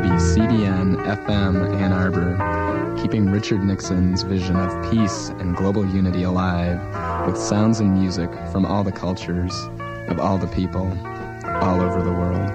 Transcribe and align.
WCBN 0.00 0.96
FM 1.04 1.76
Ann 1.76 1.92
Arbor, 1.92 2.96
keeping 3.02 3.30
Richard 3.30 3.62
Nixon's 3.62 4.22
vision 4.22 4.56
of 4.56 4.90
peace 4.90 5.28
and 5.28 5.54
global 5.54 5.84
unity 5.84 6.22
alive 6.22 6.80
with 7.26 7.36
sounds 7.36 7.80
and 7.80 7.92
music 7.92 8.30
from 8.50 8.64
all 8.64 8.82
the 8.82 8.92
cultures 8.92 9.52
of 10.08 10.18
all 10.18 10.38
the 10.38 10.46
people 10.46 10.86
all 11.44 11.82
over 11.82 12.02
the 12.02 12.10
world. 12.10 12.50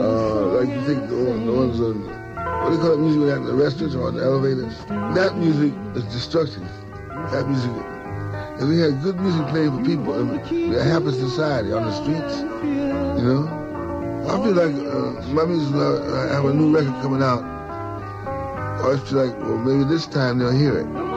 Uh, 0.00 0.46
like 0.56 0.68
you 0.70 0.80
think 0.86 1.06
the, 1.10 1.52
ones 1.52 1.78
on, 1.78 2.00
what 2.00 2.70
do 2.70 2.76
you 2.76 2.80
call 2.80 2.92
it 2.94 3.00
music 3.00 3.36
in 3.36 3.44
the 3.44 3.52
restaurants 3.52 3.94
or 3.94 4.08
on 4.08 4.14
the 4.14 4.22
elevators? 4.24 4.78
That 5.14 5.36
music 5.36 5.74
is 5.94 6.04
destructive. 6.04 6.66
That 7.30 7.46
music, 7.46 7.72
if 8.58 8.66
we 8.66 8.78
had 8.78 9.02
good 9.02 9.20
music 9.20 9.46
playing 9.48 9.76
for 9.76 9.84
people 9.84 10.18
in 10.18 10.74
a 10.74 10.82
happy 10.82 11.12
society 11.12 11.72
on 11.72 11.82
the 11.82 11.92
streets, 11.92 12.40
you 13.20 13.28
know, 13.28 13.61
I 14.28 14.42
feel 14.42 14.52
like 14.52 14.74
uh, 14.74 15.22
my 15.32 15.42
uh, 15.42 16.28
have 16.28 16.44
a 16.44 16.54
new 16.54 16.74
record 16.74 16.94
coming 17.02 17.22
out. 17.22 17.42
I 18.84 18.96
feel 18.98 19.26
like, 19.26 19.38
well, 19.40 19.58
maybe 19.58 19.84
this 19.88 20.06
time 20.06 20.38
they'll 20.38 20.50
hear 20.50 20.78
it. 20.78 21.11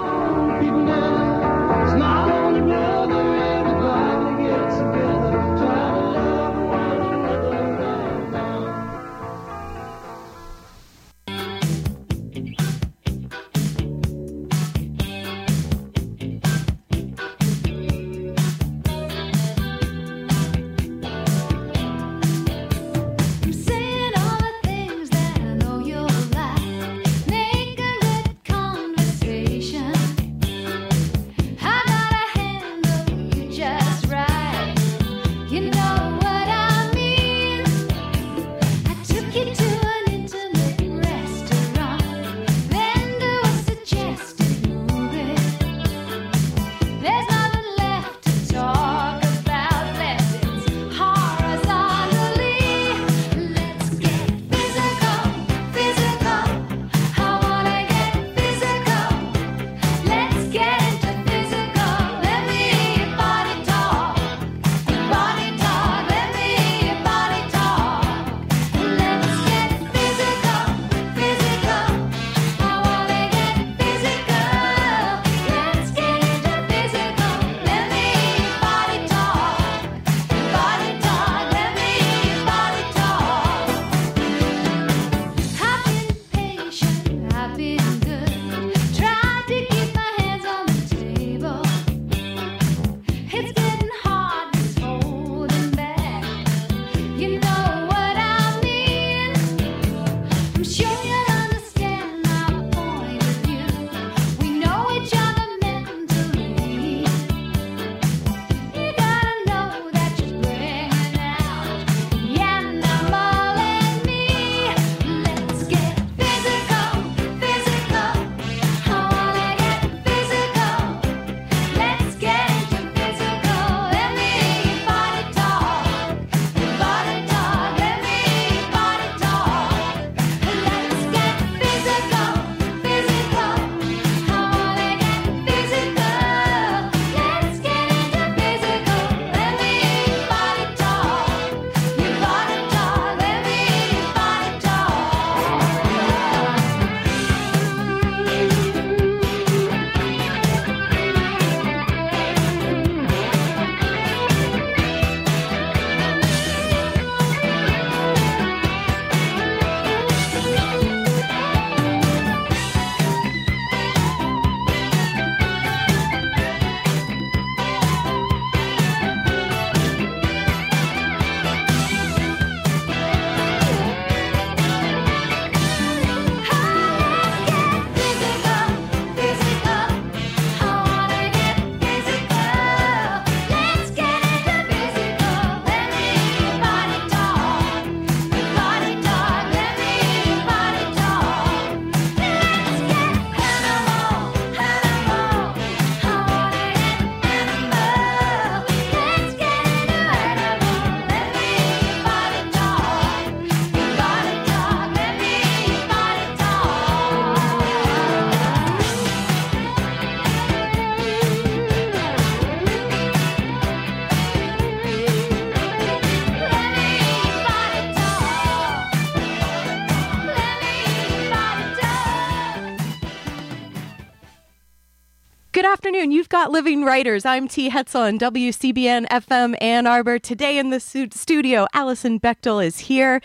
Afternoon. 226.05 226.17
You've 226.17 226.29
got 226.29 226.51
Living 226.51 226.83
Writers. 226.83 227.25
I'm 227.25 227.47
T. 227.47 227.71
Hetzel 227.71 228.01
on 228.01 228.19
WCBN 228.19 229.07
FM 229.07 229.55
Ann 229.59 229.87
Arbor. 229.87 230.19
Today 230.19 230.59
in 230.59 230.69
the 230.69 230.79
studio, 230.79 231.65
Alison 231.73 232.19
Bechdel 232.19 232.63
is 232.63 232.77
here. 232.77 233.21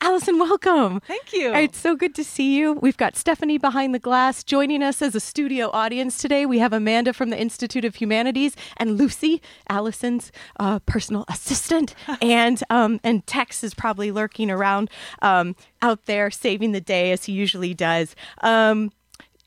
Alison, 0.00 0.38
welcome. 0.38 1.00
Thank 1.00 1.32
you. 1.32 1.52
It's 1.52 1.78
so 1.78 1.96
good 1.96 2.14
to 2.14 2.22
see 2.22 2.56
you. 2.56 2.74
We've 2.74 2.96
got 2.96 3.16
Stephanie 3.16 3.58
behind 3.58 3.96
the 3.96 3.98
glass 3.98 4.44
joining 4.44 4.80
us 4.80 5.02
as 5.02 5.16
a 5.16 5.20
studio 5.20 5.70
audience 5.72 6.18
today. 6.18 6.46
We 6.46 6.60
have 6.60 6.72
Amanda 6.72 7.12
from 7.12 7.30
the 7.30 7.40
Institute 7.40 7.84
of 7.84 7.96
Humanities 7.96 8.54
and 8.76 8.96
Lucy, 8.96 9.42
Alison's 9.68 10.30
uh, 10.60 10.78
personal 10.86 11.24
assistant, 11.26 11.96
and 12.22 12.62
um, 12.70 13.00
and 13.02 13.26
Tex 13.26 13.64
is 13.64 13.74
probably 13.74 14.12
lurking 14.12 14.52
around 14.52 14.88
um, 15.20 15.56
out 15.82 16.06
there 16.06 16.30
saving 16.30 16.70
the 16.70 16.80
day 16.80 17.10
as 17.10 17.24
he 17.24 17.32
usually 17.32 17.74
does. 17.74 18.14
Um, 18.40 18.92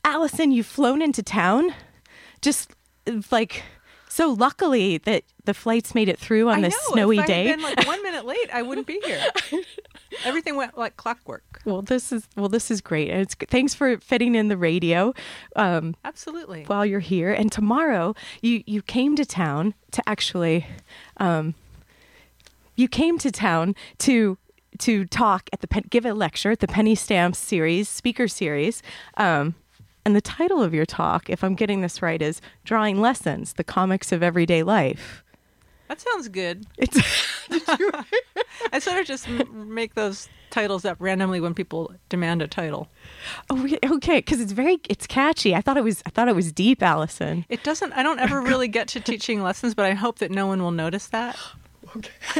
Alison, 0.04 0.52
you've 0.52 0.66
flown 0.66 1.02
into 1.02 1.24
town, 1.24 1.74
just 2.44 2.72
like 3.32 3.64
so. 4.08 4.30
Luckily 4.32 5.00
that 5.00 5.24
the 5.46 5.54
flights 5.54 5.96
made 5.96 6.10
it 6.10 6.20
through 6.20 6.50
on 6.50 6.60
I 6.60 6.62
this 6.62 6.74
know, 6.74 6.94
snowy 6.94 7.20
if 7.20 7.26
day. 7.26 7.48
Had 7.48 7.58
been 7.58 7.64
like 7.64 7.88
one 7.88 8.04
minute 8.04 8.26
late, 8.26 8.50
I 8.54 8.62
wouldn't 8.62 8.86
be 8.86 9.00
here. 9.04 9.24
everything 10.26 10.56
went 10.56 10.78
like 10.78 10.98
clockwork. 10.98 11.62
Well, 11.66 11.82
this 11.82 12.12
is 12.12 12.28
well, 12.36 12.50
this 12.50 12.70
is 12.70 12.82
great. 12.82 13.10
And 13.10 13.22
it's 13.22 13.36
thanks 13.36 13.74
for 13.74 13.98
fitting 13.98 14.36
in 14.36 14.48
the 14.48 14.58
radio 14.58 15.14
um, 15.56 15.96
Absolutely. 16.04 16.64
while 16.66 16.86
you're 16.86 17.00
here. 17.00 17.32
And 17.32 17.52
tomorrow, 17.52 18.16
you 18.42 18.64
you 18.66 18.82
came 18.82 19.16
to 19.16 19.26
town 19.26 19.74
to 19.92 20.08
actually, 20.08 20.68
um, 21.18 21.56
you 22.76 22.88
came 22.88 23.18
to 23.20 23.32
town 23.32 23.76
to 24.00 24.38
to 24.80 25.06
talk 25.06 25.50
at 25.54 25.62
the 25.62 25.68
give 25.90 26.06
a 26.06 26.14
lecture 26.14 26.52
at 26.52 26.60
the 26.60 26.68
Penny 26.68 26.96
Stamps 26.96 27.40
series 27.40 27.90
speaker 27.90 28.28
series. 28.28 28.82
Um, 29.18 29.56
and 30.06 30.16
the 30.16 30.22
title 30.22 30.62
of 30.62 30.74
your 30.74 30.86
talk, 30.86 31.30
if 31.30 31.44
I'm 31.44 31.56
getting 31.56 31.82
this 31.82 32.02
right, 32.02 32.22
is 32.22 32.42
"Drawing 32.64 33.00
Lessons: 33.00 33.54
The 33.54 33.64
Comics 33.64 34.12
of 34.12 34.24
Everyday 34.24 34.64
Life." 34.64 35.24
that 35.94 36.02
sounds 36.02 36.28
good. 36.28 36.66
It's 36.78 36.98
I 38.72 38.80
sort 38.80 39.00
of 39.00 39.06
just 39.06 39.28
make 39.30 39.94
those 39.94 40.28
titles 40.50 40.86
up 40.86 40.98
randomly 41.00 41.40
when 41.40 41.54
people 41.54 41.94
demand 42.10 42.42
a 42.42 42.48
title. 42.48 42.88
oh, 43.50 43.68
okay 43.96 44.18
because 44.18 44.40
it's 44.40 44.52
very 44.52 44.80
it's 44.90 45.06
catchy. 45.06 45.54
I 45.54 45.62
thought 45.62 45.78
it 45.78 45.84
was 45.84 46.02
I 46.06 46.10
thought 46.10 46.28
it 46.28 46.36
was 46.36 46.52
deep, 46.52 46.82
Alison. 46.82 47.46
It 47.50 47.64
doesn't. 47.64 47.94
I 47.94 48.04
don't 48.04 48.20
oh 48.20 48.24
ever 48.24 48.42
really 48.42 48.68
get 48.68 48.88
to 48.90 49.00
teaching 49.00 49.44
lessons, 49.44 49.76
but 49.76 49.86
I 49.86 49.94
hope 49.94 50.20
that 50.20 50.32
no 50.32 50.48
one 50.48 50.62
will 50.62 50.72
notice 50.72 51.08
that. 51.08 51.38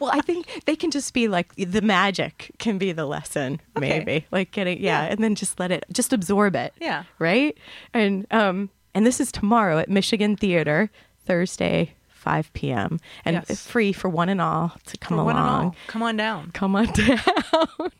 well, 0.00 0.10
I 0.12 0.20
think 0.20 0.62
they 0.66 0.76
can 0.76 0.90
just 0.90 1.12
be 1.14 1.28
like 1.28 1.54
the 1.56 1.82
magic 1.82 2.50
can 2.58 2.78
be 2.78 2.92
the 2.92 3.06
lesson, 3.06 3.60
Okay. 3.76 3.88
maybe 3.98 4.26
like 4.30 4.50
getting 4.52 4.78
yeah, 4.80 5.02
Yeah. 5.04 5.10
and 5.12 5.22
then 5.22 5.34
just 5.34 5.58
let 5.60 5.70
it 5.70 5.84
just 5.92 6.12
absorb 6.12 6.56
it. 6.56 6.72
Yeah. 6.80 7.04
right. 7.18 7.56
And 7.94 8.26
um, 8.30 8.70
and 8.94 9.06
this 9.06 9.20
is 9.20 9.30
tomorrow 9.32 9.78
at 9.78 9.88
Michigan 9.88 10.36
Theater, 10.36 10.90
Thursday, 11.26 11.94
five 12.20 12.52
p.m. 12.52 12.98
and 13.24 13.34
Yes. 13.34 13.50
it's 13.50 13.66
free 13.66 13.92
for 13.92 14.08
one 14.08 14.28
and 14.28 14.40
all 14.40 14.72
to 14.86 14.96
come 14.98 15.16
For 15.16 15.22
along. 15.22 15.74
come 15.86 16.02
on 16.02 16.16
down. 16.16 16.50
Come 16.52 16.76
on 16.76 16.86
down, 16.92 17.90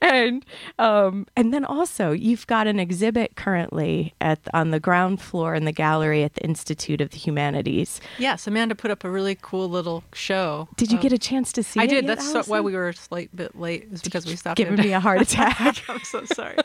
and 0.00 0.44
um, 0.78 1.26
and 1.36 1.52
then 1.52 1.64
also 1.64 2.12
you've 2.12 2.46
got 2.46 2.66
an 2.66 2.80
exhibit 2.80 3.36
currently 3.36 4.14
at 4.20 4.38
on 4.54 4.70
the 4.70 4.80
ground 4.80 5.20
floor 5.20 5.54
in 5.54 5.64
the 5.66 5.72
gallery 5.72 6.24
at 6.24 6.34
the 6.34 6.42
Institute 6.42 7.00
of 7.00 7.10
the 7.10 7.18
Humanities. 7.18 8.00
Yes, 8.18 8.46
Amanda 8.46 8.74
put 8.74 8.90
up 8.90 9.04
a 9.04 9.10
really 9.10 9.36
cool 9.40 9.68
little 9.68 10.02
show. 10.14 10.68
Did 10.76 10.90
you 10.90 10.96
of- 10.98 11.02
get 11.02 11.12
a 11.12 11.18
chance 11.18 11.52
to 11.52 11.62
see 11.62 11.80
I 11.80 11.86
did. 11.86 12.04
yet, 12.06 12.16
That's 12.18 12.32
so, 12.32 12.42
why 12.44 12.60
we 12.60 12.72
were 12.72 12.88
a 12.88 12.94
slight 12.94 13.34
bit 13.36 13.54
late. 13.58 13.88
Is 13.92 14.02
because 14.02 14.26
we 14.26 14.36
stopped. 14.36 14.56
giving 14.56 14.78
in. 14.78 14.84
me 14.86 14.92
a 14.92 15.00
heart 15.00 15.20
attack. 15.26 15.82
I'm 15.88 16.00
so 16.04 16.24
sorry. 16.24 16.56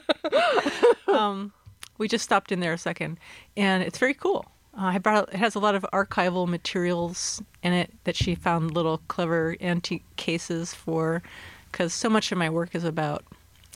um, 1.08 1.52
we 1.98 2.08
just 2.08 2.24
stopped 2.24 2.52
in 2.52 2.60
there 2.60 2.74
a 2.74 2.78
second, 2.78 3.20
and 3.58 3.84
it's 3.84 3.98
very 3.98 4.14
cool. 4.14 4.46
Uh, 4.78 4.86
I 4.86 4.98
brought. 4.98 5.30
It 5.30 5.38
has 5.38 5.56
a 5.56 5.60
lot 5.60 5.76
of 5.76 5.86
archival 5.94 6.48
materials 6.48 7.42
in 7.64 7.74
it 7.74 7.92
that 8.04 8.16
she 8.16 8.36
found 8.36 8.74
little 8.74 9.00
clever 9.08 9.56
antique 9.62 10.04
cases 10.18 10.74
for, 10.74 11.24
because 11.72 11.94
so 11.94 12.10
much 12.10 12.32
of 12.32 12.38
my 12.38 12.50
work 12.50 12.76
is 12.76 12.84
about, 12.84 13.24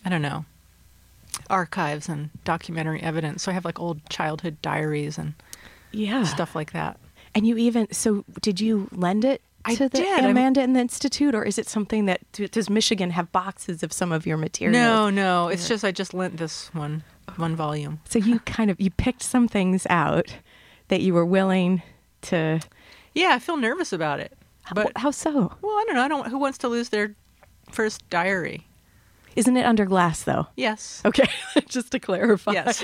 I 0.03 0.09
don't 0.09 0.21
know, 0.21 0.45
archives 1.49 2.09
and 2.09 2.29
documentary 2.43 3.01
evidence. 3.01 3.43
So 3.43 3.51
I 3.51 3.53
have 3.53 3.65
like 3.65 3.79
old 3.79 4.07
childhood 4.09 4.61
diaries 4.61 5.17
and 5.17 5.33
yeah, 5.91 6.23
stuff 6.23 6.55
like 6.55 6.73
that. 6.73 6.99
And 7.33 7.47
you 7.47 7.57
even 7.57 7.91
so 7.93 8.25
did 8.41 8.59
you 8.59 8.89
lend 8.91 9.23
it 9.23 9.41
I 9.65 9.75
to 9.75 9.89
the 9.89 9.99
did. 9.99 10.25
Amanda 10.25 10.61
in 10.61 10.73
the 10.73 10.79
Institute, 10.79 11.35
or 11.35 11.43
is 11.43 11.57
it 11.57 11.67
something 11.67 12.05
that 12.05 12.21
does 12.31 12.69
Michigan 12.69 13.11
have 13.11 13.31
boxes 13.31 13.83
of 13.83 13.93
some 13.93 14.11
of 14.11 14.25
your 14.25 14.37
materials? 14.37 14.73
No, 14.73 15.09
no, 15.09 15.47
it's 15.47 15.67
just 15.67 15.83
I 15.83 15.91
just 15.91 16.13
lent 16.13 16.37
this 16.37 16.73
one 16.73 17.03
one 17.35 17.55
volume. 17.55 17.99
So 18.05 18.19
you 18.19 18.39
kind 18.45 18.71
of 18.71 18.79
you 18.81 18.89
picked 18.89 19.23
some 19.23 19.47
things 19.47 19.85
out 19.89 20.35
that 20.89 21.01
you 21.01 21.13
were 21.13 21.25
willing 21.25 21.81
to. 22.23 22.59
Yeah, 23.15 23.29
I 23.31 23.39
feel 23.39 23.57
nervous 23.57 23.91
about 23.93 24.19
it, 24.19 24.37
but 24.73 24.91
how 24.97 25.11
so? 25.11 25.31
well, 25.61 25.71
I 25.71 25.83
don't 25.87 25.95
know. 25.95 26.01
I 26.03 26.07
don't. 26.07 26.27
Who 26.27 26.37
wants 26.37 26.57
to 26.59 26.67
lose 26.67 26.89
their 26.89 27.15
first 27.71 28.07
diary? 28.09 28.65
Isn't 29.35 29.55
it 29.57 29.65
under 29.65 29.85
glass 29.85 30.23
though? 30.23 30.47
Yes. 30.57 31.01
Okay, 31.05 31.27
just 31.69 31.91
to 31.91 31.99
clarify. 31.99 32.51
Yes. 32.53 32.83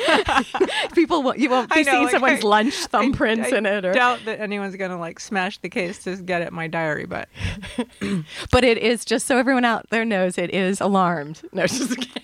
People 0.94 1.22
won't, 1.24 1.40
you 1.40 1.50
won't 1.50 1.70
be 1.74 1.84
know, 1.84 1.92
seeing 1.92 2.04
like, 2.04 2.12
someone's 2.12 2.44
I- 2.46 2.48
lunch 2.48 2.74
I- 2.84 2.88
thumbprints 2.88 3.52
I 3.52 3.58
in 3.58 3.66
it, 3.66 3.84
or 3.84 3.94
doubt 3.94 4.20
that 4.26 4.40
anyone's 4.40 4.76
gonna 4.76 5.00
like 5.00 5.20
smash 5.20 5.58
the 5.58 5.70
case 5.70 6.04
to 6.04 6.16
get 6.18 6.42
at 6.42 6.54
my 6.54 6.68
diary, 6.68 7.06
but 7.08 7.28
but 8.52 8.64
it 8.64 8.78
is 8.78 9.04
just 9.06 9.26
so 9.28 9.38
everyone 9.38 9.66
out 9.66 9.90
there 9.90 10.06
knows 10.06 10.38
it 10.38 10.54
is 10.54 10.80
alarmed. 10.80 11.42
No, 11.52 11.66
just 11.68 11.98
kidding. 11.98 12.24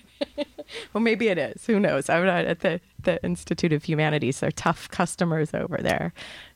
well, 0.94 1.02
maybe 1.02 1.28
it 1.28 1.38
is. 1.38 1.66
Who 1.66 1.80
knows? 1.80 2.10
I'm 2.10 2.26
not 2.26 2.46
uh, 2.46 2.50
at 2.50 2.60
the 2.62 2.82
the 3.02 3.24
Institute 3.24 3.74
of 3.74 3.84
Humanities. 3.86 4.40
They're 4.40 4.52
tough 4.52 4.90
customers 4.90 5.54
over 5.54 5.78
there, 5.78 6.14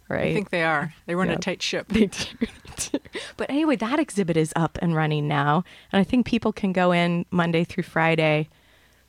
right? 0.10 0.28
I 0.32 0.34
think 0.34 0.50
they 0.52 0.64
are. 0.64 0.94
They 1.06 1.16
run 1.16 1.28
Yeah. 1.30 1.36
a 1.36 1.40
tight 1.40 1.62
ship. 1.62 1.88
They 1.92 2.08
do. 2.08 3.00
but 3.38 3.50
anyway, 3.50 3.76
that 3.78 4.00
exhibit 4.00 4.38
is 4.38 4.52
up 4.56 4.78
and 4.82 4.96
running 4.96 5.28
now, 5.28 5.64
and 5.92 6.00
I 6.00 6.04
think 6.04 6.26
people 6.26 6.52
can 6.54 6.72
go 6.74 6.92
in 6.92 7.26
Monday 7.32 7.64
through 7.64 7.84
Friday, 7.84 8.50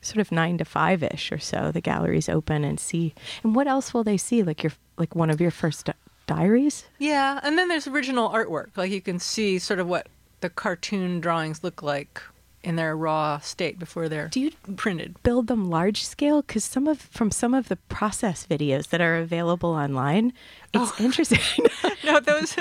sort 0.01 0.19
of 0.19 0.31
nine 0.31 0.57
to 0.57 0.65
five 0.65 1.03
ish 1.03 1.31
or 1.31 1.39
so. 1.39 1.71
The 1.71 1.81
gallery's 1.81 2.29
open 2.29 2.63
and 2.63 2.79
see. 2.79 3.13
And 3.43 3.55
what 3.55 3.67
else 3.67 3.93
will 3.93 4.03
they 4.03 4.17
see? 4.17 4.43
Like 4.43 4.63
your 4.63 4.71
like 4.97 5.15
one 5.15 5.29
of 5.29 5.39
your 5.41 5.51
first 5.51 5.85
di- 5.85 5.93
diaries? 6.27 6.85
Yeah, 6.97 7.39
and 7.43 7.57
then 7.57 7.67
there's 7.67 7.87
original 7.87 8.29
artwork. 8.29 8.75
Like 8.75 8.91
you 8.91 9.01
can 9.01 9.19
see 9.19 9.59
sort 9.59 9.79
of 9.79 9.87
what 9.87 10.07
the 10.39 10.49
cartoon 10.49 11.19
drawings 11.19 11.63
look 11.63 11.81
like 11.83 12.21
in 12.67 12.75
their 12.75 12.97
raw 12.97 13.39
state 13.39 13.79
before 13.79 14.09
they're 14.09 14.27
Do 14.27 14.41
you 14.41 14.51
printed. 14.75 15.15
build 15.23 15.47
them 15.47 15.69
large 15.69 16.03
scale? 16.05 16.41
Because 16.41 16.65
some 16.65 16.85
of 16.85 16.99
from 16.99 17.31
some 17.31 17.53
of 17.53 17.69
the 17.69 17.77
process 17.87 18.45
videos 18.45 18.89
that 18.89 18.99
are 18.99 19.15
available 19.15 19.69
online, 19.69 20.33
it's 20.73 20.99
interesting. 21.07 21.39
No, 22.03 22.19
those 22.21 22.55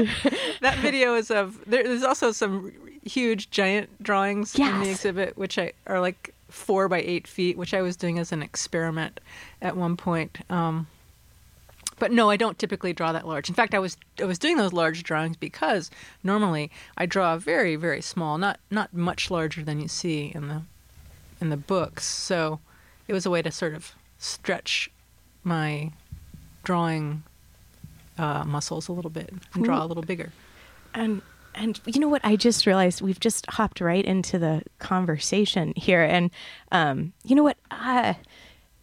that 0.60 0.78
video 0.78 1.14
is 1.14 1.30
of 1.30 1.58
there, 1.66 1.84
there's 1.84 2.02
also 2.02 2.32
some 2.32 2.72
huge 3.04 3.48
giant 3.50 3.88
drawings 4.02 4.58
in 4.58 4.80
the 4.80 4.90
exhibit, 4.90 5.36
which 5.36 5.56
I 5.56 5.72
are 5.86 6.00
like 6.00 6.34
four 6.48 6.88
by 6.88 6.98
eight 7.00 7.28
feet, 7.28 7.56
which 7.56 7.72
I 7.72 7.80
was 7.82 7.96
doing 7.96 8.18
as 8.18 8.32
an 8.32 8.42
experiment 8.42 9.20
at 9.62 9.76
one 9.76 9.96
point. 9.96 10.38
Um, 10.50 10.88
but 11.98 12.12
no, 12.12 12.30
I 12.30 12.36
don't 12.36 12.58
typically 12.58 12.92
draw 12.92 13.12
that 13.12 13.26
large. 13.26 13.48
In 13.48 13.54
fact, 13.54 13.74
I 13.74 13.78
was 13.78 13.96
I 14.20 14.24
was 14.24 14.38
doing 14.38 14.56
those 14.56 14.72
large 14.72 15.02
drawings 15.02 15.36
because 15.36 15.90
normally 16.22 16.70
I 16.96 17.06
draw 17.06 17.36
very 17.36 17.76
very 17.76 18.02
small, 18.02 18.38
not 18.38 18.60
not 18.70 18.92
much 18.92 19.30
larger 19.30 19.62
than 19.62 19.80
you 19.80 19.88
see 19.88 20.32
in 20.34 20.48
the 20.48 20.62
in 21.40 21.50
the 21.50 21.56
books. 21.56 22.04
So 22.06 22.60
it 23.08 23.12
was 23.12 23.26
a 23.26 23.30
way 23.30 23.42
to 23.42 23.50
sort 23.50 23.74
of 23.74 23.94
stretch 24.18 24.90
my 25.44 25.92
drawing 26.64 27.22
uh, 28.18 28.44
muscles 28.44 28.88
a 28.88 28.92
little 28.92 29.10
bit 29.10 29.32
and 29.54 29.64
draw 29.64 29.82
a 29.82 29.86
little 29.86 30.02
bigger. 30.02 30.32
And 30.94 31.22
and 31.54 31.80
you 31.86 32.00
know 32.00 32.08
what? 32.08 32.22
I 32.24 32.36
just 32.36 32.66
realized 32.66 33.00
we've 33.00 33.20
just 33.20 33.46
hopped 33.50 33.80
right 33.80 34.04
into 34.04 34.38
the 34.38 34.62
conversation 34.78 35.72
here, 35.76 36.02
and 36.02 36.30
um, 36.72 37.12
you 37.24 37.34
know 37.34 37.42
what? 37.42 37.56
Uh, 37.70 38.14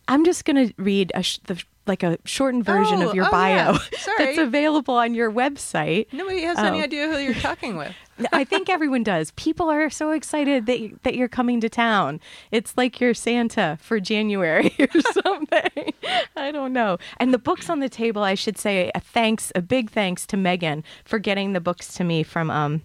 I'm 0.07 0.25
just 0.25 0.45
gonna 0.45 0.71
read 0.77 1.11
a 1.13 1.23
sh- 1.23 1.39
the, 1.45 1.63
like 1.85 2.03
a 2.03 2.17
shortened 2.25 2.63
version 2.65 3.01
Oh, 3.03 3.09
of 3.09 3.15
your 3.15 3.25
oh, 3.27 3.31
bio 3.31 3.73
yeah. 3.73 3.77
That's 4.17 4.37
available 4.37 4.93
on 4.95 5.13
your 5.13 5.31
website. 5.31 6.07
Nobody 6.13 6.41
has 6.43 6.57
any 6.57 6.79
Oh. 6.79 6.83
idea 6.83 7.07
who 7.09 7.17
you're 7.17 7.33
talking 7.49 7.75
with. 7.77 7.93
I 8.31 8.43
think 8.43 8.69
everyone 8.69 9.01
does. 9.03 9.31
People 9.31 9.69
are 9.71 9.89
so 9.89 10.11
excited 10.11 10.67
that 10.67 10.79
you, 10.79 10.99
that 11.03 11.15
you're 11.15 11.27
coming 11.27 11.59
to 11.61 11.67
town. 11.69 12.19
It's 12.51 12.77
like 12.77 13.01
you're 13.01 13.13
Santa 13.15 13.77
for 13.81 13.99
January 13.99 14.73
or 14.79 15.01
something. 15.23 15.93
I 16.35 16.51
don't 16.51 16.73
know. 16.73 16.99
And 17.17 17.33
the 17.33 17.39
books 17.39 17.69
on 17.69 17.79
the 17.79 17.89
table, 17.89 18.23
I 18.23 18.35
should 18.35 18.57
say 18.57 18.91
a 18.93 18.99
thanks, 18.99 19.51
a 19.55 19.61
big 19.61 19.89
thanks 19.89 20.25
to 20.27 20.37
Megan 20.37 20.83
for 21.05 21.17
getting 21.19 21.53
the 21.53 21.59
books 21.59 21.93
to 21.95 22.03
me 22.03 22.21
from 22.21 22.51
um, 22.51 22.83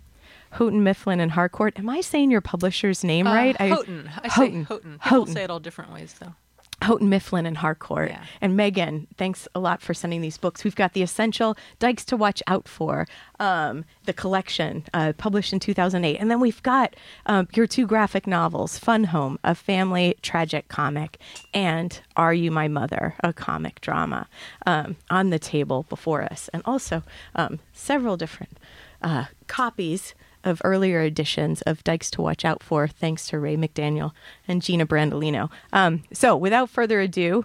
Houghton 0.53 0.83
Mifflin 0.83 1.21
and 1.21 1.33
Harcourt. 1.33 1.79
Am 1.79 1.91
I 1.91 2.01
saying 2.01 2.31
your 2.31 2.41
publisher's 2.41 3.05
name 3.05 3.27
Uh, 3.27 3.35
right? 3.35 3.57
Houghton. 3.61 4.11
I, 4.17 4.29
say 4.29 4.29
Houghton. 4.31 4.65
Houghton. 4.65 4.93
People 4.95 5.09
Houghton. 5.19 5.35
say 5.35 5.45
it 5.45 5.51
all 5.51 5.61
different 5.61 5.93
ways, 5.93 6.15
though. 6.19 6.35
Houghton 6.83 7.09
Mifflin 7.09 7.45
and 7.45 7.59
Harcourt. 7.59 8.11
Yeah. 8.11 8.25
And 8.41 8.57
Megan, 8.57 9.09
thanks 9.17 9.49
a 9.55 9.61
lot 9.61 9.83
for 9.83 9.95
sending 9.95 10.21
these 10.21 10.39
books. 10.39 10.63
We've 10.63 10.77
got 10.77 10.93
The 10.93 11.03
Essential 11.03 11.57
Dykes 11.79 12.05
to 12.07 12.17
Watch 12.17 12.43
Out 12.47 12.69
For, 12.69 13.07
um, 13.41 13.85
the 14.05 14.13
collection 14.13 14.85
uh, 14.95 15.13
published 15.17 15.53
in 15.53 15.61
2008. 15.61 16.17
And 16.17 16.31
then 16.31 16.41
we've 16.41 16.63
got 16.63 16.95
um, 17.27 17.49
your 17.55 17.67
two 17.67 17.87
graphic 17.87 18.27
novels 18.27 18.79
Fun 18.79 19.05
Home, 19.05 19.39
a 19.43 19.55
family 19.55 20.17
tragic 20.23 20.69
comic, 20.69 21.19
and 21.53 22.01
Are 22.17 22.33
You 22.33 22.51
My 22.51 22.69
Mother, 22.69 23.15
a 23.25 23.33
comic 23.33 23.81
drama, 23.81 24.29
um, 24.67 24.97
on 25.11 25.31
the 25.31 25.39
table 25.39 25.85
before 25.89 26.23
us. 26.23 26.49
And 26.53 26.63
also 26.65 27.03
um, 27.35 27.59
several 27.73 28.17
different 28.17 28.59
uh, 29.03 29.27
copies 29.47 30.15
of 30.45 30.61
earlier 30.65 31.01
editions 31.03 31.63
of 31.63 31.85
Dykes 31.85 32.11
to 32.13 32.23
Watch 32.23 32.45
Out 32.45 32.63
For, 32.63 32.87
thanks 32.89 33.27
to 33.29 33.39
Ray 33.39 33.57
McDaniel 33.57 34.13
and 34.47 34.63
Gina 34.63 34.87
Brandolino. 34.87 35.51
Um, 35.73 36.05
so, 36.13 36.37
without 36.37 36.71
further 36.71 37.01
ado, 37.01 37.45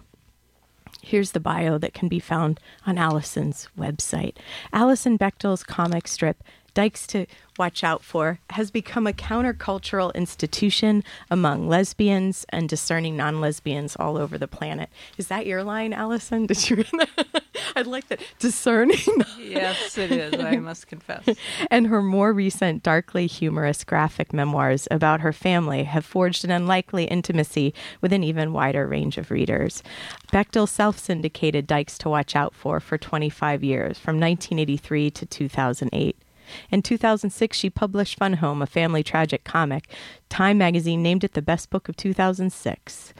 here's 1.02 1.32
the 1.32 1.40
bio 1.40 1.78
that 1.78 1.94
can 1.94 2.08
be 2.08 2.20
found 2.20 2.60
on 2.86 2.98
Alison's 2.98 3.68
website. 3.78 4.38
Alison 4.72 5.18
Bechdel's 5.18 5.64
comic 5.64 6.08
strip, 6.08 6.44
Dykes 6.74 7.06
to 7.08 7.28
Watch 7.58 7.84
Out 7.84 8.04
For 8.04 8.40
has 8.50 8.72
become 8.72 9.06
a 9.06 9.14
countercultural 9.14 10.14
institution 10.16 11.04
among 11.30 11.68
lesbians 11.68 12.48
and 12.50 12.68
discerning 12.68 13.16
non 13.16 13.40
lesbians 13.40 13.96
all 13.96 14.18
over 14.18 14.40
the 14.40 14.48
planet. 14.48 14.90
Is 15.18 15.28
that 15.28 15.46
your 15.46 15.64
line, 15.64 15.94
Alison? 15.94 16.48
Did 16.48 16.70
you? 16.70 16.84
I'd 17.76 17.86
like 17.86 18.08
that. 18.08 18.22
Discerning. 18.40 18.98
Yes, 19.38 19.98
it 20.00 20.12
is. 20.12 20.44
I 20.44 20.56
must 20.58 20.88
confess. 20.88 21.28
and 21.70 21.88
her 21.88 22.02
more 22.02 22.34
recent, 22.34 22.82
darkly 22.82 23.28
humorous 23.28 23.84
graphic 23.84 24.34
memoirs 24.34 24.88
about 24.90 25.22
her 25.22 25.34
family 25.34 25.84
have 25.84 26.06
forged 26.06 26.44
an 26.44 26.52
unlikely 26.52 27.06
intimacy 27.06 27.74
with 28.02 28.12
an 28.14 28.24
even 28.24 28.52
wider 28.52 28.88
range 28.88 29.20
of 29.20 29.30
readers. 29.30 29.84
Bechdel 30.32 30.68
self 30.68 30.98
syndicated 30.98 31.68
Dykes 31.68 32.00
to 32.00 32.10
Watch 32.10 32.36
Out 32.36 32.56
For 32.56 32.80
for 32.80 32.98
25 32.98 33.64
years, 33.64 34.00
from 34.00 34.20
1983 34.20 35.12
to 35.12 35.26
2008. 35.28 36.23
In 36.72 36.82
2006, 36.82 37.58
she 37.58 37.70
published 37.70 38.18
Fun 38.18 38.34
Home, 38.34 38.62
a 38.62 38.68
family 38.68 39.04
tragic 39.04 39.44
comic. 39.44 39.90
Time 40.30 40.58
magazine 40.58 41.02
named 41.02 41.24
it 41.24 41.34
the 41.34 41.42
best 41.42 41.70
book 41.70 41.90
of 41.90 41.96
2006. 41.96 43.14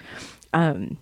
Um, 0.54 0.98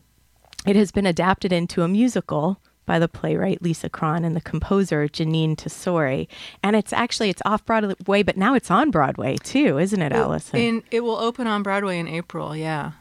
it 0.66 0.76
has 0.76 0.92
been 0.92 1.06
adapted 1.06 1.52
into 1.52 1.82
a 1.82 1.88
musical 1.88 2.60
by 2.86 3.00
the 3.00 3.08
playwright 3.08 3.62
Lisa 3.62 3.90
Kron 3.90 4.26
and 4.26 4.36
the 4.36 4.42
composer 4.42 5.08
Jeanine 5.08 5.56
Tesori. 5.56 6.28
And 6.62 6.76
it's 6.76 6.92
actually 6.94 7.30
it's 7.30 7.42
off 7.46 7.66
Broadway, 7.66 8.24
but 8.24 8.38
now 8.38 8.54
it's 8.54 8.72
on 8.72 8.92
Broadway 8.92 9.38
too, 9.38 9.78
isn't 9.78 10.02
it, 10.02 10.12
Alison? 10.12 10.60
In, 10.60 10.84
it 10.92 11.02
will 11.02 11.18
open 11.18 11.48
on 11.48 11.64
Broadway 11.64 12.00
in 12.00 12.08
April. 12.08 12.56
Yeah, 12.56 12.92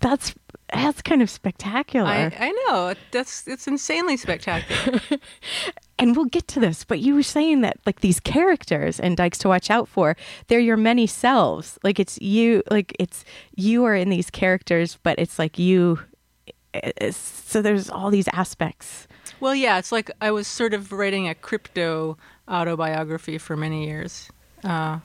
that's 0.00 0.34
that's 0.72 1.00
kind 1.02 1.22
of 1.22 1.30
spectacular. 1.30 2.08
I, 2.08 2.32
I 2.38 2.50
know. 2.50 2.94
That's 3.10 3.46
it's 3.46 3.66
insanely 3.66 4.16
spectacular. 4.16 5.00
and 5.98 6.16
we'll 6.16 6.26
get 6.26 6.48
to 6.48 6.60
this, 6.60 6.84
but 6.84 6.98
you 7.00 7.14
were 7.14 7.22
saying 7.22 7.60
that 7.60 7.78
like 7.86 8.00
these 8.00 8.20
characters 8.20 8.98
and 8.98 9.16
Dykes 9.16 9.38
to 9.38 9.48
watch 9.48 9.70
out 9.70 9.88
for, 9.88 10.16
they're 10.48 10.60
your 10.60 10.76
many 10.76 11.06
selves. 11.06 11.78
Like 11.84 12.00
it's 12.00 12.20
you, 12.20 12.62
like 12.70 12.94
it's 12.98 13.24
you 13.54 13.84
are 13.84 13.94
in 13.94 14.10
these 14.10 14.30
characters, 14.30 14.98
but 15.02 15.18
it's 15.18 15.38
like 15.38 15.58
you. 15.58 16.00
It's, 16.74 17.16
so 17.16 17.62
there's 17.62 17.88
all 17.88 18.10
these 18.10 18.28
aspects. 18.34 19.08
well, 19.40 19.54
yeah, 19.54 19.78
it's 19.78 19.92
like 19.92 20.10
I 20.20 20.30
was 20.30 20.46
sort 20.46 20.74
of 20.74 20.92
writing 20.92 21.26
a 21.28 21.34
crypto 21.34 22.18
autobiography 22.48 23.38
for 23.38 23.56
many 23.56 23.86
years. 23.86 24.28
Uh, 24.62 24.98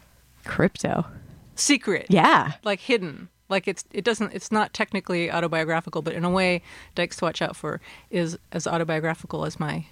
Crypto. 0.43 1.05
secret. 1.55 2.07
Yeah. 2.09 2.53
like 2.63 2.79
hidden 2.79 3.29
like 3.51 3.67
it's 3.67 3.83
it 3.91 4.03
doesn't 4.03 4.33
it's 4.33 4.51
not 4.51 4.73
technically 4.73 5.31
autobiographical 5.31 6.01
but 6.01 6.13
in 6.13 6.23
a 6.23 6.29
way 6.29 6.61
dykes 6.95 7.17
to 7.17 7.25
watch 7.25 7.41
out 7.41 7.55
for 7.55 7.79
is 8.09 8.37
as 8.51 8.65
autobiographical 8.65 9.45
as 9.45 9.59
my 9.59 9.85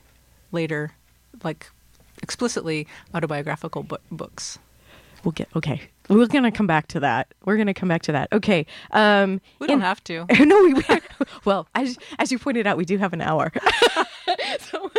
later 0.51 0.94
like 1.44 1.70
explicitly 2.24 2.88
autobiographical 3.13 3.84
bu- 3.84 3.98
books 4.10 4.58
We'll 5.23 5.31
get 5.33 5.49
okay. 5.55 5.81
We're 6.09 6.25
gonna 6.25 6.51
come 6.51 6.65
back 6.65 6.88
to 6.88 6.99
that. 7.01 7.33
We're 7.45 7.57
gonna 7.57 7.73
come 7.73 7.88
back 7.89 8.01
to 8.03 8.11
that. 8.13 8.29
Okay. 8.33 8.65
Um, 8.91 9.41
we 9.59 9.67
don't 9.67 9.75
in- 9.75 9.81
have 9.81 10.03
to 10.05 10.25
no, 10.39 10.63
we 10.63 10.83
well, 11.45 11.67
as 11.75 11.97
as 12.17 12.31
you 12.31 12.39
pointed 12.39 12.65
out, 12.65 12.77
we 12.77 12.85
do 12.85 12.97
have 12.97 13.13
an 13.13 13.21
hour. 13.21 13.51
so 14.59 14.89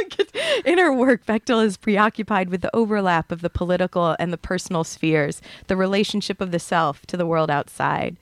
in 0.64 0.78
her 0.78 0.92
work, 0.92 1.24
Bechdel 1.26 1.64
is 1.64 1.76
preoccupied 1.76 2.50
with 2.50 2.60
the 2.60 2.74
overlap 2.74 3.32
of 3.32 3.40
the 3.40 3.50
political 3.50 4.16
and 4.18 4.32
the 4.32 4.38
personal 4.38 4.84
spheres, 4.84 5.40
the 5.66 5.76
relationship 5.76 6.40
of 6.40 6.50
the 6.50 6.58
self 6.58 7.06
to 7.06 7.16
the 7.16 7.26
world 7.26 7.50
outside. 7.50 8.16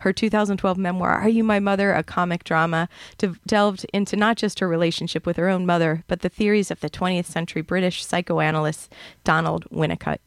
Her 0.00 0.12
2012 0.12 0.76
memoir, 0.76 1.12
"Are 1.12 1.28
You 1.28 1.44
My 1.44 1.60
Mother?" 1.60 1.92
a 1.92 2.02
comic 2.02 2.44
drama, 2.44 2.88
de- 3.18 3.36
delved 3.46 3.86
into 3.92 4.16
not 4.16 4.36
just 4.36 4.58
her 4.60 4.68
relationship 4.68 5.24
with 5.26 5.36
her 5.36 5.48
own 5.48 5.64
mother, 5.66 6.04
but 6.08 6.20
the 6.20 6.28
theories 6.28 6.70
of 6.70 6.80
the 6.80 6.90
20th 6.90 7.26
century 7.26 7.62
British 7.62 8.04
psychoanalyst 8.04 8.92
Donald 9.22 9.66
Winnicott. 9.70 10.18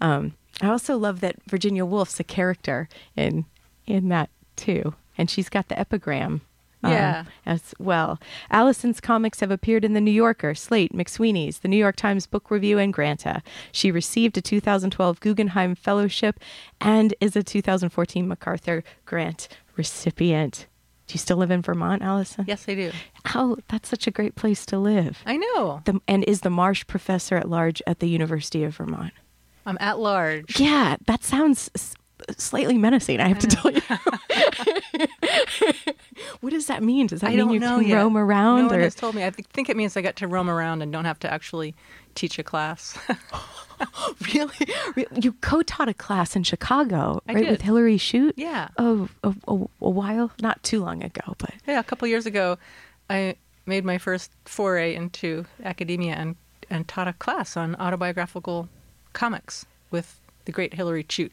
Um, 0.00 0.34
I 0.60 0.68
also 0.68 0.96
love 0.96 1.20
that 1.20 1.36
Virginia 1.48 1.84
Woolf's 1.84 2.20
a 2.20 2.24
character 2.24 2.88
in 3.16 3.44
in 3.86 4.08
that 4.08 4.30
too, 4.56 4.94
and 5.18 5.28
she's 5.30 5.48
got 5.48 5.68
the 5.68 5.78
epigram. 5.78 6.40
um, 6.82 6.92
Yeah. 6.92 7.24
as 7.46 7.74
well. 7.78 8.20
Alison's 8.50 9.00
comics 9.00 9.40
have 9.40 9.50
appeared 9.50 9.86
in 9.86 9.94
The 9.94 10.02
New 10.02 10.10
Yorker, 10.10 10.54
Slate, 10.54 10.92
McSweeney's, 10.92 11.60
The 11.60 11.68
New 11.68 11.78
York 11.78 11.96
Times 11.96 12.26
Book 12.26 12.50
Review, 12.50 12.78
and 12.78 12.92
Granta. 12.92 13.42
She 13.72 13.90
received 13.90 14.36
a 14.36 14.42
2012 14.42 15.18
Guggenheim 15.20 15.74
Fellowship 15.76 16.38
and 16.82 17.14
is 17.22 17.36
a 17.36 17.42
2014 17.42 18.28
MacArthur 18.28 18.84
Grant 19.06 19.48
recipient. 19.76 20.66
Do 21.06 21.12
you 21.14 21.18
still 21.18 21.36
live 21.38 21.50
in 21.50 21.62
Vermont, 21.62 22.02
Allison? 22.02 22.44
yes 22.48 22.66
i 22.68 22.74
do 22.74 22.90
Oh, 23.34 23.56
that's 23.68 23.88
such 23.88 24.06
a 24.06 24.10
great 24.10 24.34
place 24.34 24.64
to 24.66 24.78
live. 24.78 25.22
i 25.26 25.36
know 25.38 25.80
The, 25.86 26.00
and 26.06 26.22
is 26.24 26.40
the 26.42 26.50
Marsh 26.50 26.86
Professor 26.86 27.36
at 27.36 27.48
Large 27.48 27.80
at 27.86 27.98
the 28.00 28.08
University 28.08 28.62
of 28.64 28.76
Vermont. 28.76 29.12
I'm 29.66 29.78
at 29.80 29.98
large 29.98 30.58
Yeah, 30.60 30.96
that 31.06 31.24
sounds 31.24 31.70
s- 31.74 31.94
slightly 32.36 32.76
menacing. 32.78 33.20
I 33.20 33.28
have 33.28 33.38
to 33.40 33.46
tell 33.46 33.70
you. 33.70 33.80
what 36.40 36.50
does 36.50 36.66
that 36.66 36.82
mean? 36.82 37.06
Does 37.06 37.20
that 37.20 37.30
i 37.30 37.36
mean 37.36 37.50
you 37.50 37.60
can 37.60 37.82
yet. 37.86 37.96
roam 37.96 38.16
around? 38.16 38.60
no 38.60 38.66
one 38.68 38.76
or 38.76 38.80
has 38.80 38.94
told 38.94 39.14
me 39.14 39.24
i 39.24 39.30
th- 39.30 39.46
think 39.52 39.68
it 39.68 39.76
means 39.76 39.96
i 39.96 40.00
get 40.00 40.16
to 40.16 40.26
roam 40.28 40.48
around 40.50 40.82
and 40.82 40.92
don't 40.92 41.04
have 41.04 41.18
to 41.20 41.32
actually 41.32 41.74
teach 42.14 42.38
a 42.38 42.42
class 42.42 42.96
really, 44.34 44.54
you 45.20 45.32
co-taught 45.40 45.88
a 45.88 45.94
class 45.94 46.36
in 46.36 46.44
Chicago, 46.44 47.20
I 47.28 47.34
right, 47.34 47.40
did. 47.42 47.50
with 47.50 47.62
Hillary 47.62 47.96
Chute? 47.98 48.34
yeah 48.36 48.68
Oh, 48.78 49.08
a, 49.24 49.34
a, 49.48 49.54
a 49.82 49.90
while, 49.90 50.30
not 50.40 50.62
too 50.62 50.80
long 50.80 51.02
ago, 51.02 51.34
but 51.38 51.50
Yeah, 51.66 51.80
a 51.80 51.84
couple 51.84 52.06
years 52.06 52.24
ago, 52.26 52.56
I 53.10 53.34
made 53.66 53.84
my 53.84 53.98
first 53.98 54.30
foray 54.44 54.94
into 54.94 55.44
academia 55.64 56.14
and, 56.14 56.36
and 56.70 56.86
taught 56.86 57.08
a 57.08 57.14
class 57.14 57.56
on 57.56 57.74
autobiographical 57.76 58.68
comics 59.14 59.64
with 59.90 60.20
the 60.44 60.52
great 60.52 60.74
Hillary 60.74 61.06
Chute. 61.08 61.32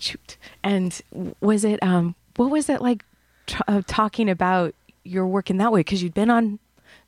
shoot. 0.00 0.36
And 0.62 1.00
was 1.40 1.64
it? 1.64 1.82
Um, 1.82 2.14
what 2.36 2.50
was 2.50 2.68
it 2.68 2.80
like 2.80 3.04
t- 3.46 3.58
uh, 3.68 3.82
talking 3.86 4.30
about 4.30 4.74
your 5.04 5.26
work 5.26 5.50
in 5.50 5.58
that 5.58 5.72
way? 5.72 5.80
Because 5.80 6.02
you'd 6.02 6.14
been 6.14 6.30
on 6.30 6.58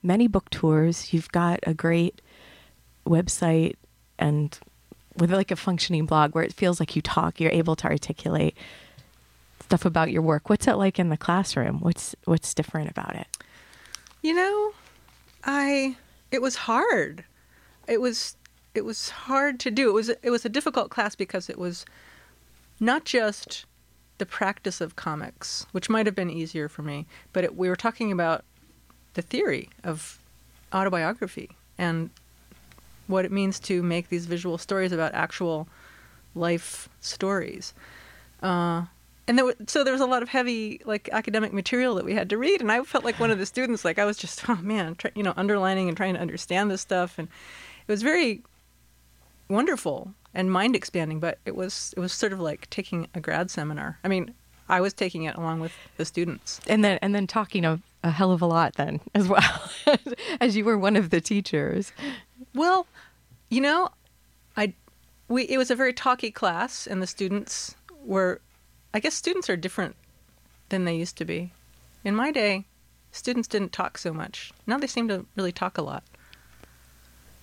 many 0.02 0.28
book 0.28 0.50
tours. 0.50 1.12
You've 1.12 1.30
got 1.32 1.60
a 1.64 1.74
great 1.74 2.20
website 3.06 3.74
and 4.18 4.58
with 5.16 5.32
like 5.32 5.50
a 5.50 5.56
functioning 5.56 6.06
blog 6.06 6.34
where 6.34 6.44
it 6.44 6.52
feels 6.52 6.80
like 6.80 6.94
you 6.94 7.02
talk. 7.02 7.40
You're 7.40 7.50
able 7.50 7.76
to 7.76 7.86
articulate 7.88 8.56
stuff 9.60 9.84
about 9.84 10.10
your 10.10 10.22
work. 10.22 10.48
What's 10.48 10.66
it 10.66 10.74
like 10.74 10.98
in 10.98 11.08
the 11.08 11.16
classroom? 11.16 11.80
What's 11.80 12.14
what's 12.24 12.54
different 12.54 12.90
about 12.90 13.16
it? 13.16 13.26
You 14.22 14.34
know, 14.34 14.72
I 15.44 15.96
it 16.30 16.42
was 16.42 16.56
hard. 16.56 17.24
It 17.86 18.00
was 18.00 18.36
it 18.78 18.84
was 18.84 19.10
hard 19.10 19.60
to 19.60 19.70
do. 19.70 19.90
It 19.90 19.92
was 19.92 20.08
it 20.08 20.30
was 20.30 20.44
a 20.44 20.48
difficult 20.48 20.88
class 20.88 21.14
because 21.14 21.50
it 21.50 21.58
was 21.58 21.84
not 22.80 23.04
just 23.04 23.66
the 24.18 24.26
practice 24.26 24.80
of 24.80 24.96
comics, 24.96 25.66
which 25.72 25.90
might 25.90 26.06
have 26.06 26.14
been 26.14 26.30
easier 26.30 26.68
for 26.68 26.82
me, 26.82 27.06
but 27.32 27.44
it, 27.44 27.56
we 27.56 27.68
were 27.68 27.76
talking 27.76 28.12
about 28.12 28.44
the 29.14 29.22
theory 29.22 29.68
of 29.84 30.18
autobiography 30.72 31.50
and 31.76 32.10
what 33.06 33.24
it 33.24 33.32
means 33.32 33.58
to 33.58 33.82
make 33.82 34.08
these 34.08 34.26
visual 34.26 34.58
stories 34.58 34.92
about 34.92 35.12
actual 35.14 35.68
life 36.34 36.88
stories. 37.00 37.74
Uh, 38.42 38.84
and 39.26 39.38
there, 39.38 39.52
so 39.66 39.82
there 39.82 39.92
was 39.92 40.00
a 40.00 40.06
lot 40.06 40.22
of 40.22 40.28
heavy, 40.28 40.80
like 40.84 41.08
academic 41.12 41.52
material 41.52 41.94
that 41.96 42.04
we 42.04 42.14
had 42.14 42.30
to 42.30 42.38
read, 42.38 42.60
and 42.60 42.70
I 42.70 42.82
felt 42.82 43.04
like 43.04 43.18
one 43.18 43.30
of 43.30 43.38
the 43.38 43.46
students. 43.54 43.84
Like 43.84 43.98
I 43.98 44.04
was 44.04 44.16
just, 44.16 44.48
oh 44.48 44.58
man, 44.62 44.94
try, 44.94 45.10
you 45.14 45.22
know, 45.22 45.34
underlining 45.36 45.88
and 45.88 45.96
trying 45.96 46.14
to 46.14 46.20
understand 46.20 46.70
this 46.70 46.80
stuff, 46.80 47.18
and 47.18 47.28
it 47.86 47.92
was 47.92 48.02
very 48.02 48.42
wonderful 49.48 50.14
and 50.34 50.52
mind 50.52 50.76
expanding. 50.76 51.20
But 51.20 51.38
it 51.44 51.56
was, 51.56 51.94
it 51.96 52.00
was 52.00 52.12
sort 52.12 52.32
of 52.32 52.40
like 52.40 52.68
taking 52.70 53.08
a 53.14 53.20
grad 53.20 53.50
seminar. 53.50 53.98
I 54.04 54.08
mean, 54.08 54.34
I 54.68 54.80
was 54.80 54.92
taking 54.92 55.24
it 55.24 55.36
along 55.36 55.60
with 55.60 55.72
the 55.96 56.04
students. 56.04 56.60
And 56.66 56.84
then 56.84 56.98
and 57.00 57.14
then 57.14 57.26
talking 57.26 57.64
a, 57.64 57.80
a 58.02 58.10
hell 58.10 58.32
of 58.32 58.42
a 58.42 58.46
lot 58.46 58.74
then 58.74 59.00
as 59.14 59.28
well 59.28 59.70
as 60.40 60.56
you 60.56 60.64
were 60.64 60.78
one 60.78 60.96
of 60.96 61.10
the 61.10 61.20
teachers. 61.20 61.92
Well, 62.54 62.86
you 63.48 63.60
know, 63.60 63.88
I 64.56 64.74
we 65.28 65.44
it 65.44 65.58
was 65.58 65.70
a 65.70 65.76
very 65.76 65.92
talky 65.92 66.30
class, 66.30 66.86
and 66.86 67.02
the 67.02 67.06
students 67.06 67.74
were, 68.04 68.40
I 68.92 69.00
guess, 69.00 69.14
students 69.14 69.48
are 69.48 69.56
different 69.56 69.96
than 70.68 70.84
they 70.84 70.96
used 70.96 71.16
to 71.18 71.24
be. 71.24 71.52
In 72.04 72.14
my 72.14 72.30
day, 72.30 72.64
students 73.10 73.48
didn't 73.48 73.72
talk 73.72 73.98
so 73.98 74.12
much. 74.12 74.52
Now 74.66 74.78
they 74.78 74.86
seem 74.86 75.08
to 75.08 75.26
really 75.36 75.52
talk 75.52 75.78
a 75.78 75.82
lot. 75.82 76.04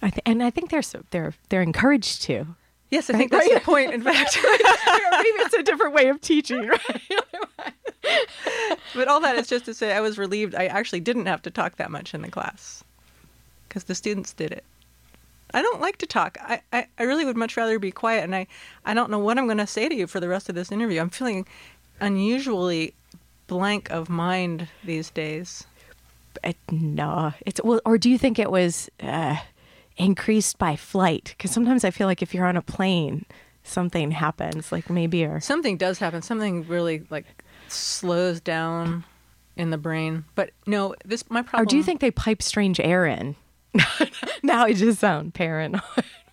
I 0.05 0.11
th- 0.11 0.21
and 0.27 0.43
I 0.43 0.51
think 0.51 0.69
they're 0.69 0.83
so, 0.83 1.03
they're 1.09 1.33
they're 1.49 1.63
encouraged 1.63 2.21
to. 2.23 2.45
Yes, 2.91 3.09
I 3.09 3.13
think 3.13 3.31
that's 3.31 3.47
right. 3.47 3.55
the 3.55 3.65
point. 3.65 3.91
In 3.91 4.03
fact, 4.03 4.37
Maybe 4.43 5.29
it's 5.39 5.55
a 5.55 5.63
different 5.63 5.95
way 5.95 6.09
of 6.09 6.21
teaching, 6.21 6.67
right? 6.67 7.01
but 8.95 9.07
all 9.07 9.19
that 9.21 9.35
is 9.35 9.47
just 9.47 9.65
to 9.65 9.73
say, 9.73 9.93
I 9.93 10.01
was 10.01 10.19
relieved. 10.19 10.53
I 10.53 10.67
actually 10.67 10.99
didn't 10.99 11.25
have 11.25 11.41
to 11.41 11.49
talk 11.49 11.77
that 11.77 11.89
much 11.89 12.13
in 12.13 12.21
the 12.21 12.29
class 12.29 12.83
because 13.67 13.85
the 13.85 13.95
students 13.95 14.31
did 14.31 14.51
it. 14.51 14.63
I 15.55 15.63
don't 15.63 15.81
like 15.81 15.97
to 15.97 16.05
talk. 16.05 16.37
I, 16.39 16.61
I, 16.71 16.85
I 16.99 17.03
really 17.03 17.25
would 17.25 17.35
much 17.37 17.57
rather 17.57 17.79
be 17.79 17.89
quiet, 17.91 18.23
and 18.23 18.35
I, 18.35 18.45
I 18.85 18.93
don't 18.93 19.09
know 19.09 19.19
what 19.19 19.39
I'm 19.39 19.45
going 19.45 19.57
to 19.57 19.65
say 19.65 19.89
to 19.89 19.95
you 19.95 20.05
for 20.05 20.19
the 20.19 20.27
rest 20.29 20.49
of 20.49 20.53
this 20.55 20.71
interview. 20.71 21.01
I'm 21.01 21.09
feeling 21.09 21.47
unusually 21.99 22.93
blank 23.47 23.89
of 23.89 24.07
mind 24.07 24.67
these 24.83 25.09
days. 25.09 25.63
It- 26.43 26.57
no, 26.71 27.33
it's 27.45 27.59
well. 27.63 27.81
Or 27.85 27.97
do 27.97 28.11
you 28.11 28.19
think 28.19 28.37
it 28.37 28.51
was? 28.51 28.87
Uh, 29.01 29.37
increased 29.97 30.57
by 30.57 30.75
flight? 30.75 31.33
Because 31.37 31.51
sometimes 31.51 31.83
I 31.83 31.91
feel 31.91 32.07
like 32.07 32.21
if 32.21 32.33
you're 32.33 32.45
on 32.45 32.57
a 32.57 32.61
plane, 32.61 33.25
something 33.63 34.11
happens, 34.11 34.71
like 34.71 34.89
maybe 34.89 35.25
or 35.25 35.39
Something 35.39 35.77
does 35.77 35.99
happen. 35.99 36.21
Something 36.21 36.67
really 36.67 37.03
like 37.09 37.25
slows 37.67 38.39
down 38.39 39.03
in 39.55 39.69
the 39.71 39.77
brain. 39.77 40.25
But 40.35 40.51
no, 40.65 40.95
this 41.05 41.29
my 41.29 41.41
problem. 41.41 41.63
or 41.63 41.65
do 41.65 41.77
you 41.77 41.83
think 41.83 42.01
they 42.01 42.11
pipe 42.11 42.41
strange 42.41 42.79
air 42.79 43.05
in? 43.05 43.35
now 44.43 44.63
I 44.63 44.73
just 44.73 44.99
sound 44.99 45.33
paranoid. 45.33 45.81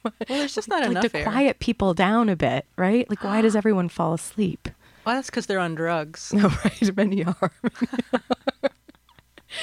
Well, 0.05 0.13
there's 0.29 0.55
just 0.55 0.69
not 0.69 0.81
like 0.81 0.91
enough 0.91 1.13
to 1.13 1.19
air. 1.19 1.25
quiet 1.25 1.59
people 1.61 1.95
down 1.95 2.29
a 2.29 2.37
bit, 2.37 2.67
right? 2.77 3.09
Like 3.09 3.23
why 3.25 3.41
does 3.41 3.57
everyone 3.57 3.89
fall 3.89 4.15
asleep? 4.15 4.69
Well, 5.05 5.17
that's 5.17 5.31
because 5.31 5.47
they're 5.47 5.59
on 5.59 5.75
drugs. 5.75 6.33
No, 6.33 6.49
right. 6.65 6.97
Many 6.97 7.25
are. 7.25 7.53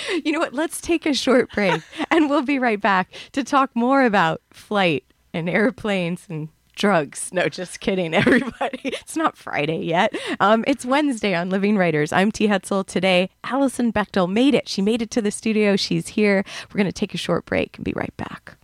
you 0.26 0.32
know 0.32 0.40
what? 0.40 0.54
Let's 0.54 0.82
take 0.82 1.06
a 1.06 1.14
short 1.14 1.52
break 1.52 1.82
and 2.12 2.30
we'll 2.30 2.42
be 2.42 2.60
right 2.60 2.80
back 2.80 3.12
to 3.34 3.44
talk 3.44 3.72
more 3.76 4.04
about 4.04 4.42
flight 4.52 5.04
and 5.34 5.50
airplanes 5.50 6.26
and 6.30 6.50
drugs. 6.76 7.30
No, 7.32 7.50
just 7.50 7.80
kidding, 7.80 8.14
everybody. 8.16 8.80
It's 8.84 9.16
not 9.16 9.38
Friday 9.38 9.80
yet. 9.80 10.16
Um, 10.40 10.64
it's 10.66 10.86
Wednesday 10.86 11.36
on 11.36 11.50
Living 11.50 11.78
Writers. 11.78 12.12
I'm 12.12 12.32
T. 12.32 12.48
Hetzel. 12.48 12.86
Today, 12.86 13.30
Alison 13.44 13.92
Bechdel 13.92 14.32
made 14.32 14.56
it. 14.56 14.68
She 14.68 14.82
made 14.82 15.02
it 15.02 15.12
to 15.12 15.22
the 15.22 15.32
studio. 15.32 15.76
She's 15.76 16.10
here. 16.10 16.44
We're 16.70 16.78
going 16.78 16.88
to 16.88 16.94
take 16.94 17.14
a 17.14 17.18
short 17.18 17.46
break 17.46 17.78
and 17.78 17.86
be 17.86 17.94
right 17.96 18.16
back. 18.18 18.56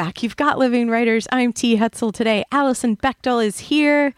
Back. 0.00 0.22
You've 0.22 0.36
got 0.36 0.58
Living 0.58 0.88
Writers. 0.88 1.28
I'm 1.30 1.52
T. 1.52 1.76
Hetzel 1.76 2.10
today. 2.10 2.42
Alison 2.50 2.96
Bechdel 2.96 3.44
is 3.44 3.58
here. 3.58 4.14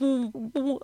You 0.00 0.80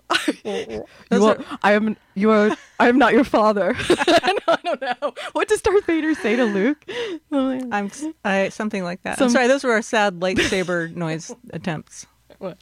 are, 1.11 1.37
I 1.61 1.73
am 1.73 1.97
you 2.15 2.31
are 2.31 2.55
I 2.79 2.87
am 2.87 2.97
not 2.97 3.11
your 3.11 3.25
father. 3.25 3.75
I 3.77 4.57
don't 4.63 4.81
know. 4.81 5.13
What 5.33 5.49
does 5.49 5.61
Darth 5.61 5.85
Vader 5.85 6.15
say 6.15 6.37
to 6.37 6.45
Luke? 6.45 6.85
I'm 7.29 7.91
I, 8.23 8.47
something 8.47 8.85
like 8.85 9.03
that. 9.03 9.17
Some- 9.17 9.25
I'm 9.25 9.31
sorry, 9.33 9.47
those 9.47 9.65
were 9.65 9.73
our 9.73 9.81
sad 9.81 10.21
lightsaber 10.21 10.95
noise 10.95 11.35
attempts. 11.49 12.07
was. 12.39 12.55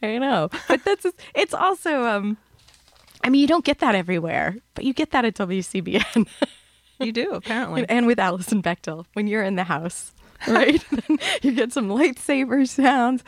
I 0.00 0.18
know, 0.18 0.48
but 0.68 0.84
that's 0.84 1.06
it's 1.34 1.54
also 1.54 2.04
um. 2.04 2.36
I 3.24 3.30
mean, 3.30 3.40
you 3.40 3.48
don't 3.48 3.64
get 3.64 3.80
that 3.80 3.96
everywhere, 3.96 4.58
but 4.74 4.84
you 4.84 4.92
get 4.94 5.10
that 5.10 5.24
at 5.24 5.34
WCBN 5.34 6.28
You 7.04 7.12
do 7.12 7.32
apparently. 7.32 7.84
and 7.88 8.06
with 8.06 8.18
Alison 8.18 8.62
Bechdel 8.62 9.06
when 9.14 9.26
you're 9.26 9.42
in 9.42 9.56
the 9.56 9.64
house, 9.64 10.12
right? 10.46 10.84
You 11.42 11.52
get 11.52 11.72
some 11.72 11.88
lightsaber 11.88 12.66
sounds. 12.68 13.22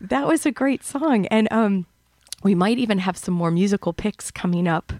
That 0.00 0.26
was 0.26 0.44
a 0.46 0.50
great 0.52 0.84
song, 0.84 1.26
and 1.26 1.48
um, 1.50 1.86
we 2.42 2.54
might 2.54 2.78
even 2.78 2.98
have 2.98 3.16
some 3.16 3.34
more 3.34 3.50
musical 3.50 3.92
picks 3.92 4.30
coming 4.30 4.68
up 4.68 4.92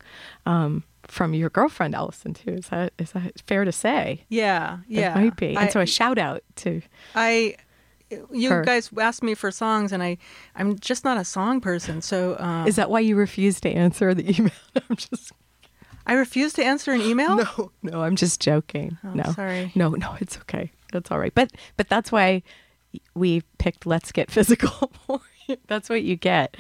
um, 0.47 0.83
from 1.03 1.35
your 1.35 1.51
girlfriend 1.51 1.95
Alison 1.95 2.33
too. 2.35 2.53
Is 2.53 2.69
that 2.69 2.93
is 2.99 3.13
that 3.13 3.41
fair 3.47 3.65
to 3.65 3.73
say? 3.73 4.25
Yeah, 4.29 4.79
yeah. 4.89 5.13
It 5.19 5.23
might 5.23 5.37
be. 5.37 5.49
And 5.49 5.59
I, 5.59 5.69
so 5.69 5.81
a 5.81 5.87
shout 5.87 6.17
out 6.19 6.43
to 6.57 6.81
I 7.15 7.57
you 8.33 8.51
her. 8.51 8.63
guys 8.63 8.91
asked 8.99 9.23
me 9.23 9.35
for 9.35 9.51
songs, 9.51 9.93
and 9.93 10.03
I 10.03 10.17
I'm 10.55 10.79
just 10.79 11.05
not 11.05 11.17
a 11.19 11.25
song 11.25 11.61
person. 11.61 12.01
So 12.01 12.35
uh, 12.35 12.65
Is 12.67 12.77
that 12.77 12.89
why 12.89 13.01
you 13.01 13.17
refused 13.17 13.63
to 13.65 13.71
answer 13.71 14.15
the 14.15 14.25
email? 14.39 14.53
I'm 14.89 14.97
just 14.97 15.33
I 16.07 16.15
refuse 16.15 16.53
to 16.55 16.65
answer 16.65 16.93
an 16.93 17.01
email. 17.01 17.37
no, 17.59 17.73
no. 17.83 18.03
I'm 18.03 18.17
just 18.17 18.41
joking. 18.41 18.99
Oh, 19.05 19.15
no, 19.15 19.33
sorry. 19.33 19.73
No, 19.75 19.91
no. 19.91 20.17
It's 20.21 20.37
okay. 20.39 20.71
That's 20.93 21.11
all 21.11 21.19
right. 21.19 21.35
But 21.35 21.53
but 21.77 21.89
that's 21.89 22.13
why 22.13 22.43
we 23.15 23.43
picked 23.59 23.87
"Let's 23.87 24.13
Get 24.13 24.31
Physical." 24.31 24.93
that's 25.67 25.89
what 25.89 26.03
you 26.03 26.17
get. 26.17 26.57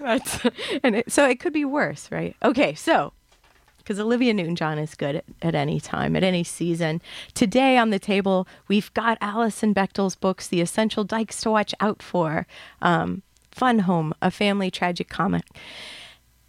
That's, 0.00 0.40
and 0.82 0.96
it, 0.96 1.12
so 1.12 1.28
it 1.28 1.40
could 1.40 1.52
be 1.52 1.64
worse, 1.64 2.10
right? 2.10 2.36
Okay, 2.42 2.74
so 2.74 3.12
because 3.86 4.00
Olivia 4.00 4.34
Newton-John 4.34 4.78
is 4.78 4.96
good 4.96 5.16
at, 5.16 5.24
at 5.40 5.54
any 5.54 5.78
time, 5.78 6.16
at 6.16 6.24
any 6.24 6.42
season. 6.42 7.00
Today 7.34 7.78
on 7.78 7.90
the 7.90 8.00
table, 8.00 8.48
we've 8.66 8.92
got 8.94 9.16
Alison 9.20 9.72
Bechdel's 9.72 10.16
books, 10.16 10.48
The 10.48 10.60
Essential 10.60 11.04
Dykes 11.04 11.40
to 11.42 11.52
Watch 11.52 11.72
Out 11.78 12.02
For, 12.02 12.48
um, 12.82 13.22
Fun 13.52 13.80
Home, 13.80 14.12
a 14.20 14.32
family 14.32 14.72
tragic 14.72 15.08
comic, 15.08 15.44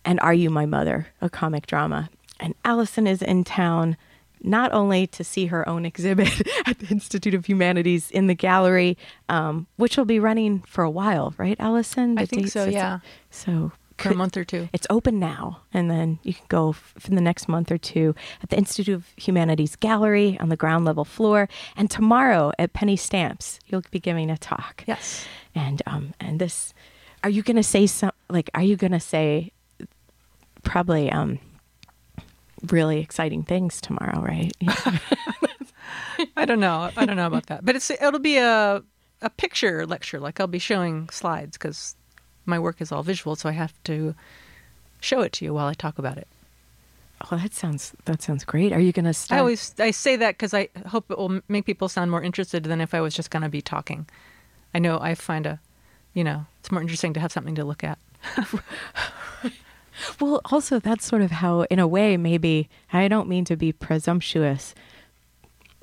and 0.04 0.20
Are 0.22 0.34
You 0.34 0.50
My 0.50 0.66
Mother, 0.66 1.10
a 1.22 1.30
comic 1.30 1.68
drama. 1.68 2.10
And 2.40 2.54
Alison 2.64 3.08
is 3.08 3.22
in 3.22 3.44
town 3.44 3.98
not 4.42 4.72
only 4.72 5.08
to 5.08 5.24
see 5.24 5.48
her 5.48 5.68
own 5.68 5.86
exhibit 5.86 6.42
at 6.68 6.78
the 6.80 6.88
Institute 6.90 7.34
of 7.34 7.46
Humanities 7.48 8.12
in 8.12 8.28
the 8.28 8.36
gallery, 8.36 8.98
um, 9.30 9.66
which 9.78 9.98
will 9.98 10.06
be 10.06 10.20
running 10.20 10.60
for 10.62 10.84
a 10.84 10.90
while, 10.92 11.34
right, 11.38 11.56
Alison? 11.60 12.18
I 12.20 12.26
think 12.26 12.48
so, 12.50 12.66
yeah. 12.66 13.00
So 13.32 13.72
For 13.98 14.10
a 14.12 14.16
month 14.16 14.38
or 14.38 14.44
two. 14.44 14.70
it's 14.74 14.86
open 14.92 15.20
now, 15.20 15.62
and 15.74 15.90
then 15.90 16.20
you 16.22 16.36
can 16.36 16.46
go 16.50 16.70
f- 16.70 16.94
for 17.00 17.10
the 17.10 17.20
next 17.22 17.48
month 17.48 17.72
or 17.72 17.80
two 17.80 18.14
at 18.44 18.52
the 18.52 18.58
Institute 18.58 18.94
of 18.94 19.08
Humanities 19.18 19.76
Gallery 19.76 20.38
on 20.40 20.50
the 20.50 20.56
ground 20.56 20.86
level 20.86 21.04
floor. 21.04 21.50
And 21.76 21.90
tomorrow 21.90 22.52
at 22.60 22.74
Penny 22.74 22.96
Stamps, 22.96 23.60
you'll 23.66 23.82
be 23.90 24.00
giving 24.00 24.30
a 24.30 24.38
talk. 24.38 24.84
Yes. 24.86 25.26
And 25.56 25.82
um 25.88 26.14
and 26.20 26.38
this, 26.40 26.76
are 27.24 27.32
you 27.32 27.42
gonna 27.42 27.64
say 27.64 27.88
some 27.88 28.12
like? 28.30 28.52
Are 28.54 28.62
you 28.62 28.76
gonna 28.76 29.00
say 29.00 29.52
probably 30.64 31.12
um 31.12 31.40
really 32.72 33.00
exciting 33.00 33.44
things 33.44 33.82
tomorrow? 33.82 34.22
Right? 34.22 34.52
I 36.36 36.46
don't 36.46 36.60
know. 36.60 36.90
I 36.98 37.06
don't 37.06 37.16
know 37.16 37.28
about 37.28 37.48
that, 37.48 37.66
but 37.66 37.76
it's 37.76 37.90
it'll 37.90 38.20
be 38.20 38.38
a 38.38 38.84
a 39.22 39.30
picture 39.30 39.86
lecture. 39.86 40.20
Like 40.20 40.40
I'll 40.40 40.48
be 40.48 40.60
showing 40.60 41.10
slides 41.10 41.58
because 41.58 41.96
my 42.46 42.60
work 42.60 42.82
is 42.82 42.92
all 42.92 43.04
visual, 43.04 43.36
so 43.36 43.50
I 43.50 43.54
have 43.54 43.74
to 43.86 44.16
show 45.00 45.22
it 45.22 45.32
to 45.34 45.46
you 45.46 45.54
while 45.54 45.68
I 45.68 45.74
talk 45.74 46.00
about 46.00 46.18
it. 46.18 46.28
oh, 47.32 47.38
that 47.38 47.54
sounds 47.54 47.94
that 48.06 48.22
sounds 48.22 48.44
great. 48.46 48.74
Are 48.74 48.80
you 48.80 48.92
gonna 48.92 49.14
start? 49.14 49.38
I 49.38 49.40
always 49.40 49.74
I 49.80 49.92
say 49.92 50.16
that 50.16 50.36
because 50.36 50.54
I 50.54 50.70
hope 50.88 51.10
it 51.12 51.18
will 51.18 51.42
make 51.48 51.66
people 51.66 51.90
sound 51.90 52.12
more 52.12 52.22
interested 52.22 52.64
than 52.64 52.82
if 52.82 52.94
I 52.94 53.02
was 53.02 53.14
just 53.14 53.30
going 53.32 53.44
to 53.44 53.50
be 53.50 53.62
talking. 53.62 54.08
I 54.74 54.80
know 54.80 55.00
I 55.00 55.16
find 55.16 55.46
a, 55.46 55.60
you 56.14 56.24
know, 56.24 56.46
it's 56.60 56.72
more 56.72 56.82
interesting 56.82 57.14
to 57.14 57.20
have 57.20 57.32
something 57.32 57.56
to 57.56 57.64
look 57.66 57.84
at. 57.84 57.98
Well, 60.20 60.42
also 60.46 60.80
that's 60.80 61.06
sort 61.06 61.22
of 61.22 61.32
how, 61.32 61.62
in 61.64 61.80
a 61.80 61.88
way, 61.88 62.18
maybe 62.18 62.70
I 62.94 63.08
don't 63.08 63.28
mean 63.28 63.46
to 63.46 63.56
be 63.56 63.72
presumptuous, 63.72 64.76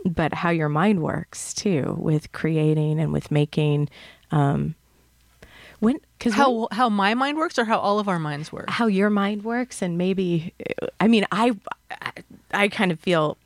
but 0.05 0.35
how 0.35 0.51
your 0.51 0.69
mind 0.69 1.03
works 1.03 1.53
too, 1.55 1.97
with 1.99 2.33
creating 2.33 3.01
and 3.01 3.13
with 3.13 3.31
making. 3.31 3.89
Um, 4.31 4.75
when 5.81 5.99
because 6.19 6.35
How 6.35 6.69
how 6.71 6.89
my 6.89 7.15
mind 7.15 7.37
works, 7.37 7.59
or 7.59 7.65
how 7.65 7.79
all 7.79 7.99
of 7.99 8.09
our 8.09 8.19
minds 8.19 8.53
work. 8.53 8.71
how 8.71 8.87
your 8.87 9.11
mind 9.11 9.45
works, 9.45 9.83
and 9.83 9.99
maybe, 9.99 10.55
I 11.01 11.09
mean, 11.09 11.27
I, 11.31 11.53
I, 11.91 12.13
I 12.53 12.69
kind 12.69 12.93
of 12.93 13.01
feel 13.01 13.37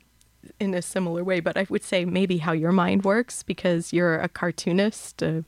in 0.59 0.73
a 0.73 0.81
similar 0.81 1.23
way, 1.23 1.39
but 1.39 1.57
I 1.57 1.65
would 1.69 1.83
say 1.83 2.05
maybe 2.05 2.37
how 2.37 2.53
your 2.53 2.71
mind 2.71 3.03
works 3.03 3.43
because 3.43 3.91
you're 3.91 4.19
a 4.19 4.29
cartoonist, 4.29 5.21
a 5.21 5.43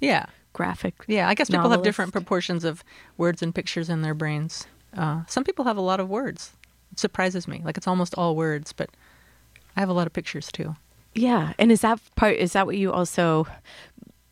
Yeah, 0.00 0.26
graphic. 0.52 0.94
yeah. 1.06 1.28
I 1.28 1.34
guess 1.34 1.48
people 1.50 1.70
have 1.70 1.82
different 1.82 2.12
proportions 2.12 2.64
of 2.64 2.82
words 3.16 3.42
and 3.42 3.54
pictures 3.54 3.88
in 3.88 4.02
their 4.02 4.14
brains. 4.14 4.66
Uh, 4.96 5.22
some 5.26 5.44
people 5.44 5.64
have 5.64 5.76
a 5.76 5.80
lot 5.82 6.00
of 6.00 6.08
words. 6.08 6.52
It 6.92 6.98
surprises 6.98 7.46
me. 7.46 7.62
Like 7.64 7.76
it's 7.76 7.86
almost 7.86 8.14
all 8.16 8.34
words, 8.34 8.72
but 8.72 8.90
I 9.76 9.80
have 9.80 9.88
a 9.88 9.92
lot 9.92 10.06
of 10.06 10.12
pictures 10.12 10.50
too. 10.50 10.76
Yeah, 11.14 11.52
and 11.58 11.72
is 11.72 11.80
that 11.80 12.00
part? 12.16 12.36
Is 12.36 12.52
that 12.52 12.66
what 12.66 12.76
you 12.76 12.92
also, 12.92 13.46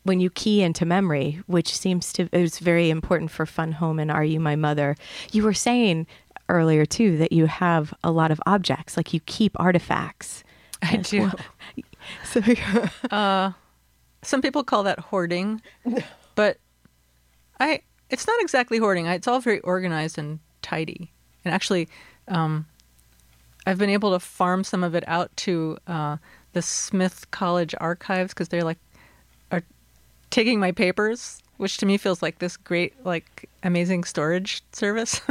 when 0.03 0.19
you 0.19 0.29
key 0.29 0.61
into 0.61 0.85
memory, 0.85 1.41
which 1.47 1.77
seems 1.77 2.13
to 2.13 2.29
is 2.31 2.59
very 2.59 2.89
important 2.89 3.31
for 3.31 3.45
Fun 3.45 3.73
Home 3.73 3.99
and 3.99 4.09
Are 4.11 4.23
You 4.23 4.39
My 4.39 4.55
Mother? 4.55 4.95
You 5.31 5.43
were 5.43 5.53
saying 5.53 6.07
earlier 6.47 6.85
too 6.85 7.17
that 7.17 7.31
you 7.31 7.45
have 7.47 7.93
a 8.03 8.11
lot 8.11 8.31
of 8.31 8.41
objects, 8.45 8.97
like 8.97 9.13
you 9.13 9.19
keep 9.21 9.59
artifacts. 9.59 10.43
I 10.81 10.97
do. 10.97 11.21
well. 11.21 11.33
So 12.23 12.39
Some 14.21 14.41
people 14.41 14.63
call 14.63 14.83
that 14.83 14.99
hoarding, 14.99 15.61
but 16.35 16.57
I 17.59 17.81
it's 18.09 18.27
not 18.27 18.41
exactly 18.41 18.77
hoarding. 18.77 19.05
It's 19.05 19.27
all 19.27 19.39
very 19.39 19.59
organized 19.61 20.17
and 20.17 20.39
tidy. 20.61 21.11
And 21.45 21.53
actually, 21.53 21.87
um, 22.27 22.65
I've 23.65 23.77
been 23.77 23.89
able 23.89 24.11
to 24.11 24.19
farm 24.19 24.63
some 24.63 24.83
of 24.83 24.95
it 24.95 25.03
out 25.07 25.35
to 25.37 25.77
uh, 25.87 26.17
the 26.53 26.61
Smith 26.61 27.29
College 27.31 27.75
archives 27.79 28.33
because 28.33 28.49
they're 28.49 28.63
like 28.63 28.79
are 29.51 29.63
taking 30.29 30.59
my 30.59 30.71
papers, 30.71 31.41
which 31.57 31.77
to 31.77 31.85
me 31.85 31.97
feels 31.97 32.21
like 32.21 32.39
this 32.39 32.57
great, 32.57 32.93
like 33.05 33.49
amazing 33.63 34.03
storage 34.03 34.63
service. 34.71 35.21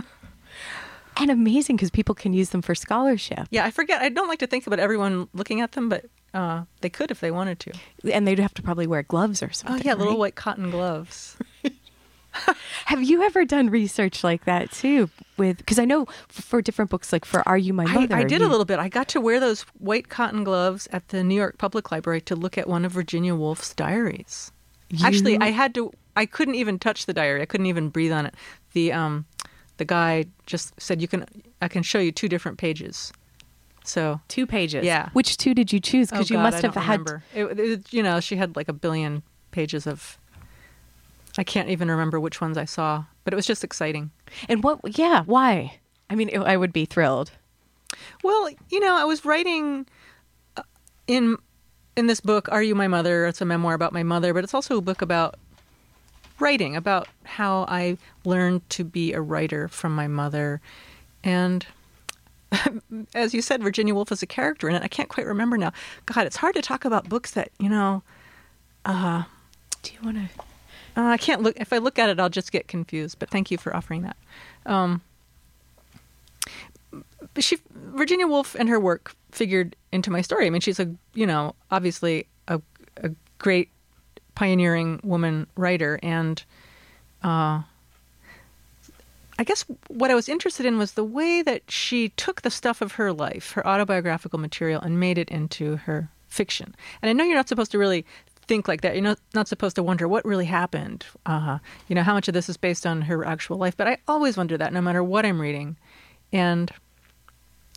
and 1.17 1.31
amazing 1.31 1.77
because 1.77 1.91
people 1.91 2.15
can 2.15 2.33
use 2.33 2.51
them 2.51 2.63
for 2.63 2.75
scholarship, 2.75 3.47
yeah, 3.51 3.65
I 3.65 3.71
forget. 3.71 4.01
I 4.01 4.09
don't 4.09 4.29
like 4.29 4.39
to 4.41 4.47
think 4.47 4.67
about 4.67 4.79
everyone 4.79 5.29
looking 5.35 5.61
at 5.61 5.73
them, 5.73 5.89
but 5.89 6.07
uh, 6.35 6.65
they 6.81 6.91
could 6.91 7.11
if 7.11 7.21
they 7.21 7.31
wanted 7.31 7.59
to. 7.61 7.73
and 8.13 8.27
they'd 8.27 8.39
have 8.39 8.55
to 8.55 8.63
probably 8.63 8.87
wear 8.87 9.03
gloves 9.03 9.43
or 9.43 9.51
something. 9.51 9.75
Oh 9.75 9.79
something. 9.79 9.87
yeah, 9.87 9.95
little 9.95 10.19
white 10.19 10.35
cotton 10.35 10.71
gloves. 10.71 11.37
Have 12.87 13.03
you 13.03 13.23
ever 13.23 13.45
done 13.45 13.71
research 13.71 14.23
like 14.23 14.45
that 14.45 14.71
too? 14.71 15.11
With 15.37 15.59
because 15.59 15.79
I 15.79 15.85
know 15.85 16.07
for 16.29 16.61
different 16.63 16.91
books, 16.91 17.13
like 17.13 17.25
for 17.25 17.47
Are 17.49 17.59
You 17.59 17.73
My 17.73 17.85
Mother, 17.87 18.15
I 18.15 18.25
did 18.25 18.43
a 18.43 18.49
little 18.49 18.65
bit. 18.65 18.79
I 18.79 18.89
got 18.89 19.09
to 19.09 19.21
wear 19.21 19.41
those 19.41 19.63
white 19.79 20.09
cotton 20.09 20.45
gloves 20.45 20.89
at 20.93 21.09
the 21.09 21.25
New 21.25 21.35
York 21.35 21.59
Public 21.59 21.91
Library 21.91 22.21
to 22.23 22.37
look 22.37 22.59
at 22.59 22.69
one 22.69 22.85
of 22.85 22.93
Virginia 22.93 23.35
Woolf's 23.35 23.75
diaries. 23.75 24.53
Actually, 25.03 25.39
I 25.39 25.51
had 25.51 25.75
to. 25.75 25.93
I 26.17 26.27
couldn't 26.27 26.57
even 26.57 26.79
touch 26.79 27.07
the 27.07 27.13
diary. 27.13 27.43
I 27.43 27.47
couldn't 27.47 27.67
even 27.67 27.89
breathe 27.89 28.13
on 28.13 28.27
it. 28.27 28.35
The 28.73 28.93
um, 28.93 29.27
the 29.79 29.85
guy 29.85 30.27
just 30.47 30.79
said, 30.81 31.01
"You 31.01 31.09
can. 31.09 31.25
I 31.61 31.69
can 31.69 31.83
show 31.83 31.99
you 31.99 32.13
two 32.13 32.29
different 32.29 32.59
pages." 32.59 33.13
So 33.89 34.21
two 34.29 34.47
pages. 34.47 34.85
Yeah. 34.85 35.09
Which 35.13 35.37
two 35.37 35.55
did 35.55 35.73
you 35.73 35.81
choose? 35.81 36.11
Because 36.11 36.31
Oh, 36.31 36.35
you 36.35 36.39
God, 36.39 36.43
must 36.45 36.57
I 36.65 36.67
have 36.67 36.75
don't 36.75 36.83
had. 36.85 37.01
remember. 37.01 37.23
It, 37.35 37.59
it- 37.59 37.93
you 37.93 38.03
know, 38.03 38.21
she 38.21 38.37
had 38.37 38.55
like 38.57 38.69
a 38.69 38.73
billion 38.73 39.23
pages 39.51 39.87
of. 39.87 40.19
I 41.37 41.45
can't 41.45 41.69
even 41.69 41.89
remember 41.91 42.19
which 42.19 42.41
ones 42.41 42.59
I 42.59 42.65
saw, 42.65 43.05
but 43.25 43.33
it 43.33 43.37
was 43.37 43.47
just 43.47 43.63
exciting. 43.63 44.11
And 44.49 44.63
what? 44.65 44.81
Yeah, 44.99 45.23
why? 45.25 45.79
I 46.11 46.15
mean, 46.17 46.37
I 46.37 46.57
would 46.57 46.73
be 46.73 46.85
thrilled. 46.85 47.31
Well, 48.25 48.49
you 48.71 48.81
know, 48.81 48.97
I 48.97 49.05
was 49.05 49.25
writing 49.25 49.87
uh, 50.57 50.63
in 51.07 51.37
in 51.97 52.07
this 52.09 52.21
book, 52.21 52.49
"Are 52.51 52.63
You 52.63 52.75
My 52.75 52.89
Mother?" 52.89 53.27
It's 53.27 53.41
a 53.41 53.45
memoir 53.45 53.75
about 53.75 53.93
my 53.93 54.03
mother, 54.03 54.35
but 54.35 54.43
it's 54.45 54.55
also 54.55 54.79
a 54.79 54.81
book 54.83 55.01
about 55.01 55.37
writing, 56.41 56.77
about 56.77 57.09
how 57.25 57.65
I 57.69 57.97
learned 58.25 58.69
to 58.71 58.85
be 58.85 59.13
a 59.13 59.21
writer 59.21 59.69
from 59.69 59.95
my 59.95 60.09
mother, 60.09 60.61
and 61.25 61.67
as 63.15 63.35
you 63.35 63.43
said, 63.43 63.63
Virginia 63.63 63.95
Woolf 63.95 64.11
is 64.13 64.23
a 64.23 64.27
character 64.27 64.69
in 64.69 64.75
it. 64.75 64.83
I 64.83 64.89
can't 64.89 65.09
quite 65.09 65.27
remember 65.27 65.57
now. 65.59 65.73
God, 66.07 66.27
it's 66.27 66.37
hard 66.37 66.55
to 66.55 66.63
talk 66.63 66.85
about 66.85 67.09
books 67.09 67.33
that 67.33 67.51
you 67.59 67.69
know. 67.69 68.03
Uh, 68.85 69.25
Do 69.83 69.93
you 69.93 69.99
want 70.03 70.17
to? 70.17 70.43
Uh, 71.01 71.07
I 71.09 71.17
can't 71.17 71.43
look. 71.43 71.57
If 71.61 71.73
I 71.73 71.79
look 71.79 71.99
at 71.99 72.09
it, 72.09 72.19
I'll 72.19 72.29
just 72.31 72.51
get 72.53 72.69
confused. 72.69 73.19
But 73.19 73.31
thank 73.31 73.51
you 73.51 73.59
for 73.59 73.75
offering 73.77 74.03
that. 74.03 74.17
Um, 74.67 75.03
she, 77.39 77.59
Virginia 77.75 78.27
Woolf, 78.27 78.55
and 78.55 78.69
her 78.69 78.81
work 78.81 79.15
figured 79.31 79.77
into 79.93 80.11
my 80.11 80.23
story. 80.23 80.47
I 80.47 80.51
mean, 80.51 80.61
she's 80.61 80.81
a 80.81 80.93
you 81.15 81.27
know 81.27 81.55
obviously 81.71 82.27
a, 82.49 82.61
a 82.97 83.11
great 83.39 83.69
pioneering 84.35 85.01
woman 85.05 85.47
writer, 85.57 85.99
and 86.03 86.43
uh, 87.23 87.63
I 89.39 89.45
guess 89.45 89.65
what 89.87 90.11
I 90.11 90.15
was 90.15 90.29
interested 90.29 90.67
in 90.67 90.79
was 90.79 90.93
the 90.93 91.05
way 91.05 91.43
that 91.43 91.71
she 91.71 92.09
took 92.11 92.43
the 92.43 92.51
stuff 92.51 92.81
of 92.83 92.93
her 92.93 93.13
life, 93.13 93.53
her 93.53 93.67
autobiographical 93.67 94.39
material, 94.39 94.81
and 94.81 94.99
made 94.99 95.17
it 95.17 95.31
into 95.31 95.77
her 95.77 96.11
fiction. 96.27 96.75
And 97.01 97.09
I 97.09 97.13
know 97.13 97.25
you're 97.25 97.37
not 97.37 97.49
supposed 97.49 97.71
to 97.71 97.79
really 97.79 98.05
think 98.49 98.67
like 98.67 98.81
that. 98.81 98.95
You're 98.95 99.05
not, 99.05 99.21
not 99.35 99.47
supposed 99.47 99.77
to 99.77 99.83
wonder 99.83 100.09
what 100.09 100.25
really 100.25 100.47
happened. 100.47 101.07
Uh, 101.25 101.59
you 101.87 101.95
know, 101.95 102.03
how 102.03 102.15
much 102.15 102.27
of 102.27 102.35
this 102.35 102.49
is 102.49 102.57
based 102.57 102.85
on 102.87 103.03
her 103.03 103.25
actual 103.25 103.59
life. 103.59 103.77
But 103.77 103.87
I 103.87 103.99
always 104.09 104.37
wonder 104.37 104.59
that 104.59 104.73
no 104.73 104.81
matter 104.81 105.05
what 105.05 105.25
I'm 105.25 105.41
reading. 105.41 105.77
And 106.33 106.73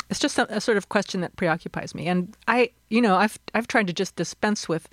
it's 0.09 0.19
just 0.19 0.39
a, 0.39 0.55
a 0.55 0.61
sort 0.61 0.77
of 0.77 0.89
question 0.89 1.21
that 1.21 1.35
preoccupies 1.35 1.93
me. 1.93 2.07
And 2.07 2.35
I, 2.47 2.71
you 2.89 3.01
know, 3.01 3.17
I've, 3.17 3.37
I've 3.53 3.67
tried 3.67 3.87
to 3.87 3.93
just 3.93 4.15
dispense 4.15 4.67
with 4.67 4.89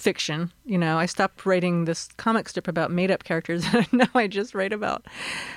fiction. 0.00 0.52
You 0.64 0.78
know, 0.78 0.98
I 0.98 1.06
stopped 1.06 1.44
writing 1.46 1.84
this 1.84 2.08
comic 2.16 2.48
strip 2.48 2.68
about 2.68 2.90
made 2.90 3.10
up 3.10 3.24
characters, 3.24 3.64
and 3.72 3.86
now 3.92 4.08
I 4.14 4.26
just 4.26 4.54
write 4.54 4.72
about 4.72 5.06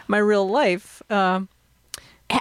my 0.08 0.18
real 0.18 0.48
life. 0.48 1.02
Um, 1.10 1.50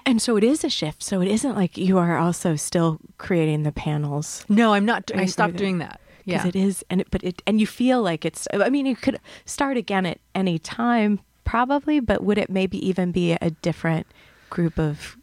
And 0.07 0.23
so 0.23 0.37
it 0.37 0.45
is 0.45 0.65
a 0.65 0.71
shift. 0.71 1.03
So 1.03 1.21
it 1.21 1.29
isn't 1.29 1.55
like 1.55 1.77
you 1.77 1.99
are 1.99 2.17
also 2.17 2.57
still 2.57 2.99
creating 3.19 3.62
the 3.65 3.73
panels. 3.73 4.45
no, 4.49 4.73
I'm 4.75 4.85
not. 4.87 5.11
I 5.15 5.27
stopped 5.27 5.57
doing 5.57 5.79
that. 5.79 6.01
Yeah. 6.25 6.47
it 6.47 6.55
is, 6.55 6.85
and 6.88 7.01
it, 7.01 7.09
but 7.11 7.23
it, 7.25 7.43
and 7.47 7.61
you 7.61 7.67
feel 7.67 8.01
like 8.01 8.25
it's. 8.25 8.47
I 8.53 8.71
mean, 8.71 8.87
you 8.87 8.95
could 8.97 9.19
start 9.45 9.77
again 9.77 10.07
at 10.07 10.19
any 10.35 10.59
time, 10.59 11.19
probably, 11.45 11.99
but 12.01 12.23
would 12.23 12.38
it 12.38 12.49
maybe 12.49 12.79
even 12.87 13.11
be 13.12 13.33
a 13.33 13.51
different 13.51 14.07
group 14.49 14.79
of 14.79 15.17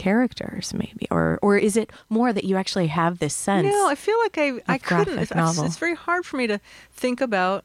characters, 0.00 0.72
maybe, 0.72 1.06
or 1.10 1.38
or 1.42 1.58
is 1.58 1.76
it 1.76 1.90
more 2.08 2.32
that 2.32 2.44
you 2.44 2.56
actually 2.56 2.86
have 2.86 3.18
this 3.18 3.34
sense? 3.34 3.66
No, 3.66 3.86
I 3.86 3.94
feel 3.94 4.18
like 4.20 4.38
I 4.38 4.60
I 4.66 4.78
couldn't. 4.78 5.18
It's, 5.18 5.30
it's 5.30 5.76
very 5.76 5.94
hard 5.94 6.24
for 6.24 6.38
me 6.38 6.46
to 6.46 6.58
think 6.90 7.20
about 7.20 7.64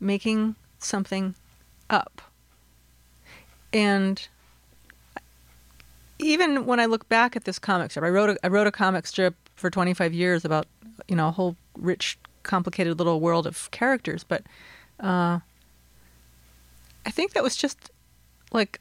making 0.00 0.56
something 0.80 1.36
up. 1.88 2.20
And 3.72 4.26
even 6.18 6.66
when 6.66 6.80
I 6.80 6.86
look 6.86 7.08
back 7.08 7.36
at 7.36 7.44
this 7.44 7.60
comic 7.60 7.92
strip, 7.92 8.04
I 8.04 8.08
wrote 8.08 8.30
a, 8.30 8.36
I 8.42 8.48
wrote 8.48 8.66
a 8.66 8.72
comic 8.72 9.06
strip 9.06 9.36
for 9.54 9.70
25 9.70 10.12
years 10.12 10.44
about 10.44 10.66
you 11.06 11.14
know 11.14 11.28
a 11.28 11.30
whole 11.30 11.54
rich, 11.78 12.18
complicated 12.42 12.98
little 12.98 13.20
world 13.20 13.46
of 13.46 13.70
characters, 13.70 14.24
but 14.24 14.42
uh, 14.98 15.38
I 17.06 17.10
think 17.12 17.32
that 17.34 17.44
was 17.44 17.54
just 17.54 17.92
like 18.52 18.80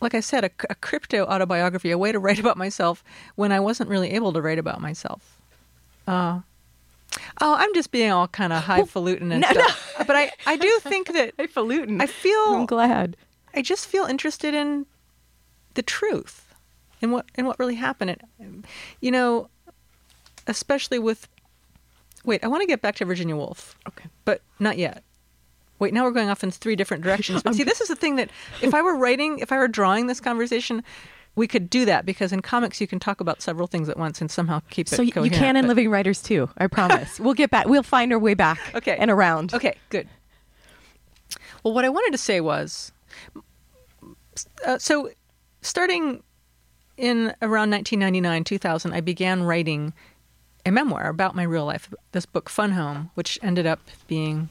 like 0.00 0.14
I 0.14 0.20
said, 0.20 0.44
a, 0.44 0.50
a 0.70 0.74
crypto 0.74 1.24
autobiography, 1.24 1.90
a 1.90 1.98
way 1.98 2.12
to 2.12 2.18
write 2.18 2.38
about 2.38 2.56
myself 2.56 3.02
when 3.36 3.52
I 3.52 3.60
wasn't 3.60 3.88
really 3.90 4.10
able 4.12 4.32
to 4.32 4.42
write 4.42 4.58
about 4.58 4.80
myself. 4.80 5.40
Uh, 6.06 6.40
oh, 7.40 7.54
I'm 7.54 7.72
just 7.74 7.90
being 7.90 8.10
all 8.10 8.28
kind 8.28 8.52
of 8.52 8.64
highfalutin 8.64 9.32
and 9.32 9.40
No, 9.40 9.50
stuff. 9.50 9.94
But 10.06 10.16
I, 10.16 10.30
I 10.46 10.56
do 10.56 10.78
think 10.82 11.12
that 11.12 11.34
highfalutin. 11.38 12.00
I 12.00 12.06
feel 12.06 12.38
I'm 12.54 12.66
glad. 12.66 13.16
I 13.54 13.62
just 13.62 13.86
feel 13.86 14.04
interested 14.04 14.52
in 14.54 14.84
the 15.74 15.82
truth, 15.82 16.54
and 17.00 17.12
what 17.12 17.26
in 17.36 17.46
what 17.46 17.58
really 17.58 17.76
happened. 17.76 18.16
And, 18.38 18.66
you 19.00 19.10
know, 19.10 19.48
especially 20.46 20.98
with. 20.98 21.28
Wait, 22.24 22.42
I 22.42 22.48
want 22.48 22.62
to 22.62 22.66
get 22.66 22.80
back 22.80 22.94
to 22.96 23.04
Virginia 23.04 23.36
Woolf, 23.36 23.76
Okay. 23.86 24.06
but 24.24 24.40
not 24.58 24.78
yet. 24.78 25.02
Wait, 25.78 25.92
now 25.92 26.04
we're 26.04 26.12
going 26.12 26.28
off 26.28 26.44
in 26.44 26.50
three 26.50 26.76
different 26.76 27.02
directions. 27.02 27.42
But 27.42 27.54
see, 27.56 27.64
this 27.64 27.80
is 27.80 27.88
the 27.88 27.96
thing 27.96 28.16
that 28.16 28.30
if 28.62 28.74
I 28.74 28.82
were 28.82 28.96
writing, 28.96 29.38
if 29.40 29.52
I 29.52 29.58
were 29.58 29.68
drawing 29.68 30.06
this 30.06 30.20
conversation, 30.20 30.82
we 31.36 31.48
could 31.48 31.68
do 31.68 31.84
that 31.84 32.06
because 32.06 32.32
in 32.32 32.42
comics 32.42 32.80
you 32.80 32.86
can 32.86 33.00
talk 33.00 33.20
about 33.20 33.42
several 33.42 33.66
things 33.66 33.88
at 33.88 33.96
once 33.96 34.20
and 34.20 34.30
somehow 34.30 34.60
keep 34.70 34.86
it. 34.86 34.90
So 34.90 35.02
it 35.02 35.06
you 35.06 35.30
can 35.30 35.56
in 35.56 35.64
but- 35.64 35.68
Living 35.68 35.90
Writers 35.90 36.22
too. 36.22 36.48
I 36.58 36.68
promise. 36.68 37.18
we'll 37.18 37.34
get 37.34 37.50
back. 37.50 37.66
We'll 37.66 37.82
find 37.82 38.12
our 38.12 38.18
way 38.18 38.34
back. 38.34 38.58
Okay. 38.74 38.96
And 38.98 39.10
around. 39.10 39.54
Okay, 39.54 39.76
good. 39.88 40.08
Well, 41.62 41.72
what 41.74 41.84
I 41.84 41.88
wanted 41.88 42.12
to 42.12 42.18
say 42.18 42.40
was 42.40 42.92
uh, 44.66 44.78
so 44.78 45.10
starting 45.62 46.22
in 46.96 47.34
around 47.42 47.70
1999, 47.70 48.44
2000, 48.44 48.92
I 48.92 49.00
began 49.00 49.42
writing 49.42 49.92
a 50.66 50.70
memoir 50.70 51.08
about 51.08 51.34
my 51.34 51.42
real 51.42 51.64
life, 51.64 51.92
this 52.12 52.26
book, 52.26 52.48
Fun 52.48 52.72
Home, 52.72 53.10
which 53.14 53.38
ended 53.42 53.66
up 53.66 53.80
being 54.06 54.48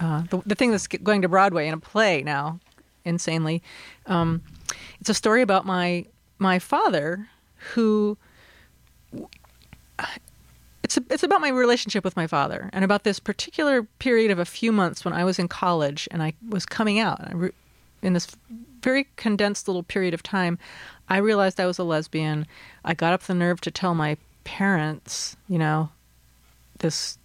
uh, 0.00 0.22
the, 0.30 0.42
the 0.46 0.54
thing 0.54 0.70
that's 0.70 0.86
going 0.86 1.22
to 1.22 1.28
Broadway 1.28 1.68
in 1.68 1.74
a 1.74 1.78
play 1.78 2.22
now, 2.22 2.60
insanely. 3.04 3.62
Um, 4.06 4.42
it's 5.00 5.10
a 5.10 5.14
story 5.14 5.42
about 5.42 5.66
my 5.66 6.06
my 6.38 6.58
father 6.58 7.28
who 7.72 8.18
it's 10.82 10.96
a, 10.96 11.02
it's 11.10 11.22
about 11.22 11.40
my 11.40 11.48
relationship 11.48 12.04
with 12.04 12.16
my 12.16 12.26
father 12.26 12.68
and 12.72 12.84
about 12.84 13.04
this 13.04 13.18
particular 13.18 13.82
period 13.82 14.30
of 14.30 14.38
a 14.38 14.44
few 14.44 14.72
months 14.72 15.04
when 15.04 15.14
I 15.14 15.24
was 15.24 15.38
in 15.38 15.48
college 15.48 16.06
and 16.10 16.22
I 16.22 16.34
was 16.48 16.66
coming 16.66 16.98
out. 16.98 17.20
Re- 17.34 17.52
in 18.02 18.12
this 18.12 18.28
very 18.82 19.06
condensed 19.16 19.66
little 19.66 19.82
period 19.82 20.12
of 20.12 20.22
time, 20.22 20.58
I 21.08 21.16
realized 21.16 21.58
I 21.58 21.66
was 21.66 21.78
a 21.78 21.84
lesbian. 21.84 22.46
I 22.84 22.92
got 22.92 23.14
up 23.14 23.22
the 23.22 23.34
nerve 23.34 23.62
to 23.62 23.70
tell 23.70 23.94
my 23.94 24.18
parents, 24.44 25.36
you 25.48 25.58
know, 25.58 25.88
this 26.80 27.18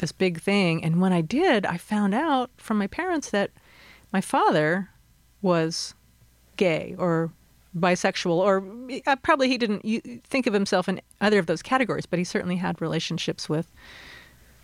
this 0.00 0.12
big 0.12 0.40
thing, 0.40 0.82
and 0.84 1.00
when 1.00 1.12
I 1.12 1.20
did, 1.20 1.64
I 1.64 1.76
found 1.76 2.14
out 2.14 2.50
from 2.56 2.78
my 2.78 2.86
parents 2.86 3.30
that 3.30 3.50
my 4.12 4.20
father 4.20 4.90
was 5.42 5.94
gay 6.56 6.94
or 6.98 7.32
bisexual, 7.78 8.36
or 8.36 8.64
uh, 9.06 9.16
probably 9.16 9.48
he 9.48 9.56
didn't 9.56 10.24
think 10.24 10.46
of 10.46 10.52
himself 10.52 10.88
in 10.88 11.00
either 11.20 11.38
of 11.38 11.46
those 11.46 11.62
categories, 11.62 12.06
but 12.06 12.18
he 12.18 12.24
certainly 12.24 12.56
had 12.56 12.80
relationships 12.80 13.48
with 13.48 13.70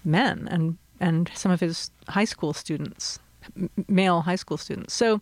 men 0.05 0.49
and 0.51 0.79
and 0.99 1.31
some 1.35 1.53
of 1.53 1.61
his 1.61 1.90
high 2.09 2.25
school 2.25 2.55
students, 2.55 3.18
male 3.87 4.22
high 4.22 4.37
school 4.37 4.57
students. 4.57 4.94
So 4.94 5.20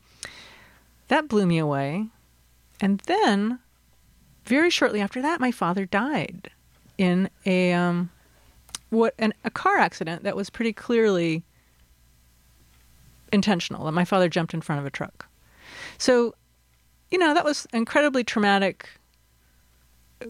that 1.08 1.28
blew 1.28 1.46
me 1.46 1.58
away. 1.58 2.06
And 2.80 3.00
then, 3.00 3.58
very 4.44 4.70
shortly 4.70 5.00
after 5.00 5.20
that, 5.22 5.40
my 5.40 5.50
father 5.50 5.84
died 5.84 6.50
in 6.96 7.28
a 7.44 7.72
um, 7.72 8.10
what 8.94 9.14
an, 9.18 9.34
a 9.44 9.50
car 9.50 9.76
accident 9.76 10.22
that 10.22 10.36
was 10.36 10.50
pretty 10.50 10.72
clearly 10.72 11.42
intentional. 13.32 13.84
That 13.84 13.92
my 13.92 14.04
father 14.04 14.28
jumped 14.28 14.54
in 14.54 14.60
front 14.60 14.80
of 14.80 14.86
a 14.86 14.90
truck. 14.90 15.26
So, 15.98 16.34
you 17.10 17.18
know, 17.18 17.34
that 17.34 17.44
was 17.44 17.66
incredibly 17.72 18.24
traumatic 18.24 18.88
uh, 20.22 20.26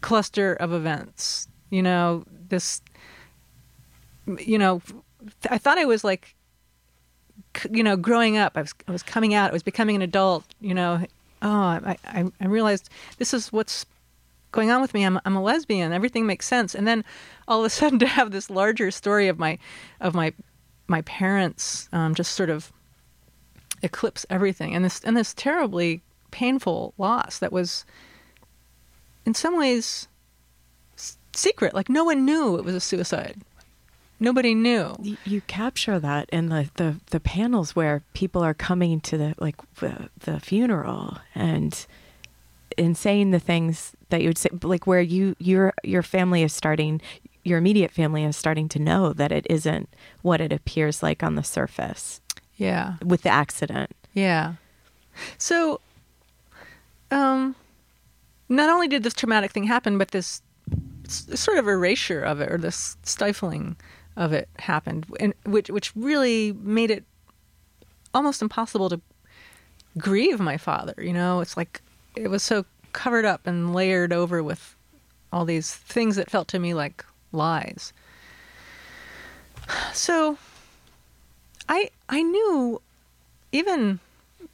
cluster 0.00 0.54
of 0.54 0.72
events. 0.72 1.48
You 1.70 1.82
know, 1.82 2.24
this, 2.48 2.80
you 4.38 4.58
know, 4.58 4.80
I 5.50 5.58
thought 5.58 5.78
I 5.78 5.84
was 5.84 6.04
like, 6.04 6.34
you 7.70 7.82
know, 7.82 7.96
growing 7.96 8.36
up. 8.36 8.56
I 8.56 8.62
was, 8.62 8.74
I 8.88 8.92
was 8.92 9.02
coming 9.02 9.34
out. 9.34 9.50
I 9.50 9.52
was 9.52 9.62
becoming 9.62 9.96
an 9.96 10.02
adult. 10.02 10.44
You 10.60 10.74
know, 10.74 11.04
oh, 11.42 11.48
I, 11.48 11.96
I, 12.04 12.24
I 12.40 12.46
realized 12.46 12.88
this 13.18 13.34
is 13.34 13.52
what's 13.52 13.84
going 14.52 14.70
on 14.70 14.80
with 14.80 14.94
me. 14.94 15.04
I'm, 15.04 15.20
I'm 15.24 15.36
a 15.36 15.42
lesbian. 15.42 15.92
Everything 15.92 16.26
makes 16.26 16.46
sense. 16.46 16.74
And 16.74 16.86
then 16.86 17.04
all 17.48 17.60
of 17.60 17.66
a 17.66 17.70
sudden, 17.70 17.98
to 18.00 18.06
have 18.06 18.30
this 18.30 18.50
larger 18.50 18.90
story 18.90 19.28
of 19.28 19.38
my, 19.38 19.58
of 20.00 20.14
my, 20.14 20.32
my 20.88 21.02
parents, 21.02 21.88
um, 21.92 22.14
just 22.14 22.32
sort 22.32 22.50
of 22.50 22.72
eclipse 23.82 24.24
everything, 24.30 24.74
and 24.74 24.84
this, 24.84 25.00
and 25.04 25.16
this 25.16 25.34
terribly 25.34 26.02
painful 26.30 26.94
loss 26.98 27.38
that 27.38 27.52
was, 27.52 27.84
in 29.24 29.34
some 29.34 29.58
ways, 29.58 30.08
secret. 31.36 31.74
Like 31.74 31.88
no 31.88 32.04
one 32.04 32.24
knew 32.24 32.56
it 32.56 32.64
was 32.64 32.74
a 32.74 32.80
suicide. 32.80 33.36
Nobody 34.18 34.54
knew. 34.54 34.96
You, 35.02 35.16
you 35.26 35.40
capture 35.42 36.00
that 36.00 36.30
in 36.30 36.48
the, 36.48 36.70
the, 36.76 36.96
the 37.10 37.20
panels 37.20 37.76
where 37.76 38.02
people 38.14 38.42
are 38.42 38.54
coming 38.54 39.00
to 39.02 39.18
the 39.18 39.34
like 39.38 39.56
the, 39.76 40.08
the 40.20 40.40
funeral 40.40 41.18
and 41.34 41.86
and 42.78 42.96
saying 42.96 43.30
the 43.30 43.38
things 43.38 43.95
that 44.10 44.22
you 44.22 44.28
would 44.28 44.38
say 44.38 44.48
like 44.62 44.86
where 44.86 45.00
you 45.00 45.34
your 45.38 45.72
your 45.82 46.02
family 46.02 46.42
is 46.42 46.52
starting 46.52 47.00
your 47.44 47.58
immediate 47.58 47.90
family 47.92 48.24
is 48.24 48.36
starting 48.36 48.68
to 48.68 48.78
know 48.78 49.12
that 49.12 49.30
it 49.32 49.46
isn't 49.48 49.88
what 50.22 50.40
it 50.40 50.52
appears 50.52 51.02
like 51.02 51.22
on 51.22 51.36
the 51.36 51.44
surface 51.44 52.20
Yeah. 52.56 52.94
with 53.04 53.22
the 53.22 53.28
accident. 53.28 53.90
Yeah. 54.14 54.54
So, 55.38 55.80
um, 57.10 57.54
not 58.48 58.68
only 58.68 58.88
did 58.88 59.02
this 59.02 59.14
traumatic 59.14 59.52
thing 59.52 59.64
happen, 59.64 59.96
but 59.98 60.10
this 60.10 60.42
sort 61.08 61.58
of 61.58 61.68
erasure 61.68 62.20
of 62.22 62.40
it, 62.40 62.50
or 62.50 62.58
this 62.58 62.96
stifling 63.02 63.76
of 64.16 64.32
it, 64.32 64.48
happened, 64.58 65.06
and 65.20 65.32
which 65.44 65.70
which 65.70 65.94
really 65.96 66.52
made 66.52 66.90
it 66.90 67.04
almost 68.12 68.42
impossible 68.42 68.88
to 68.90 69.00
grieve 69.98 70.40
my 70.40 70.56
father. 70.56 70.94
You 70.98 71.12
know, 71.12 71.40
it's 71.40 71.56
like 71.56 71.80
it 72.16 72.28
was 72.28 72.42
so 72.42 72.64
covered 72.96 73.26
up 73.26 73.46
and 73.46 73.74
layered 73.74 74.12
over 74.12 74.42
with 74.42 74.74
all 75.32 75.44
these 75.44 75.72
things 75.74 76.16
that 76.16 76.30
felt 76.30 76.48
to 76.48 76.58
me 76.58 76.74
like 76.74 77.04
lies. 77.30 77.92
So, 79.92 80.38
I 81.68 81.90
I 82.08 82.22
knew 82.22 82.80
even 83.52 83.98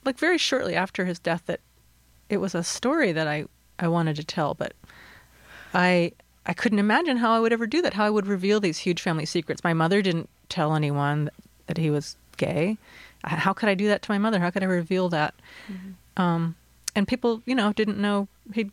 like 0.05 0.19
very 0.19 0.39
shortly 0.39 0.75
after 0.75 1.05
his 1.05 1.19
death 1.19 1.43
that 1.47 1.61
it 2.29 2.39
was 2.39 2.55
a 2.55 2.63
story 2.63 3.13
that 3.13 3.29
I, 3.29 3.45
I 3.79 3.89
wanted 3.89 4.17
to 4.17 4.25
tell, 4.25 4.55
but 4.55 4.73
I 5.75 6.13
I 6.47 6.55
couldn't 6.55 6.79
imagine 6.79 7.19
how 7.19 7.33
I 7.33 7.41
would 7.41 7.53
ever 7.53 7.67
do 7.67 7.83
that, 7.83 7.95
how 7.95 8.05
I 8.05 8.11
would 8.11 8.27
reveal 8.27 8.59
these 8.59 8.79
huge 8.79 9.01
family 9.01 9.27
secrets. 9.27 9.63
My 9.63 9.75
mother 9.75 10.03
didn't 10.03 10.29
tell 10.49 10.75
anyone 10.75 11.31
that 11.67 11.77
he 11.77 11.91
was 11.91 12.17
gay. 12.37 12.79
How 13.25 13.53
could 13.53 13.69
I 13.69 13.75
do 13.75 13.87
that 13.87 14.03
to 14.03 14.11
my 14.11 14.19
mother? 14.19 14.41
How 14.41 14.51
could 14.51 14.65
I 14.65 14.67
reveal 14.67 15.09
that? 15.11 15.35
Um, 16.17 16.57
and 16.95 17.09
people, 17.09 17.43
you 17.47 17.55
know, 17.55 17.73
didn't 17.73 17.99
know 17.99 18.29
he'd 18.53 18.71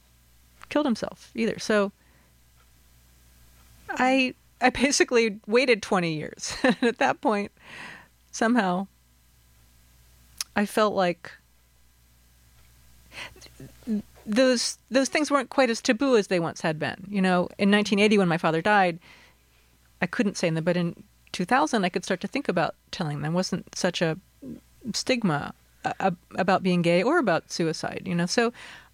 killed 0.69 0.85
himself 0.85 1.31
either. 1.35 1.59
So 1.59 1.91
I 3.89 4.33
I 4.61 4.69
basically 4.69 5.39
waited 5.47 5.81
20 5.81 6.13
years. 6.13 6.55
and 6.63 6.83
at 6.83 6.97
that 6.97 7.21
point, 7.21 7.51
somehow 8.31 8.87
I 10.55 10.65
felt 10.65 10.93
like 10.93 11.31
those 14.25 14.77
those 14.91 15.09
things 15.09 15.31
weren't 15.31 15.49
quite 15.49 15.69
as 15.69 15.81
taboo 15.81 16.17
as 16.17 16.27
they 16.27 16.39
once 16.39 16.61
had 16.61 16.77
been. 16.77 17.07
You 17.09 17.21
know, 17.21 17.49
in 17.57 17.71
1980 17.71 18.17
when 18.17 18.27
my 18.27 18.37
father 18.37 18.61
died, 18.61 18.99
I 20.01 20.05
couldn't 20.05 20.37
say 20.37 20.49
them, 20.49 20.63
but 20.63 20.77
in 20.77 21.03
2000 21.31 21.83
I 21.83 21.89
could 21.89 22.03
start 22.03 22.21
to 22.21 22.27
think 22.27 22.47
about 22.47 22.75
telling 22.91 23.21
them. 23.21 23.33
wasn't 23.33 23.75
such 23.75 24.01
a 24.01 24.17
stigma 24.93 25.53
about 26.35 26.63
being 26.63 26.81
gay 26.81 27.03
or 27.03 27.17
about 27.19 27.51
suicide. 27.51 28.03
You 28.05 28.15
know, 28.15 28.25
so 28.25 28.51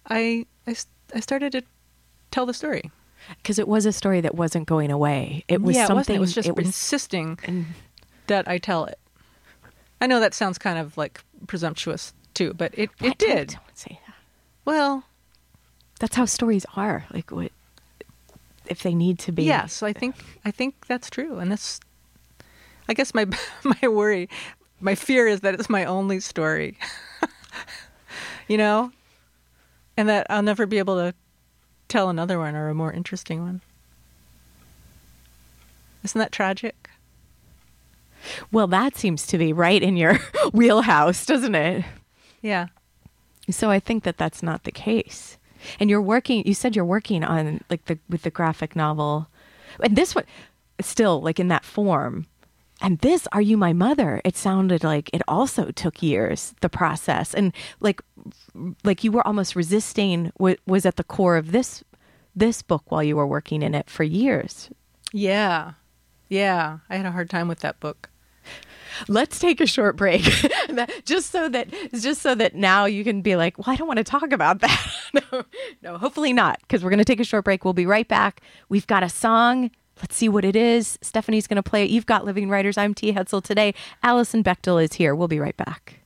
I 0.08 0.46
I 0.66 1.20
started 1.20 1.52
to 1.52 1.62
tell 2.30 2.46
the 2.46 2.54
story. 2.54 2.90
because 3.42 3.58
it 3.58 3.66
was 3.68 3.86
a 3.86 3.92
story 3.92 4.20
that 4.20 4.34
wasn't 4.34 4.66
going 4.66 4.90
away. 4.90 5.44
It 5.48 5.62
was 5.62 5.76
yeah, 5.76 5.86
something. 5.86 5.96
wasn't. 5.98 6.16
It 6.16 6.20
was 6.20 6.34
just 6.34 6.48
it 6.48 6.56
was- 6.56 6.66
insisting 6.66 7.38
and- 7.44 7.66
that 8.26 8.48
I 8.48 8.58
tell 8.58 8.84
it. 8.86 8.98
I 10.00 10.06
know 10.06 10.20
that 10.20 10.34
sounds 10.34 10.58
kind 10.58 10.78
of 10.78 10.96
like 10.98 11.22
presumptuous 11.46 12.12
too, 12.34 12.52
but 12.54 12.72
it, 12.76 12.90
it 13.02 13.16
did. 13.18 13.48
Don't 13.48 13.78
say 13.78 13.98
that. 14.06 14.14
Well, 14.64 15.04
That's 16.00 16.16
how 16.16 16.26
stories 16.26 16.66
are. 16.76 17.06
Like 17.12 17.30
what 17.30 17.50
if 18.66 18.82
they 18.82 18.94
need 18.94 19.18
to 19.20 19.32
be? 19.32 19.44
yes, 19.44 19.82
I 19.82 19.92
think 19.92 20.16
I 20.44 20.50
think 20.50 20.86
that's 20.86 21.08
true, 21.08 21.38
and 21.38 21.50
that's. 21.50 21.80
I 22.88 22.94
guess 22.94 23.14
my 23.14 23.26
my 23.82 23.88
worry, 23.88 24.28
my 24.80 24.94
fear 24.94 25.26
is 25.26 25.40
that 25.40 25.54
it's 25.54 25.70
my 25.70 25.84
only 25.84 26.20
story. 26.20 26.78
you 28.48 28.56
know, 28.56 28.92
and 29.96 30.08
that 30.08 30.26
I'll 30.30 30.42
never 30.42 30.66
be 30.66 30.78
able 30.78 30.96
to 30.96 31.14
tell 31.88 32.08
another 32.08 32.38
one 32.38 32.54
or 32.54 32.68
a 32.68 32.74
more 32.74 32.92
interesting 32.92 33.42
one. 33.42 33.60
Isn't 36.04 36.18
that 36.18 36.32
tragic? 36.32 36.90
Well, 38.52 38.66
that 38.68 38.96
seems 38.96 39.26
to 39.28 39.38
be 39.38 39.52
right 39.52 39.82
in 39.82 39.96
your 39.96 40.14
wheelhouse, 40.52 41.26
doesn't 41.26 41.54
it? 41.54 41.84
Yeah. 42.42 42.66
So 43.50 43.70
I 43.70 43.80
think 43.80 44.04
that 44.04 44.18
that's 44.18 44.42
not 44.42 44.64
the 44.64 44.72
case. 44.72 45.38
And 45.80 45.88
you're 45.90 46.02
working. 46.02 46.46
You 46.46 46.54
said 46.54 46.76
you're 46.76 46.84
working 46.84 47.24
on 47.24 47.62
like 47.70 47.86
the 47.86 47.98
with 48.08 48.22
the 48.22 48.30
graphic 48.30 48.76
novel, 48.76 49.28
and 49.82 49.96
this 49.96 50.14
one 50.14 50.24
still 50.80 51.20
like 51.20 51.40
in 51.40 51.48
that 51.48 51.64
form. 51.64 52.26
And 52.80 52.98
this, 52.98 53.26
"Are 53.32 53.40
You 53.40 53.56
My 53.56 53.72
Mother?" 53.72 54.20
It 54.24 54.36
sounded 54.36 54.84
like 54.84 55.10
it 55.12 55.22
also 55.26 55.70
took 55.70 56.02
years. 56.02 56.54
The 56.60 56.68
process 56.68 57.34
and 57.34 57.52
like 57.80 58.00
like 58.84 59.02
you 59.04 59.12
were 59.12 59.26
almost 59.26 59.56
resisting 59.56 60.32
what 60.36 60.58
was 60.66 60.84
at 60.84 60.96
the 60.96 61.04
core 61.04 61.36
of 61.36 61.52
this 61.52 61.82
this 62.34 62.62
book 62.62 62.90
while 62.90 63.02
you 63.02 63.16
were 63.16 63.26
working 63.26 63.62
in 63.62 63.74
it 63.74 63.88
for 63.88 64.04
years. 64.04 64.68
Yeah. 65.12 65.72
Yeah. 66.28 66.78
I 66.90 66.96
had 66.96 67.06
a 67.06 67.12
hard 67.12 67.30
time 67.30 67.48
with 67.48 67.60
that 67.60 67.80
book. 67.80 68.10
Let's 69.08 69.38
take 69.38 69.60
a 69.60 69.66
short 69.66 69.96
break, 69.96 70.22
just 71.04 71.30
so 71.30 71.48
that 71.50 71.68
just 71.92 72.22
so 72.22 72.34
that 72.34 72.54
now 72.54 72.86
you 72.86 73.04
can 73.04 73.20
be 73.20 73.36
like, 73.36 73.58
well, 73.58 73.72
I 73.72 73.76
don't 73.76 73.86
want 73.86 73.98
to 73.98 74.04
talk 74.04 74.32
about 74.32 74.60
that. 74.60 74.86
no, 75.32 75.44
no, 75.82 75.98
hopefully 75.98 76.32
not, 76.32 76.60
because 76.60 76.82
we're 76.82 76.90
going 76.90 76.98
to 76.98 77.04
take 77.04 77.20
a 77.20 77.24
short 77.24 77.44
break. 77.44 77.64
We'll 77.64 77.74
be 77.74 77.84
right 77.84 78.08
back. 78.08 78.40
We've 78.70 78.86
got 78.86 79.02
a 79.02 79.08
song. 79.10 79.70
Let's 80.00 80.14
see 80.14 80.28
what 80.28 80.44
it 80.44 80.56
is. 80.56 80.98
Stephanie's 81.00 81.46
going 81.46 81.56
to 81.56 81.62
play 81.62 81.84
it. 81.84 81.90
You've 81.90 82.06
got 82.06 82.24
Living 82.24 82.50
Writers. 82.50 82.76
I'm 82.76 82.92
T. 82.92 83.12
Hetzel 83.12 83.42
today. 83.42 83.74
Alison 84.02 84.44
Bechdel 84.44 84.82
is 84.82 84.94
here. 84.94 85.14
We'll 85.14 85.28
be 85.28 85.40
right 85.40 85.56
back. 85.56 86.00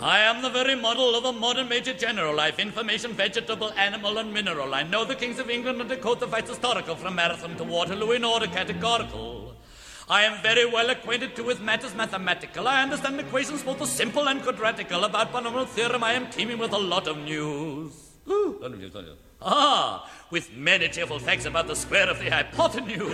I 0.00 0.20
am 0.20 0.40
the 0.42 0.48
very 0.48 0.74
model 0.76 1.14
of 1.16 1.24
a 1.24 1.32
modern 1.32 1.68
major 1.68 1.92
general. 1.92 2.34
Life, 2.34 2.58
information, 2.58 3.12
vegetable, 3.12 3.72
animal, 3.72 4.16
and 4.16 4.32
mineral. 4.32 4.72
I 4.72 4.82
know 4.82 5.04
the 5.04 5.14
kings 5.14 5.38
of 5.38 5.50
England 5.50 5.80
and 5.80 5.90
the 5.90 5.96
fights 5.96 6.48
historical 6.48 6.96
from 6.96 7.16
Marathon 7.16 7.56
to 7.56 7.64
Waterloo 7.64 8.12
in 8.12 8.24
order 8.24 8.46
categorical. 8.46 9.37
I 10.10 10.22
am 10.22 10.40
very 10.42 10.64
well 10.64 10.88
acquainted 10.88 11.36
too 11.36 11.44
with 11.44 11.60
matters 11.60 11.94
mathematical. 11.94 12.66
I 12.66 12.82
understand 12.82 13.20
equations 13.20 13.62
both 13.62 13.78
the 13.78 13.86
simple 13.86 14.26
and 14.26 14.40
quadratical. 14.40 15.04
About 15.04 15.30
polynomial 15.32 15.66
theorem, 15.66 16.02
I 16.02 16.14
am 16.14 16.30
teeming 16.30 16.56
with 16.56 16.72
a 16.72 16.78
lot 16.78 17.06
of 17.06 17.18
news. 17.18 17.92
Ooh, 18.26 18.58
lot 18.58 18.72
of 18.72 18.78
news, 18.78 18.94
lot 18.94 19.04
of 19.04 19.10
news. 19.10 19.18
Ah, 19.42 20.10
with 20.30 20.50
many 20.54 20.88
cheerful 20.88 21.18
facts 21.18 21.44
about 21.44 21.66
the 21.66 21.76
square 21.76 22.08
of 22.08 22.18
the 22.20 22.30
hypotenuse. 22.30 23.12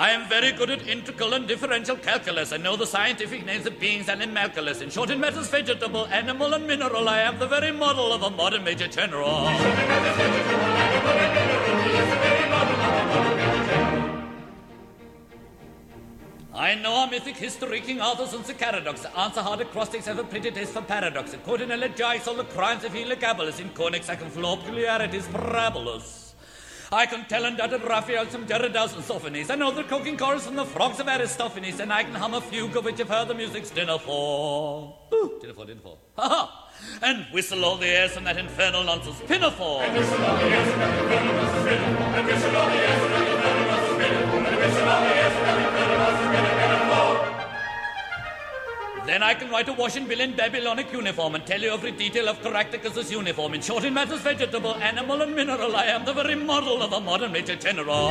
I 0.00 0.12
am 0.12 0.26
very 0.30 0.52
good 0.52 0.70
at 0.70 0.88
integral 0.88 1.34
and 1.34 1.46
differential 1.46 1.94
calculus. 1.94 2.54
I 2.54 2.56
know 2.56 2.74
the 2.74 2.86
scientific 2.86 3.44
names 3.44 3.66
of 3.66 3.78
beings 3.78 4.08
and 4.08 4.22
animalculus. 4.22 4.80
In 4.80 4.88
short, 4.88 5.10
in 5.10 5.20
matters 5.20 5.48
vegetable, 5.48 6.06
animal, 6.06 6.54
and 6.54 6.66
mineral, 6.66 7.06
I 7.06 7.18
am 7.18 7.38
the 7.38 7.46
very 7.46 7.70
model 7.70 8.10
of 8.10 8.22
a 8.22 8.30
modern 8.30 8.64
major 8.64 8.88
general. 8.88 9.28
I 16.54 16.74
know 16.76 16.94
our 16.94 17.10
mythic 17.10 17.36
history, 17.36 17.82
King 17.82 18.00
Arthur's 18.00 18.32
and 18.32 18.46
Sir 18.46 18.54
Caradoc's. 18.54 19.02
The 19.02 19.18
answer 19.18 19.42
hard 19.42 19.60
acrostics 19.60 20.06
a 20.06 20.14
pretty 20.24 20.50
taste 20.50 20.72
for 20.72 20.80
paradox. 20.80 21.34
In 21.34 21.40
quote 21.40 21.60
in 21.60 21.68
elegiacs, 21.68 22.26
all 22.26 22.36
the 22.36 22.44
crimes 22.44 22.84
of 22.84 22.92
Heliogabalus. 22.92 23.60
In 23.60 23.68
conics, 23.68 24.08
I 24.08 24.16
can 24.16 24.30
flow 24.30 24.56
peculiarities 24.56 25.26
parabolous. 25.26 26.19
I 26.92 27.06
can 27.06 27.24
tell 27.26 27.44
and 27.44 27.52
undoubted 27.52 27.88
Raphaels 27.88 28.34
and 28.34 28.48
Gerard 28.48 28.72
Dows 28.72 28.94
and 28.94 29.04
Zoffanies. 29.04 29.48
I 29.48 29.54
know 29.54 29.70
the 29.70 29.84
croaking 29.84 30.16
chorus 30.16 30.46
from 30.46 30.56
the 30.56 30.64
frogs 30.64 30.98
of 30.98 31.06
Aristophanes, 31.06 31.78
and 31.78 31.92
I 31.92 32.02
can 32.02 32.14
hum 32.14 32.34
a 32.34 32.40
fugue 32.40 32.76
of 32.76 32.84
which 32.84 33.00
I've 33.00 33.08
heard 33.08 33.28
the 33.28 33.34
music's 33.34 33.70
Dinorah. 33.70 34.92
Ooh, 35.14 35.38
dinner 35.40 35.54
for, 35.54 35.66
dinner 35.66 35.80
for. 35.80 35.98
Ha 36.16 36.28
ha! 36.28 36.70
And 37.00 37.26
whistle 37.32 37.64
all 37.64 37.76
the 37.76 37.86
airs 37.86 38.10
from 38.12 38.24
that 38.24 38.38
infernal 38.38 38.82
nonsense 38.82 39.20
pinafore. 39.28 39.84
Then 49.10 49.24
I 49.24 49.34
can 49.34 49.50
write 49.50 49.68
a 49.68 49.72
washing 49.72 50.06
bill 50.06 50.20
in 50.20 50.36
Babylonic 50.36 50.92
cuneiform 50.92 51.34
and 51.34 51.44
tell 51.44 51.60
you 51.60 51.72
every 51.72 51.90
detail 51.90 52.28
of 52.28 52.40
Caractacus' 52.42 53.10
uniform. 53.10 53.54
In 53.54 53.60
short, 53.60 53.82
in 53.82 53.92
matters 53.92 54.20
vegetable, 54.20 54.76
animal, 54.76 55.20
and 55.22 55.34
mineral, 55.34 55.74
I 55.74 55.86
am 55.86 56.04
the 56.04 56.12
very 56.12 56.36
model 56.36 56.80
of 56.80 56.92
a 56.92 57.00
modern 57.00 57.32
major 57.32 57.56
general. 57.56 58.10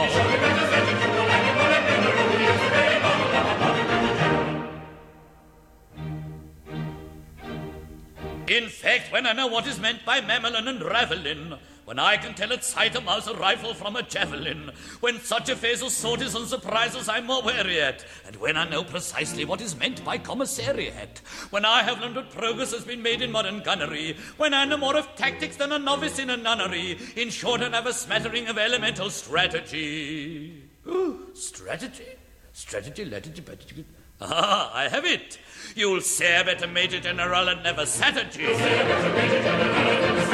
In 8.50 8.68
fact, 8.68 9.14
when 9.14 9.26
I 9.26 9.32
know 9.32 9.48
what 9.48 9.68
is 9.68 9.80
meant 9.80 10.04
by 10.04 10.20
mamelon 10.20 10.68
and 10.68 10.82
ravelin, 10.82 11.58
when 11.90 11.98
I 11.98 12.18
can 12.18 12.36
tell 12.36 12.54
at 12.54 12.64
sight 12.64 12.96
a 12.96 13.02
Mauser 13.02 13.34
rifle 13.34 13.74
from 13.74 13.96
a 13.96 14.04
javelin, 14.04 14.70
when 15.00 15.20
such 15.20 15.50
affairs 15.50 15.82
of 15.82 15.92
sorties 15.92 16.36
and 16.36 16.48
surprises 16.48 17.10
I'm 17.10 17.26
more 17.26 17.42
wary 17.42 17.82
at, 17.82 18.06
and 18.28 18.36
when 18.36 18.58
I 18.58 18.70
know 18.70 18.84
precisely 18.84 19.44
what 19.44 19.60
is 19.60 19.76
meant 19.76 20.06
by 20.06 20.20
commissariat, 20.20 21.18
when 21.50 21.66
I 21.66 21.82
have 21.82 22.00
learned 22.00 22.18
what 22.18 22.30
progress 22.30 22.74
has 22.74 22.86
been 22.86 23.02
made 23.02 23.24
in 23.24 23.32
modern 23.32 23.62
gunnery, 23.62 24.18
when 24.38 24.54
I 24.54 24.66
know 24.66 24.78
more 24.78 24.96
of 24.96 25.16
tactics 25.16 25.56
than 25.56 25.72
a 25.72 25.80
novice 25.80 26.20
in 26.20 26.30
a 26.30 26.38
nunnery, 26.38 27.00
in 27.16 27.32
short, 27.32 27.62
I 27.62 27.72
have 27.72 27.88
a 27.88 27.94
smattering 27.94 28.46
of 28.46 28.60
elemental 28.60 29.10
strategy. 29.10 30.70
Ooh, 30.86 31.32
strategy? 31.34 32.06
Strategy, 32.54 33.04
strategy, 33.04 33.42
strategy. 33.42 33.86
Ah, 34.22 34.72
I 34.76 34.90
have 34.90 35.06
it. 35.06 35.40
You'll 35.76 36.02
say 36.02 36.38
I 36.38 36.44
bet 36.44 36.62
a 36.62 36.68
major 36.68 37.00
general 37.00 37.48
and 37.48 37.64
never 37.64 37.88
sat 37.88 38.16
at 38.16 38.38
you. 38.38 38.54
For 38.54 40.29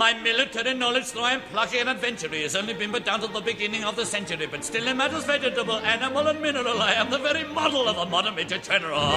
my 0.00 0.14
military 0.14 0.72
knowledge, 0.72 1.12
though 1.12 1.24
I'm 1.24 1.42
plucky 1.52 1.76
and 1.78 1.90
adventurous, 1.90 2.42
has 2.42 2.56
only 2.56 2.72
been 2.72 2.90
but 2.90 3.04
down 3.04 3.20
to 3.20 3.26
the 3.26 3.42
beginning 3.42 3.84
of 3.84 3.96
the 3.96 4.06
century. 4.06 4.46
But 4.50 4.64
still, 4.64 4.88
in 4.88 4.96
matters 4.96 5.24
vegetable, 5.24 5.76
animal, 5.80 6.26
and 6.26 6.40
mineral, 6.40 6.80
I 6.80 6.94
am 6.94 7.10
the 7.10 7.18
very 7.18 7.44
model 7.44 7.86
of 7.86 7.98
a 7.98 8.06
modern 8.06 8.34
major 8.34 8.56
general. 8.56 9.10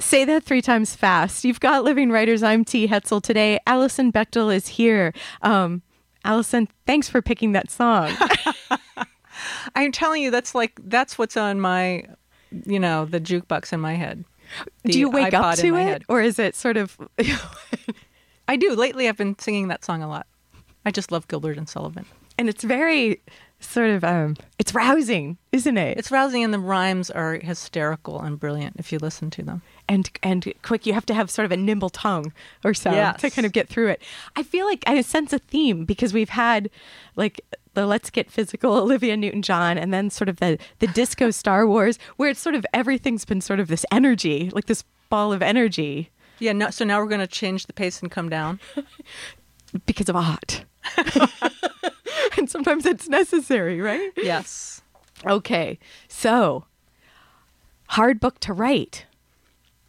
Say 0.00 0.24
that 0.24 0.42
three 0.42 0.62
times 0.62 0.96
fast. 0.96 1.44
You've 1.44 1.60
got 1.60 1.84
Living 1.84 2.10
Writers. 2.10 2.42
I'm 2.42 2.64
T. 2.64 2.88
Hetzel 2.88 3.22
today. 3.22 3.60
Alison 3.68 4.10
Bechdel 4.10 4.52
is 4.52 4.66
here. 4.66 5.12
Um, 5.42 5.82
Alison, 6.24 6.66
thanks 6.86 7.08
for 7.08 7.22
picking 7.22 7.52
that 7.52 7.70
song. 7.70 8.10
I'm 9.76 9.92
telling 9.92 10.22
you, 10.22 10.32
that's 10.32 10.56
like 10.56 10.80
that's 10.82 11.18
what's 11.18 11.36
on 11.36 11.60
my, 11.60 12.04
you 12.64 12.80
know, 12.80 13.04
the 13.04 13.20
jukebox 13.20 13.72
in 13.72 13.78
my 13.78 13.94
head. 13.94 14.24
Do 14.84 14.98
you 14.98 15.10
wake 15.10 15.34
up 15.34 15.56
to 15.56 15.74
it, 15.76 15.82
head. 15.82 16.04
or 16.08 16.20
is 16.20 16.38
it 16.38 16.54
sort 16.54 16.76
of? 16.76 16.96
I 18.48 18.56
do. 18.56 18.74
Lately, 18.74 19.08
I've 19.08 19.16
been 19.16 19.38
singing 19.38 19.68
that 19.68 19.84
song 19.84 20.02
a 20.02 20.08
lot. 20.08 20.26
I 20.84 20.90
just 20.90 21.10
love 21.10 21.26
Gilbert 21.28 21.58
and 21.58 21.68
Sullivan. 21.68 22.06
and 22.38 22.48
it's 22.48 22.62
very 22.62 23.20
sort 23.60 23.90
of 23.90 24.04
um, 24.04 24.36
it's 24.58 24.74
rousing, 24.74 25.38
isn't 25.52 25.76
it? 25.78 25.98
It's 25.98 26.10
rousing, 26.10 26.44
and 26.44 26.54
the 26.54 26.58
rhymes 26.58 27.10
are 27.10 27.34
hysterical 27.34 28.20
and 28.20 28.38
brilliant 28.38 28.76
if 28.78 28.92
you 28.92 28.98
listen 28.98 29.30
to 29.30 29.42
them. 29.42 29.62
And 29.88 30.10
and 30.22 30.52
quick. 30.62 30.86
You 30.86 30.92
have 30.94 31.06
to 31.06 31.14
have 31.14 31.30
sort 31.30 31.44
of 31.46 31.52
a 31.52 31.56
nimble 31.56 31.90
tongue 31.90 32.32
or 32.64 32.74
so 32.74 32.90
Yes. 32.92 33.20
to 33.20 33.30
kind 33.30 33.46
of 33.46 33.52
get 33.52 33.68
through 33.68 33.88
it. 33.88 34.02
I 34.36 34.42
feel 34.42 34.66
like 34.66 34.82
I 34.86 35.00
sense 35.02 35.32
a 35.32 35.38
theme 35.38 35.84
because 35.84 36.12
we've 36.12 36.30
had 36.30 36.70
like 37.16 37.40
the 37.74 37.86
Let's 37.86 38.08
Get 38.10 38.30
Physical, 38.30 38.72
Olivia 38.74 39.16
Newton 39.16 39.42
John, 39.42 39.76
and 39.78 39.92
then 39.92 40.10
sort 40.10 40.28
of 40.28 40.36
the 40.38 40.58
the 40.78 40.86
disco 40.88 41.30
Star 41.30 41.66
Wars, 41.66 41.98
where 42.16 42.30
it's 42.30 42.40
sort 42.40 42.54
of 42.54 42.64
everything's 42.72 43.24
been 43.24 43.40
sort 43.40 43.60
of 43.60 43.68
this 43.68 43.84
energy, 43.92 44.50
like 44.52 44.66
this 44.66 44.82
ball 45.08 45.32
of 45.32 45.40
energy 45.42 46.10
Yeah. 46.38 46.52
No, 46.52 46.70
so 46.70 46.84
now 46.84 46.98
we're 47.00 47.08
going 47.08 47.20
to 47.20 47.26
change 47.26 47.66
the 47.66 47.72
pace 47.72 48.00
and 48.02 48.10
come 48.10 48.28
down. 48.28 48.58
because 49.86 50.08
of 50.08 50.16
art. 50.16 50.64
and 52.38 52.48
sometimes 52.50 52.86
it's 52.86 53.08
necessary, 53.08 53.80
right? 53.80 54.10
Yes. 54.16 54.82
Okay, 55.24 55.78
so 56.08 56.64
hard 57.88 58.20
book 58.20 58.38
to 58.40 58.52
write. 58.52 59.05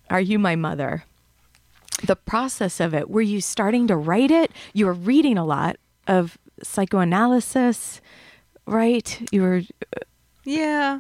Are 0.10 0.22
you 0.22 0.40
my 0.40 0.56
mother? 0.56 1.04
The 2.06 2.16
process 2.16 2.80
of 2.80 2.94
it, 2.94 3.10
were 3.10 3.22
you 3.22 3.42
starting 3.42 3.88
to 3.88 3.96
write 3.96 4.32
it? 4.32 4.52
You 4.74 4.86
were 4.86 4.94
reading 4.94 5.38
a 5.38 5.46
lot 5.46 5.78
of 6.08 6.38
psychoanalysis, 6.62 8.02
right? 8.66 9.28
You 9.32 9.42
were, 9.42 9.62
uh, 9.96 10.00
Yeah. 10.44 11.00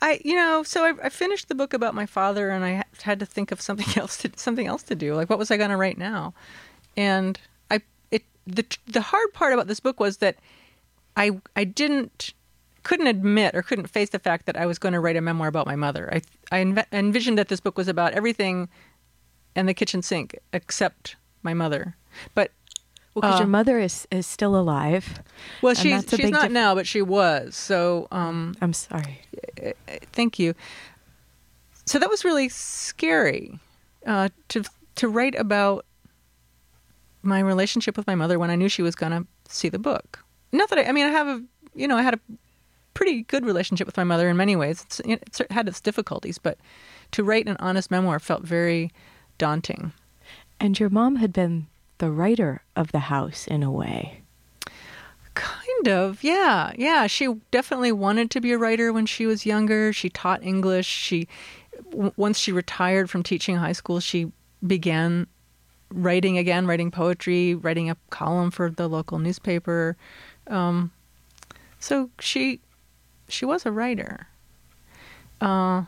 I, 0.00 0.20
you 0.24 0.34
know, 0.34 0.62
so 0.62 0.84
I, 0.84 0.92
I 1.04 1.08
finished 1.08 1.48
the 1.48 1.54
book 1.54 1.72
about 1.72 1.94
my 1.94 2.06
father, 2.06 2.50
and 2.50 2.64
I 2.64 2.84
had 3.02 3.18
to 3.20 3.26
think 3.26 3.50
of 3.50 3.60
something 3.60 3.86
else 4.00 4.18
to 4.18 4.30
something 4.36 4.66
else 4.66 4.82
to 4.84 4.94
do. 4.94 5.14
Like, 5.14 5.30
what 5.30 5.38
was 5.38 5.50
I 5.50 5.56
going 5.56 5.70
to 5.70 5.76
write 5.76 5.98
now? 5.98 6.34
And 6.96 7.38
I, 7.70 7.80
it, 8.10 8.24
the 8.46 8.64
the 8.86 9.00
hard 9.00 9.32
part 9.32 9.52
about 9.52 9.68
this 9.68 9.80
book 9.80 9.98
was 10.00 10.18
that 10.18 10.36
I 11.16 11.40
I 11.54 11.64
didn't 11.64 12.34
couldn't 12.88 13.08
admit 13.08 13.54
or 13.56 13.62
couldn't 13.62 13.88
face 13.88 14.10
the 14.10 14.18
fact 14.28 14.46
that 14.46 14.56
I 14.56 14.64
was 14.66 14.78
going 14.78 14.92
to 14.94 15.00
write 15.00 15.16
a 15.16 15.20
memoir 15.20 15.48
about 15.48 15.66
my 15.66 15.76
mother. 15.76 16.04
I 16.16 16.18
I 16.56 16.62
env- 16.64 16.86
envisioned 16.92 17.36
that 17.38 17.48
this 17.48 17.60
book 17.60 17.76
was 17.76 17.88
about 17.88 18.12
everything 18.12 18.68
in 19.56 19.66
the 19.66 19.74
kitchen 19.74 20.02
sink 20.02 20.36
except 20.52 21.16
my 21.42 21.52
mother. 21.54 21.96
But 22.34 22.50
because 23.14 23.34
Uh, 23.34 23.38
your 23.38 23.48
mother 23.48 23.78
is, 23.80 24.06
is 24.10 24.26
still 24.26 24.54
alive. 24.54 25.04
well, 25.62 25.74
she's 25.74 26.04
she's 26.08 26.30
not 26.30 26.42
diff- 26.42 26.52
now, 26.52 26.74
but 26.74 26.86
she 26.86 27.02
was. 27.02 27.56
So 27.56 28.06
um, 28.12 28.54
I'm 28.62 28.72
sorry. 28.72 29.20
thank 30.12 30.38
you. 30.38 30.54
So 31.86 31.98
that 31.98 32.10
was 32.10 32.24
really 32.24 32.48
scary 32.48 33.58
uh, 34.06 34.28
to 34.48 34.62
to 34.96 35.08
write 35.08 35.34
about 35.34 35.84
my 37.22 37.40
relationship 37.40 37.96
with 37.96 38.06
my 38.06 38.14
mother 38.14 38.38
when 38.38 38.50
I 38.50 38.56
knew 38.56 38.68
she 38.68 38.82
was 38.82 38.94
going 38.94 39.12
to 39.12 39.26
see 39.48 39.68
the 39.70 39.78
book. 39.78 40.20
Not 40.52 40.68
that 40.70 40.78
I, 40.78 40.84
I 40.90 40.92
mean, 40.92 41.06
I 41.06 41.10
have 41.10 41.26
a 41.26 41.42
you 41.74 41.88
know 41.88 41.96
I 41.96 42.02
had 42.02 42.14
a 42.14 42.20
pretty 42.96 43.22
good 43.24 43.44
relationship 43.44 43.86
with 43.86 43.98
my 43.98 44.04
mother 44.04 44.28
in 44.30 44.36
many 44.38 44.56
ways. 44.56 44.82
It's, 44.82 45.00
it's 45.04 45.42
had 45.50 45.68
its 45.68 45.82
difficulties, 45.82 46.38
but 46.38 46.56
to 47.12 47.22
write 47.22 47.46
an 47.46 47.58
honest 47.60 47.90
memoir 47.90 48.18
felt 48.18 48.42
very 48.42 48.90
daunting. 49.36 49.92
And 50.58 50.80
your 50.80 50.88
mom 50.88 51.16
had 51.16 51.30
been 51.32 51.66
the 51.98 52.10
writer 52.10 52.62
of 52.74 52.92
the 52.92 52.98
house 53.00 53.46
in 53.46 53.62
a 53.62 53.70
way. 53.70 54.22
Kind 55.34 55.88
of, 55.88 56.24
yeah, 56.24 56.72
yeah. 56.76 57.06
She 57.06 57.34
definitely 57.50 57.92
wanted 57.92 58.30
to 58.30 58.40
be 58.40 58.52
a 58.52 58.58
writer 58.58 58.94
when 58.94 59.04
she 59.04 59.26
was 59.26 59.44
younger. 59.44 59.92
She 59.92 60.08
taught 60.08 60.42
English. 60.42 60.86
She, 60.86 61.28
w- 61.90 62.12
once 62.16 62.38
she 62.38 62.50
retired 62.50 63.10
from 63.10 63.22
teaching 63.22 63.56
high 63.56 63.72
school, 63.72 64.00
she 64.00 64.32
began 64.66 65.26
writing 65.90 66.38
again, 66.38 66.66
writing 66.66 66.90
poetry, 66.90 67.54
writing 67.54 67.90
a 67.90 67.96
column 68.08 68.50
for 68.50 68.70
the 68.70 68.88
local 68.88 69.18
newspaper. 69.18 69.98
Um, 70.46 70.92
so 71.78 72.08
she, 72.18 72.60
she 73.28 73.44
was 73.44 73.66
a 73.66 73.72
writer. 73.72 74.28
Uh, 75.40 75.84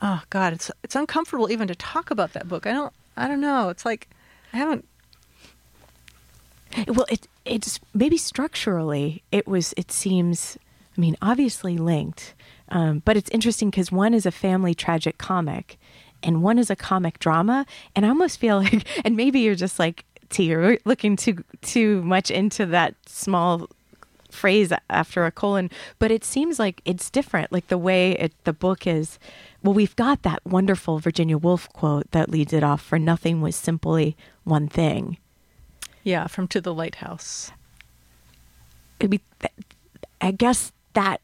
oh 0.00 0.22
God, 0.30 0.52
it's 0.52 0.70
it's 0.82 0.96
uncomfortable 0.96 1.50
even 1.50 1.68
to 1.68 1.74
talk 1.74 2.10
about 2.10 2.32
that 2.32 2.48
book. 2.48 2.66
I 2.66 2.72
don't, 2.72 2.92
I 3.16 3.28
don't 3.28 3.40
know. 3.40 3.68
It's 3.68 3.84
like 3.84 4.08
I 4.52 4.56
haven't 4.58 4.84
Well, 6.88 7.06
it 7.10 7.26
it's 7.44 7.80
maybe 7.94 8.16
structurally 8.16 9.22
it 9.32 9.46
was. 9.46 9.74
It 9.76 9.90
seems. 9.92 10.56
I 10.96 11.00
mean, 11.00 11.16
obviously 11.22 11.78
linked, 11.78 12.34
um, 12.68 13.02
but 13.04 13.16
it's 13.16 13.30
interesting 13.30 13.70
because 13.70 13.92
one 13.92 14.12
is 14.12 14.26
a 14.26 14.30
family 14.30 14.74
tragic 14.74 15.18
comic, 15.18 15.78
and 16.22 16.42
one 16.42 16.58
is 16.58 16.68
a 16.70 16.76
comic 16.76 17.18
drama. 17.18 17.64
And 17.94 18.04
I 18.04 18.08
almost 18.08 18.38
feel 18.38 18.58
like, 18.58 18.86
and 19.04 19.16
maybe 19.16 19.40
you're 19.40 19.54
just 19.54 19.78
like, 19.78 20.04
T, 20.28 20.44
you're 20.44 20.78
looking 20.84 21.16
too 21.16 21.44
too 21.62 22.02
much 22.02 22.30
into 22.30 22.66
that 22.66 22.94
small 23.06 23.68
phrase 24.32 24.72
after 24.88 25.24
a 25.26 25.30
colon, 25.30 25.70
but 25.98 26.10
it 26.10 26.24
seems 26.24 26.58
like 26.58 26.80
it's 26.84 27.10
different. 27.10 27.52
Like 27.52 27.68
the 27.68 27.78
way 27.78 28.12
it, 28.12 28.32
the 28.44 28.52
book 28.52 28.86
is. 28.86 29.18
Well, 29.62 29.74
we've 29.74 29.96
got 29.96 30.22
that 30.22 30.40
wonderful 30.46 30.98
Virginia 30.98 31.36
Woolf 31.36 31.68
quote 31.72 32.10
that 32.12 32.30
leads 32.30 32.52
it 32.52 32.62
off: 32.64 32.80
"For 32.82 32.98
nothing 32.98 33.40
was 33.40 33.56
simply 33.56 34.16
one 34.44 34.68
thing." 34.68 35.18
yeah 36.02 36.26
from 36.26 36.48
to 36.48 36.60
the 36.62 36.72
lighthouse. 36.72 37.52
I 39.02 39.06
mean, 39.06 39.20
th- 39.40 39.52
I 40.20 40.30
guess 40.30 40.72
that 40.94 41.20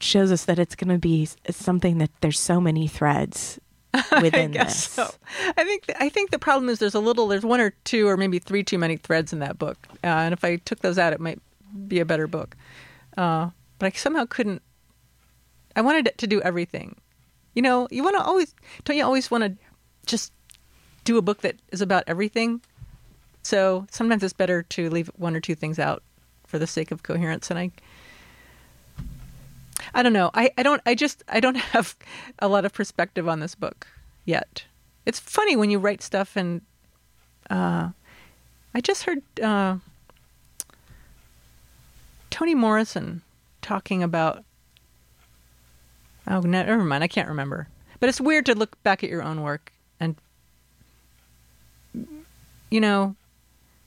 shows 0.00 0.30
us 0.30 0.44
that 0.44 0.58
it's 0.58 0.74
going 0.74 0.90
to 0.90 0.98
be 0.98 1.28
something 1.50 1.98
that 1.98 2.10
there's 2.20 2.38
so 2.38 2.60
many 2.60 2.86
threads 2.88 3.58
within 4.20 4.50
I 4.50 4.54
guess 4.64 4.86
this. 4.86 5.08
so. 5.08 5.10
I 5.56 5.64
think 5.64 5.84
I 5.98 6.08
think 6.10 6.30
the 6.30 6.38
problem 6.38 6.68
is 6.68 6.78
there's 6.78 6.94
a 6.94 7.00
little 7.00 7.26
there's 7.28 7.44
one 7.44 7.60
or 7.60 7.70
two 7.84 8.06
or 8.08 8.16
maybe 8.18 8.38
three 8.38 8.62
too 8.62 8.78
many 8.78 8.96
threads 8.96 9.32
in 9.32 9.38
that 9.40 9.58
book, 9.58 9.78
uh, 10.04 10.06
and 10.08 10.32
if 10.34 10.44
I 10.44 10.56
took 10.56 10.80
those 10.80 10.98
out, 10.98 11.12
it 11.14 11.20
might 11.20 11.40
be 11.88 12.00
a 12.00 12.04
better 12.04 12.26
book. 12.26 12.56
Uh, 13.16 13.50
but 13.78 13.86
I 13.86 13.96
somehow 13.96 14.24
couldn't. 14.26 14.62
I 15.74 15.80
wanted 15.80 16.12
to 16.16 16.26
do 16.26 16.40
everything. 16.42 16.96
You 17.54 17.62
know, 17.62 17.88
you 17.90 18.02
want 18.02 18.16
to 18.16 18.22
always 18.22 18.54
don't 18.84 18.96
you 18.96 19.04
always 19.04 19.30
want 19.30 19.44
to 19.44 19.56
just 20.06 20.32
do 21.04 21.18
a 21.18 21.22
book 21.22 21.42
that 21.42 21.56
is 21.70 21.80
about 21.80 22.04
everything. 22.06 22.60
So 23.42 23.86
sometimes 23.90 24.22
it's 24.22 24.32
better 24.32 24.62
to 24.62 24.88
leave 24.88 25.10
one 25.16 25.34
or 25.34 25.40
two 25.40 25.54
things 25.54 25.78
out 25.78 26.02
for 26.46 26.58
the 26.58 26.66
sake 26.66 26.90
of 26.90 27.02
coherence, 27.02 27.50
and 27.50 27.58
I. 27.58 27.70
I 29.94 30.02
don't 30.02 30.12
know. 30.12 30.30
I, 30.32 30.50
I 30.56 30.62
don't 30.62 30.80
I 30.86 30.94
just 30.94 31.22
I 31.28 31.40
don't 31.40 31.56
have 31.74 31.96
a 32.38 32.48
lot 32.48 32.64
of 32.64 32.72
perspective 32.72 33.28
on 33.28 33.40
this 33.40 33.54
book 33.54 33.88
yet. 34.24 34.64
It's 35.04 35.18
funny 35.18 35.56
when 35.56 35.70
you 35.70 35.78
write 35.78 36.02
stuff 36.02 36.36
and 36.36 36.62
uh, 37.50 37.90
I 38.74 38.80
just 38.80 39.02
heard 39.02 39.22
uh, 39.42 39.76
Toni 42.32 42.54
Morrison 42.54 43.22
talking 43.60 44.02
about 44.02 44.42
oh 46.26 46.40
never 46.40 46.82
mind 46.82 47.04
I 47.04 47.08
can't 47.08 47.28
remember. 47.28 47.68
But 48.00 48.08
it's 48.08 48.20
weird 48.20 48.46
to 48.46 48.56
look 48.56 48.82
back 48.82 49.04
at 49.04 49.10
your 49.10 49.22
own 49.22 49.42
work 49.42 49.72
and 50.00 50.16
you 52.70 52.80
know 52.80 53.14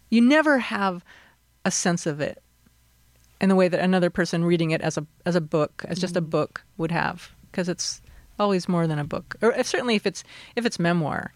you 0.09 0.21
never 0.21 0.59
have 0.59 1.03
a 1.65 1.71
sense 1.71 2.05
of 2.05 2.21
it 2.21 2.41
in 3.41 3.49
the 3.49 3.55
way 3.55 3.67
that 3.67 3.79
another 3.79 4.09
person 4.09 4.45
reading 4.45 4.71
it 4.71 4.81
as 4.81 4.97
a 4.97 5.05
as 5.25 5.35
a 5.35 5.41
book, 5.41 5.83
as 5.87 5.99
just 5.99 6.15
a 6.15 6.21
mm-hmm. 6.21 6.29
book 6.29 6.63
would 6.77 6.91
have, 6.91 7.31
because 7.51 7.67
it's 7.67 8.01
always 8.39 8.69
more 8.69 8.87
than 8.87 8.99
a 8.99 9.03
book. 9.03 9.35
Or 9.41 9.51
if, 9.53 9.67
certainly 9.67 9.95
if 9.95 10.05
it's 10.05 10.23
if 10.55 10.65
it's 10.65 10.79
memoir, 10.79 11.33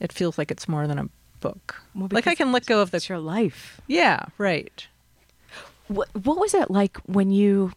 it 0.00 0.12
feels 0.12 0.38
like 0.38 0.50
it's 0.50 0.68
more 0.68 0.86
than 0.86 0.98
a 0.98 1.08
book. 1.40 1.82
Well, 1.94 2.08
like 2.10 2.26
I 2.26 2.34
can 2.34 2.52
let 2.52 2.66
go 2.66 2.80
of 2.80 2.90
the 2.90 2.96
It's 2.96 3.08
your 3.08 3.18
life. 3.18 3.80
yeah, 3.86 4.26
right. 4.38 4.86
What, 5.88 6.08
what 6.14 6.38
was 6.38 6.54
it 6.54 6.70
like 6.70 6.96
when 7.06 7.30
you? 7.30 7.72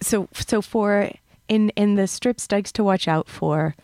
So 0.00 0.28
so 0.32 0.62
for 0.62 1.10
in 1.48 1.70
in 1.70 1.96
the 1.96 2.06
strips, 2.06 2.46
Dykes 2.46 2.72
to 2.72 2.84
watch 2.84 3.06
out 3.06 3.28
for. 3.28 3.74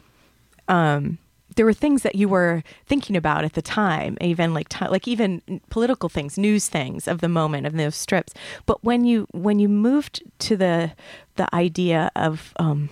Um, 0.69 1.19
there 1.57 1.67
were 1.67 1.73
things 1.75 2.03
that 2.03 2.15
you 2.15 2.29
were 2.29 2.63
thinking 2.87 3.17
about 3.17 3.45
at 3.45 3.55
the 3.55 3.63
time, 3.63 4.17
even 4.21 4.55
like 4.55 4.69
ti 4.69 4.87
like 4.87 5.09
even 5.09 5.43
political 5.71 6.09
things, 6.09 6.39
news 6.39 6.69
things 6.69 7.09
of 7.09 7.21
the 7.21 7.29
moment 7.29 7.67
of 7.67 7.73
those 7.73 7.97
strips. 7.97 8.33
But 8.65 8.85
when 8.85 9.05
you 9.05 9.27
when 9.33 9.59
you 9.59 9.69
moved 9.69 10.23
to 10.41 10.57
the 10.57 10.93
the 11.35 11.53
idea 11.53 12.13
of 12.15 12.53
um, 12.61 12.91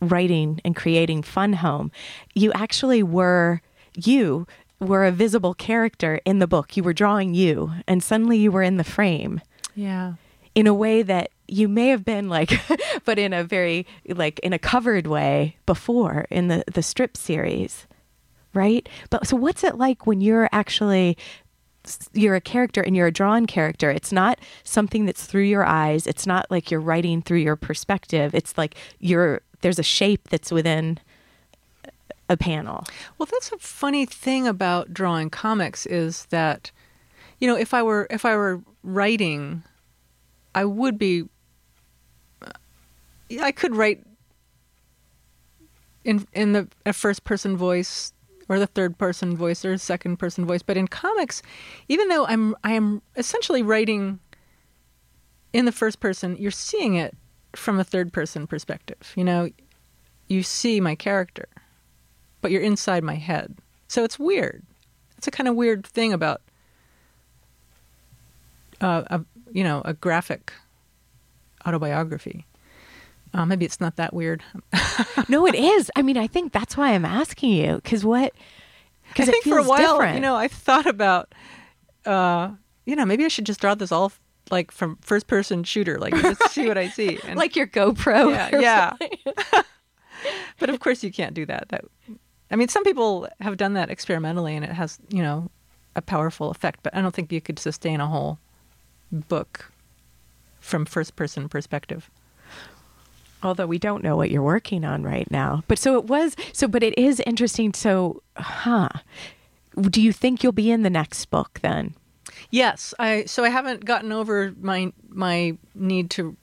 writing 0.00 0.60
and 0.64 0.76
creating 0.76 1.22
Fun 1.22 1.54
Home, 1.54 1.90
you 2.34 2.52
actually 2.52 3.02
were 3.02 3.60
you 3.96 4.46
were 4.80 5.04
a 5.06 5.12
visible 5.12 5.54
character 5.54 6.20
in 6.24 6.38
the 6.38 6.46
book. 6.46 6.76
You 6.76 6.82
were 6.82 6.92
drawing 6.92 7.34
you, 7.34 7.72
and 7.88 8.02
suddenly 8.02 8.38
you 8.38 8.50
were 8.52 8.62
in 8.62 8.76
the 8.76 8.84
frame 8.84 9.40
Yeah. 9.74 10.14
in 10.54 10.66
a 10.66 10.74
way 10.74 11.02
that 11.02 11.30
you 11.48 11.68
may 11.68 11.88
have 11.88 12.04
been 12.04 12.28
like, 12.28 12.52
but 13.04 13.18
in 13.18 13.32
a 13.32 13.44
very 13.44 13.86
like 14.08 14.38
in 14.40 14.52
a 14.52 14.58
covered 14.58 15.06
way 15.06 15.56
before 15.64 16.26
in 16.30 16.48
the 16.48 16.64
the 16.72 16.82
strip 16.82 17.16
series, 17.16 17.86
right? 18.52 18.88
But 19.10 19.26
so 19.26 19.36
what's 19.36 19.62
it 19.64 19.76
like 19.76 20.06
when 20.06 20.20
you're 20.20 20.48
actually 20.52 21.16
you're 22.12 22.34
a 22.34 22.40
character 22.40 22.80
and 22.82 22.96
you're 22.96 23.06
a 23.06 23.12
drawn 23.12 23.46
character. 23.46 23.90
It's 23.92 24.10
not 24.10 24.40
something 24.64 25.06
that's 25.06 25.24
through 25.24 25.44
your 25.44 25.64
eyes. 25.64 26.08
It's 26.08 26.26
not 26.26 26.50
like 26.50 26.68
you're 26.68 26.80
writing 26.80 27.22
through 27.22 27.38
your 27.38 27.54
perspective. 27.54 28.34
It's 28.34 28.58
like 28.58 28.74
you're 28.98 29.40
there's 29.60 29.78
a 29.78 29.84
shape 29.84 30.28
that's 30.28 30.50
within 30.50 30.98
a 32.28 32.36
panel. 32.36 32.84
Well, 33.18 33.28
that's 33.30 33.52
a 33.52 33.58
funny 33.58 34.06
thing 34.06 34.46
about 34.46 34.92
drawing 34.92 35.30
comics 35.30 35.86
is 35.86 36.26
that, 36.26 36.70
you 37.38 37.48
know, 37.48 37.56
if 37.56 37.72
I 37.74 37.82
were 37.82 38.06
if 38.10 38.24
I 38.24 38.36
were 38.36 38.62
writing, 38.82 39.62
I 40.54 40.64
would 40.64 40.98
be. 40.98 41.24
I 43.40 43.50
could 43.50 43.74
write 43.74 44.04
in 46.04 46.26
in 46.32 46.52
the 46.52 46.68
a 46.84 46.92
first 46.92 47.24
person 47.24 47.56
voice 47.56 48.12
or 48.48 48.58
the 48.58 48.66
third 48.66 48.96
person 48.96 49.36
voice 49.36 49.64
or 49.64 49.76
second 49.76 50.18
person 50.18 50.46
voice, 50.46 50.62
but 50.62 50.76
in 50.76 50.86
comics, 50.86 51.42
even 51.88 52.08
though 52.08 52.26
I'm 52.26 52.54
I 52.62 52.72
am 52.72 53.02
essentially 53.16 53.62
writing 53.62 54.20
in 55.52 55.64
the 55.64 55.72
first 55.72 56.00
person, 56.00 56.36
you're 56.38 56.50
seeing 56.50 56.94
it 56.94 57.16
from 57.54 57.78
a 57.78 57.84
third 57.84 58.12
person 58.12 58.46
perspective. 58.46 59.12
You 59.16 59.24
know, 59.24 59.50
you 60.28 60.42
see 60.42 60.80
my 60.80 60.94
character 60.94 61.48
but 62.46 62.52
you're 62.52 62.62
inside 62.62 63.02
my 63.02 63.16
head. 63.16 63.56
So 63.88 64.04
it's 64.04 64.20
weird. 64.20 64.62
It's 65.18 65.26
a 65.26 65.32
kind 65.32 65.48
of 65.48 65.56
weird 65.56 65.84
thing 65.84 66.12
about 66.12 66.42
uh, 68.80 69.02
a 69.08 69.24
you 69.52 69.64
know 69.64 69.82
a 69.84 69.94
graphic 69.94 70.52
autobiography. 71.66 72.46
Uh, 73.34 73.44
maybe 73.44 73.64
it's 73.64 73.80
not 73.80 73.96
that 73.96 74.14
weird. 74.14 74.44
no, 75.28 75.44
it 75.44 75.56
is. 75.56 75.90
I 75.96 76.02
mean, 76.02 76.16
I 76.16 76.28
think 76.28 76.52
that's 76.52 76.76
why 76.76 76.92
I'm 76.92 77.04
asking 77.04 77.50
you 77.50 77.74
because 77.82 78.04
what? 78.04 78.32
I 78.32 79.08
Because 79.08 79.28
it 79.28 79.32
think 79.32 79.44
feels 79.44 79.56
for 79.56 79.58
a 79.64 79.68
while, 79.68 79.94
different. 79.94 80.14
you 80.14 80.20
know, 80.20 80.36
I 80.36 80.46
thought 80.46 80.86
about, 80.86 81.34
uh, 82.04 82.50
you 82.84 82.94
know, 82.94 83.04
maybe 83.04 83.24
I 83.24 83.28
should 83.28 83.44
just 83.46 83.60
draw 83.60 83.74
this 83.74 83.90
all 83.90 84.12
like 84.52 84.70
from 84.70 84.98
first 85.00 85.26
person 85.26 85.64
shooter, 85.64 85.98
like 85.98 86.14
just 86.14 86.50
see 86.50 86.68
what 86.68 86.78
I 86.78 86.88
see. 86.90 87.18
And, 87.26 87.36
like 87.36 87.56
your 87.56 87.66
GoPro. 87.66 88.30
yeah, 88.30 88.94
yeah. 89.02 89.62
but 90.60 90.70
of 90.70 90.78
course, 90.78 91.02
you 91.02 91.10
can't 91.10 91.34
do 91.34 91.44
that. 91.46 91.68
That, 91.70 91.84
I 92.50 92.56
mean, 92.56 92.68
some 92.68 92.84
people 92.84 93.28
have 93.40 93.56
done 93.56 93.74
that 93.74 93.90
experimentally, 93.90 94.54
and 94.54 94.64
it 94.64 94.70
has, 94.70 94.98
you 95.08 95.22
know, 95.22 95.50
a 95.94 96.02
powerful 96.02 96.50
effect. 96.50 96.80
But 96.82 96.94
I 96.94 97.00
don't 97.00 97.14
think 97.14 97.32
you 97.32 97.40
could 97.40 97.58
sustain 97.58 98.00
a 98.00 98.06
whole 98.06 98.38
book 99.10 99.70
from 100.60 100.84
first 100.84 101.16
person 101.16 101.48
perspective. 101.48 102.10
Although 103.42 103.66
we 103.66 103.78
don't 103.78 104.02
know 104.02 104.16
what 104.16 104.30
you're 104.30 104.42
working 104.42 104.84
on 104.84 105.02
right 105.02 105.30
now. 105.30 105.62
But 105.68 105.78
so 105.78 105.96
it 105.98 106.04
was. 106.06 106.36
So, 106.52 106.66
but 106.68 106.82
it 106.82 106.96
is 106.98 107.20
interesting. 107.20 107.72
So, 107.74 108.22
huh? 108.36 108.88
Do 109.80 110.00
you 110.00 110.12
think 110.12 110.42
you'll 110.42 110.52
be 110.52 110.70
in 110.70 110.82
the 110.82 110.90
next 110.90 111.26
book 111.26 111.60
then? 111.62 111.94
Yes, 112.50 112.94
I 112.98 113.24
so 113.24 113.44
I 113.44 113.48
haven't 113.48 113.84
gotten 113.84 114.12
over 114.12 114.54
my 114.60 114.92
my 115.08 115.56
need 115.74 116.10
to 116.10 116.36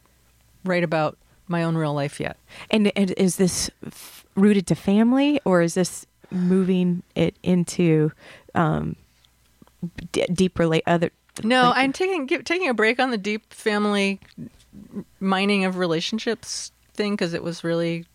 write 0.63 0.83
about 0.83 1.17
my 1.47 1.63
own 1.63 1.75
real 1.75 1.93
life 1.93 2.19
yet. 2.19 2.37
And, 2.71 2.91
and 2.95 3.11
is 3.11 3.35
this 3.35 3.69
f- 3.85 4.25
rooted 4.35 4.67
to 4.67 4.75
family, 4.75 5.39
or 5.45 5.61
is 5.61 5.73
this 5.75 6.05
moving 6.31 7.03
it 7.15 7.35
into 7.43 8.11
um, 8.55 8.95
d- 10.11 10.25
deep 10.31 10.57
relate 10.59 10.83
other? 10.87 11.11
No, 11.43 11.63
like- 11.63 11.77
I'm 11.77 11.93
taking 11.93 12.25
give, 12.25 12.43
taking 12.43 12.69
a 12.69 12.73
break 12.73 12.99
on 12.99 13.11
the 13.11 13.17
deep 13.17 13.53
family 13.53 14.19
mining 15.19 15.65
of 15.65 15.77
relationships 15.77 16.71
thing 16.93 17.13
because 17.13 17.33
it 17.33 17.43
was 17.43 17.63
really 17.63 18.05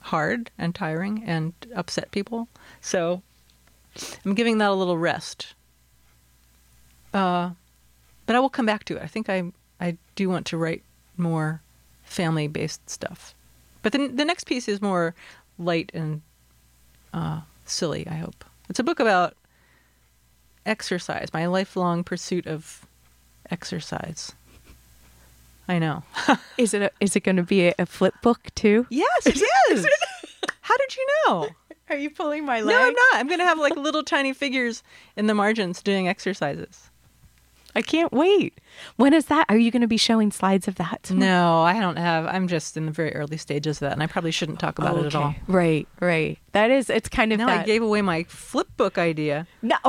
hard 0.00 0.50
and 0.58 0.74
tiring 0.74 1.22
and 1.24 1.52
upset 1.74 2.10
people. 2.10 2.48
So 2.80 3.22
I'm 4.24 4.34
giving 4.34 4.58
that 4.58 4.70
a 4.70 4.74
little 4.74 4.98
rest. 4.98 5.54
Uh, 7.12 7.50
but 8.26 8.34
I 8.36 8.40
will 8.40 8.50
come 8.50 8.66
back 8.66 8.84
to 8.86 8.96
it. 8.96 9.02
I 9.02 9.06
think 9.06 9.28
I 9.28 9.44
I 9.80 9.96
do 10.16 10.28
want 10.28 10.46
to 10.46 10.56
write 10.56 10.82
more 11.16 11.62
family 12.04 12.46
based 12.48 12.88
stuff. 12.88 13.34
But 13.82 13.92
the 13.92 14.08
the 14.08 14.24
next 14.24 14.44
piece 14.44 14.68
is 14.68 14.80
more 14.80 15.14
light 15.58 15.90
and 15.94 16.22
uh, 17.12 17.40
silly. 17.64 18.06
I 18.08 18.14
hope 18.14 18.44
it's 18.68 18.78
a 18.78 18.84
book 18.84 19.00
about 19.00 19.36
exercise, 20.66 21.28
my 21.32 21.46
lifelong 21.46 22.04
pursuit 22.04 22.46
of 22.46 22.86
exercise. 23.50 24.32
I 25.68 25.78
know. 25.78 26.02
Is 26.58 26.74
it 26.74 26.82
a, 26.82 26.90
is 27.00 27.16
it 27.16 27.20
going 27.20 27.36
to 27.36 27.42
be 27.42 27.68
a, 27.68 27.74
a 27.78 27.86
flip 27.86 28.14
book 28.22 28.54
too? 28.54 28.86
Yes, 28.90 29.26
it 29.26 29.36
is. 29.70 29.86
How 30.60 30.76
did 30.76 30.96
you 30.96 31.06
know? 31.26 31.48
Are 31.88 31.96
you 31.96 32.10
pulling 32.10 32.44
my 32.44 32.60
leg? 32.60 32.74
No, 32.74 32.82
I'm 32.82 32.92
not. 32.92 33.14
I'm 33.14 33.28
going 33.28 33.38
to 33.38 33.46
have 33.46 33.58
like 33.58 33.74
little 33.76 34.02
tiny 34.02 34.32
figures 34.34 34.82
in 35.16 35.26
the 35.26 35.34
margins 35.34 35.82
doing 35.82 36.06
exercises. 36.06 36.90
I 37.76 37.82
can't 37.82 38.12
wait. 38.12 38.58
When 38.96 39.12
is 39.12 39.26
that? 39.26 39.46
Are 39.48 39.56
you 39.58 39.70
going 39.70 39.82
to 39.82 39.88
be 39.88 39.96
showing 39.96 40.30
slides 40.30 40.68
of 40.68 40.76
that? 40.76 41.02
tomorrow? 41.02 41.26
No, 41.30 41.62
I 41.62 41.80
don't 41.80 41.96
have. 41.96 42.26
I'm 42.26 42.46
just 42.48 42.76
in 42.76 42.86
the 42.86 42.92
very 42.92 43.12
early 43.14 43.36
stages 43.36 43.76
of 43.76 43.80
that, 43.80 43.92
and 43.92 44.02
I 44.02 44.06
probably 44.06 44.30
shouldn't 44.30 44.60
talk 44.60 44.78
about 44.78 44.96
it 44.98 45.06
at 45.06 45.14
all. 45.14 45.34
Right, 45.48 45.88
right. 46.00 46.38
That 46.52 46.70
is. 46.70 46.88
It's 46.90 47.08
kind 47.08 47.32
of 47.32 47.38
Now 47.38 47.46
that. 47.46 47.60
I 47.60 47.64
gave 47.64 47.82
away 47.82 48.00
my 48.02 48.24
flip 48.24 48.68
book 48.76 48.96
idea. 48.98 49.46
No. 49.62 49.76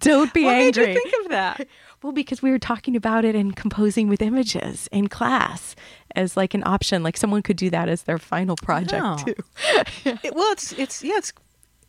Don't 0.00 0.32
be 0.32 0.44
What 0.44 0.52
made 0.52 0.78
angry. 0.78 0.94
you 0.94 1.00
think 1.02 1.24
of 1.24 1.30
that? 1.30 1.66
well, 2.02 2.12
because 2.12 2.40
we 2.42 2.50
were 2.50 2.58
talking 2.58 2.94
about 2.96 3.24
it 3.24 3.34
and 3.34 3.56
composing 3.56 4.08
with 4.08 4.22
images 4.22 4.88
in 4.92 5.08
class 5.08 5.74
as 6.14 6.36
like 6.36 6.54
an 6.54 6.62
option. 6.66 7.02
Like 7.02 7.16
someone 7.16 7.42
could 7.42 7.56
do 7.56 7.70
that 7.70 7.88
as 7.88 8.02
their 8.02 8.18
final 8.18 8.56
project 8.56 9.02
No. 9.02 9.16
too. 9.16 9.34
It- 10.22 10.34
well, 10.34 10.52
it's 10.52 10.72
it's 10.72 11.02
yeah, 11.02 11.16
it's 11.18 11.32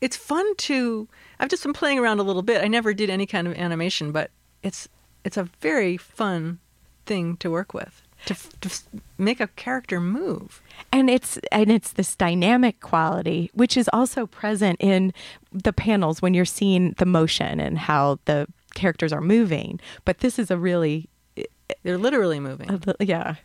it's 0.02 0.16
fun 0.16 0.56
to. 0.56 1.08
I've 1.40 1.50
just 1.50 1.64
been 1.64 1.74
playing 1.74 2.00
around 2.00 2.20
a 2.20 2.24
little 2.24 2.42
bit. 2.42 2.62
I 2.64 2.68
never 2.68 2.94
did 2.94 3.10
any 3.10 3.26
kind 3.26 3.48
of 3.48 3.54
animation, 3.56 4.12
but 4.12 4.32
it's 4.64 4.88
it's 5.24 5.38
a 5.38 5.44
very 5.62 5.98
fun 5.98 6.60
thing 7.06 7.38
to 7.38 7.50
work 7.50 7.74
with 7.74 8.02
to, 8.26 8.36
to 8.62 8.70
make 9.18 9.40
a 9.40 9.48
character 9.48 10.00
move. 10.00 10.62
and 10.92 11.10
it's 11.10 11.38
and 11.52 11.72
it's 11.72 11.94
this 11.94 12.16
dynamic 12.16 12.80
quality 12.82 13.50
which 13.54 13.76
is 13.78 13.90
also 13.94 14.26
present 14.28 14.78
in 14.80 15.14
the 15.52 15.74
panels 15.74 16.22
when 16.22 16.34
you're 16.34 16.46
seeing 16.46 16.94
the 16.98 17.06
motion 17.06 17.60
and 17.60 17.78
how 17.80 18.20
the 18.26 18.46
characters 18.76 19.12
are 19.14 19.22
moving. 19.22 19.80
But 20.06 20.20
this 20.20 20.38
is 20.38 20.52
a 20.52 20.58
really 20.58 21.08
They're 21.84 21.98
literally 21.98 22.40
moving. 22.40 22.70
a 22.70 23.06
yeah. 23.06 23.36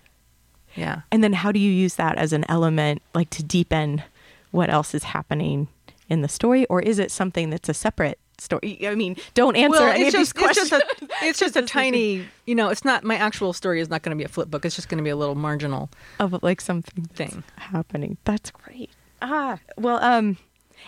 Yeah. 0.76 1.02
And 1.12 1.22
then 1.22 1.32
how 1.32 1.52
do 1.52 1.60
you 1.60 1.70
use 1.70 1.94
that 1.94 2.18
as 2.18 2.32
an 2.32 2.44
element, 2.48 3.00
like 3.14 3.30
to 3.30 3.42
deepen 3.44 4.02
what 4.50 4.70
else 4.70 4.92
is 4.94 5.04
happening 5.04 5.68
in 6.08 6.22
the 6.22 6.28
story, 6.28 6.66
or 6.66 6.80
is 6.80 6.98
it 6.98 7.10
something 7.10 7.50
that's 7.50 7.68
a 7.68 7.74
separate 7.74 8.18
story? 8.38 8.86
I 8.86 8.94
mean, 8.94 9.16
don't 9.34 9.56
answer 9.56 9.78
well, 9.78 9.92
any 9.92 10.06
it's 10.06 10.14
of 10.14 10.20
just, 10.20 10.34
these 10.34 10.42
it's 10.44 10.58
questions. 10.58 10.70
just 10.70 11.02
a 11.02 11.08
it's 11.26 11.38
just 11.38 11.56
a 11.56 11.62
tiny. 11.62 12.26
You 12.46 12.54
know, 12.54 12.68
it's 12.68 12.84
not 12.84 13.04
my 13.04 13.16
actual 13.16 13.52
story. 13.52 13.80
Is 13.80 13.88
not 13.88 14.02
going 14.02 14.16
to 14.16 14.20
be 14.20 14.24
a 14.24 14.28
flip 14.28 14.50
book. 14.50 14.64
It's 14.64 14.76
just 14.76 14.88
going 14.88 14.98
to 14.98 15.04
be 15.04 15.10
a 15.10 15.16
little 15.16 15.34
marginal 15.34 15.90
of 16.20 16.42
like 16.42 16.60
something 16.60 17.08
that's 17.14 17.32
thing. 17.32 17.44
happening. 17.56 18.18
That's 18.24 18.50
great. 18.50 18.90
Ah, 19.22 19.58
well, 19.78 20.02
um, 20.02 20.36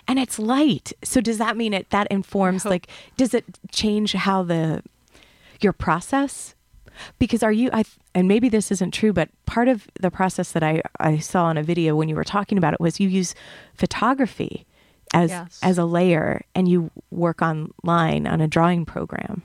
and 0.06 0.18
it's 0.18 0.38
light. 0.38 0.92
So 1.02 1.20
does 1.20 1.38
that 1.38 1.56
mean 1.56 1.72
it 1.72 1.90
that 1.90 2.06
informs 2.10 2.64
hope- 2.64 2.70
like 2.70 2.88
does 3.16 3.34
it 3.34 3.44
change 3.70 4.12
how 4.12 4.42
the 4.42 4.82
your 5.60 5.72
process? 5.72 6.54
Because 7.18 7.42
are 7.42 7.52
you 7.52 7.70
I 7.72 7.84
and 8.14 8.26
maybe 8.26 8.48
this 8.48 8.70
isn't 8.72 8.92
true, 8.92 9.12
but 9.12 9.28
part 9.44 9.68
of 9.68 9.86
the 10.00 10.10
process 10.10 10.52
that 10.52 10.62
I 10.62 10.82
I 10.98 11.18
saw 11.18 11.50
in 11.50 11.58
a 11.58 11.62
video 11.62 11.94
when 11.94 12.08
you 12.08 12.16
were 12.16 12.24
talking 12.24 12.58
about 12.58 12.74
it 12.74 12.80
was 12.80 13.00
you 13.00 13.08
use 13.08 13.34
photography 13.74 14.66
as 15.14 15.30
Yes. 15.30 15.60
as 15.62 15.78
a 15.78 15.84
layer 15.84 16.42
and 16.54 16.68
you 16.68 16.90
work 17.10 17.42
online 17.42 18.26
on 18.26 18.40
a 18.40 18.48
drawing 18.48 18.84
program. 18.84 19.42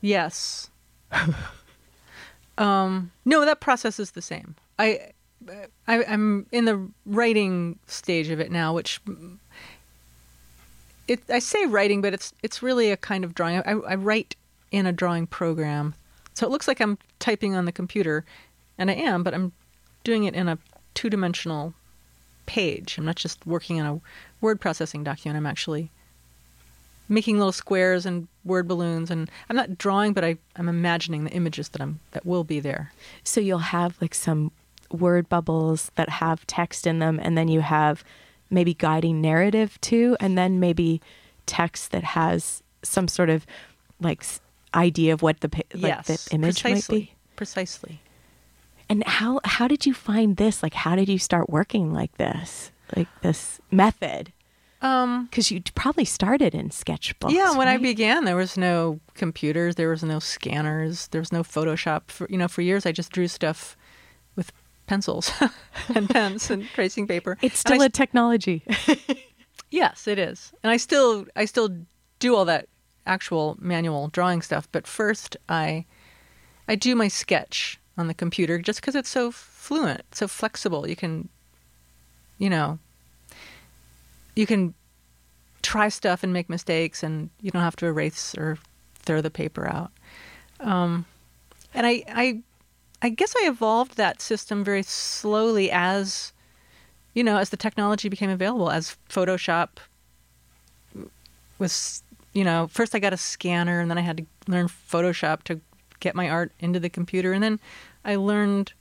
Yes. 0.00 0.70
um, 2.58 3.10
no, 3.24 3.44
that 3.44 3.60
process 3.60 3.98
is 3.98 4.12
the 4.12 4.22
same. 4.22 4.54
I, 4.78 5.10
I, 5.88 6.04
I'm 6.04 6.46
in 6.52 6.64
the 6.64 6.88
writing 7.06 7.78
stage 7.86 8.28
of 8.28 8.40
it 8.40 8.50
now, 8.50 8.74
which 8.74 9.00
it, 11.08 11.20
I 11.28 11.38
say 11.38 11.66
writing, 11.66 12.00
but 12.00 12.14
it's 12.14 12.32
it's 12.42 12.62
really 12.62 12.90
a 12.90 12.96
kind 12.96 13.24
of 13.24 13.34
drawing. 13.34 13.58
I, 13.58 13.72
I 13.72 13.94
write 13.96 14.36
in 14.70 14.86
a 14.86 14.92
drawing 14.92 15.26
program, 15.26 15.94
so 16.34 16.46
it 16.46 16.50
looks 16.50 16.68
like 16.68 16.80
I'm 16.80 16.98
typing 17.18 17.54
on 17.56 17.64
the 17.64 17.72
computer, 17.72 18.24
and 18.78 18.90
I 18.90 18.94
am, 18.94 19.22
but 19.22 19.34
I'm 19.34 19.52
doing 20.04 20.24
it 20.24 20.34
in 20.34 20.48
a 20.48 20.58
two-dimensional 20.94 21.74
page. 22.46 22.96
I'm 22.96 23.04
not 23.04 23.16
just 23.16 23.44
working 23.46 23.80
on 23.80 23.86
a 23.86 24.00
word 24.40 24.60
processing 24.60 25.04
document. 25.04 25.36
I'm 25.36 25.46
actually 25.46 25.90
making 27.08 27.38
little 27.38 27.52
squares 27.52 28.06
and 28.06 28.28
word 28.44 28.68
balloons 28.68 29.10
and 29.10 29.28
I'm 29.48 29.56
not 29.56 29.76
drawing 29.76 30.12
but 30.12 30.24
I, 30.24 30.36
I'm 30.56 30.68
imagining 30.68 31.24
the 31.24 31.30
images 31.30 31.68
that 31.70 31.80
I'm 31.82 32.00
that 32.12 32.24
will 32.24 32.44
be 32.44 32.60
there. 32.60 32.92
So 33.24 33.40
you'll 33.40 33.58
have 33.58 33.96
like 34.00 34.14
some 34.14 34.52
word 34.92 35.28
bubbles 35.28 35.90
that 35.94 36.08
have 36.08 36.46
text 36.46 36.86
in 36.86 36.98
them, 36.98 37.20
and 37.22 37.36
then 37.36 37.48
you 37.48 37.60
have 37.60 38.04
maybe 38.50 38.74
guiding 38.74 39.20
narrative 39.20 39.80
too, 39.80 40.16
and 40.20 40.36
then 40.36 40.60
maybe 40.60 41.00
text 41.46 41.92
that 41.92 42.04
has 42.04 42.62
some 42.82 43.08
sort 43.08 43.30
of 43.30 43.46
like 44.00 44.24
idea 44.74 45.12
of 45.12 45.22
what 45.22 45.40
the 45.40 45.50
like 45.74 46.06
yes. 46.06 46.06
the 46.06 46.34
image 46.34 46.62
precisely. 46.62 46.98
might 46.98 47.06
be. 47.06 47.14
Precisely. 47.36 48.00
And 48.88 49.04
how 49.06 49.40
how 49.44 49.68
did 49.68 49.86
you 49.86 49.94
find 49.94 50.36
this? 50.36 50.62
Like, 50.62 50.74
how 50.74 50.96
did 50.96 51.08
you 51.08 51.18
start 51.18 51.48
working 51.48 51.92
like 51.92 52.16
this, 52.16 52.72
like 52.96 53.08
this 53.22 53.60
method? 53.70 54.32
Um 54.82 55.26
Because 55.26 55.50
you 55.50 55.60
probably 55.74 56.04
started 56.06 56.54
in 56.54 56.70
sketchbooks. 56.70 57.32
yeah, 57.32 57.56
when 57.56 57.68
I 57.68 57.76
began 57.76 58.24
there 58.24 58.36
was 58.36 58.56
no 58.56 59.00
computers, 59.14 59.74
there 59.74 59.90
was 59.90 60.02
no 60.02 60.18
scanners, 60.18 61.08
there 61.08 61.20
was 61.20 61.32
no 61.32 61.42
Photoshop. 61.42 62.10
For 62.10 62.26
you 62.30 62.38
know, 62.38 62.48
for 62.48 62.62
years 62.62 62.86
I 62.86 62.92
just 62.92 63.12
drew 63.12 63.28
stuff 63.28 63.76
with 64.36 64.52
pencils 64.86 65.30
and 65.94 66.08
pens 66.08 66.50
and 66.50 66.66
tracing 66.74 67.06
paper. 67.06 67.36
it's 67.42 67.62
I 67.66 67.68
still 67.76 67.82
a 67.82 67.88
technology. 67.88 68.62
Yes, 69.72 70.08
it 70.08 70.18
is. 70.18 70.52
And 70.64 70.72
I 70.72 70.78
still 70.78 71.26
I 71.36 71.44
still 71.44 71.68
do 72.18 72.34
all 72.34 72.44
that 72.46 72.66
actual 73.06 73.56
manual 73.60 74.08
drawing 74.08 74.42
stuff, 74.42 74.68
but 74.72 74.86
first 74.86 75.36
I 75.48 75.84
I 76.66 76.74
do 76.74 76.96
my 76.96 77.06
sketch 77.08 77.78
on 77.96 78.08
the 78.08 78.14
computer 78.14 78.58
just 78.58 78.82
cuz 78.82 78.94
it's 78.96 79.08
so 79.10 79.30
fluent, 79.30 80.02
so 80.12 80.26
flexible. 80.26 80.88
You 80.88 80.96
can 80.96 81.28
you 82.40 82.50
know 82.50 82.80
you 84.34 84.46
can 84.46 84.74
try 85.62 85.88
stuff 85.88 86.24
and 86.24 86.32
make 86.32 86.48
mistakes 86.48 87.04
and 87.04 87.30
you 87.40 87.52
don't 87.52 87.62
have 87.62 87.76
to 87.76 87.86
erase 87.86 88.34
or 88.36 88.58
throw 88.96 89.20
the 89.20 89.30
paper 89.30 89.68
out. 89.68 89.92
Um 90.58 91.04
and 91.74 91.86
I 91.86 92.02
I 92.08 92.42
I 93.02 93.10
guess 93.10 93.34
I 93.36 93.46
evolved 93.46 93.96
that 93.96 94.20
system 94.20 94.64
very 94.64 94.82
slowly 94.82 95.70
as 95.70 96.32
you 97.12 97.24
know, 97.24 97.38
as 97.38 97.50
the 97.50 97.56
technology 97.56 98.08
became 98.08 98.30
available, 98.30 98.70
as 98.70 98.96
Photoshop 99.08 99.68
was 101.58 102.02
you 102.32 102.44
know, 102.44 102.68
first 102.68 102.94
I 102.94 103.00
got 103.00 103.12
a 103.12 103.16
scanner, 103.16 103.80
and 103.80 103.90
then 103.90 103.98
I 103.98 104.02
had 104.02 104.18
to 104.18 104.26
learn 104.46 104.68
Photoshop 104.68 105.42
to 105.44 105.60
get 105.98 106.14
my 106.14 106.28
art 106.28 106.52
into 106.60 106.80
the 106.80 106.88
computer, 106.88 107.32
and 107.32 107.42
then 107.42 107.60
I 108.04 108.14
learned 108.14 108.72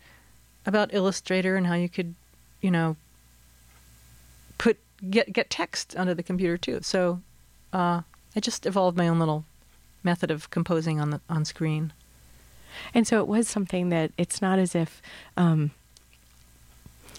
about 0.65 0.93
Illustrator 0.93 1.55
and 1.55 1.65
how 1.65 1.73
you 1.73 1.89
could, 1.89 2.13
you 2.61 2.69
know, 2.69 2.95
get 5.09 5.33
get 5.33 5.49
text 5.49 5.95
onto 5.95 6.13
the 6.13 6.23
computer 6.23 6.57
too. 6.57 6.79
So 6.81 7.21
uh, 7.73 8.01
I 8.35 8.39
just 8.39 8.65
evolved 8.65 8.97
my 8.97 9.07
own 9.07 9.19
little 9.19 9.45
method 10.03 10.31
of 10.31 10.49
composing 10.49 10.99
on 10.99 11.09
the 11.09 11.21
on 11.29 11.45
screen. 11.45 11.93
And 12.93 13.07
so 13.07 13.19
it 13.19 13.27
was 13.27 13.47
something 13.47 13.89
that 13.89 14.11
it's 14.17 14.41
not 14.41 14.59
as 14.59 14.75
if 14.75 15.01
um, 15.35 15.71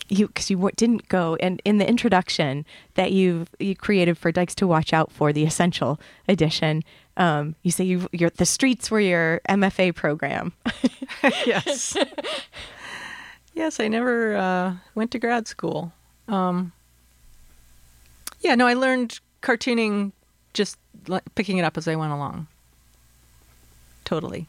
you 0.09 0.27
because 0.27 0.51
you 0.51 0.57
w- 0.57 0.75
didn't 0.77 1.09
go 1.09 1.37
and 1.41 1.61
in 1.65 1.79
the 1.79 1.89
introduction 1.89 2.65
that 2.95 3.13
you 3.13 3.47
you 3.59 3.75
created 3.75 4.19
for 4.19 4.33
Dykes 4.33 4.55
to 4.57 4.67
watch 4.67 4.93
out 4.93 5.11
for 5.13 5.33
the 5.33 5.45
essential 5.45 6.01
edition. 6.29 6.83
Um, 7.17 7.55
you 7.63 7.71
say 7.71 7.85
you 7.85 8.09
you're 8.13 8.31
the 8.31 8.47
streets 8.47 8.91
were 8.91 9.01
your 9.01 9.41
MFA 9.49 9.95
program. 9.95 10.53
yes. 11.47 11.97
yes, 13.55 13.81
I 13.81 13.89
never 13.89 14.37
uh, 14.37 14.75
went 14.95 15.11
to 15.13 15.19
grad 15.19 15.49
school. 15.49 15.93
Um, 16.29 16.73
yeah, 18.41 18.55
no, 18.55 18.67
I 18.67 18.75
learned 18.75 19.21
cartooning 19.43 20.13
just 20.55 20.77
like, 21.07 21.23
picking 21.35 21.59
it 21.59 21.63
up 21.65 21.77
as 21.79 21.87
I 21.89 21.95
went 21.97 22.13
along. 22.13 22.47
Totally. 24.05 24.49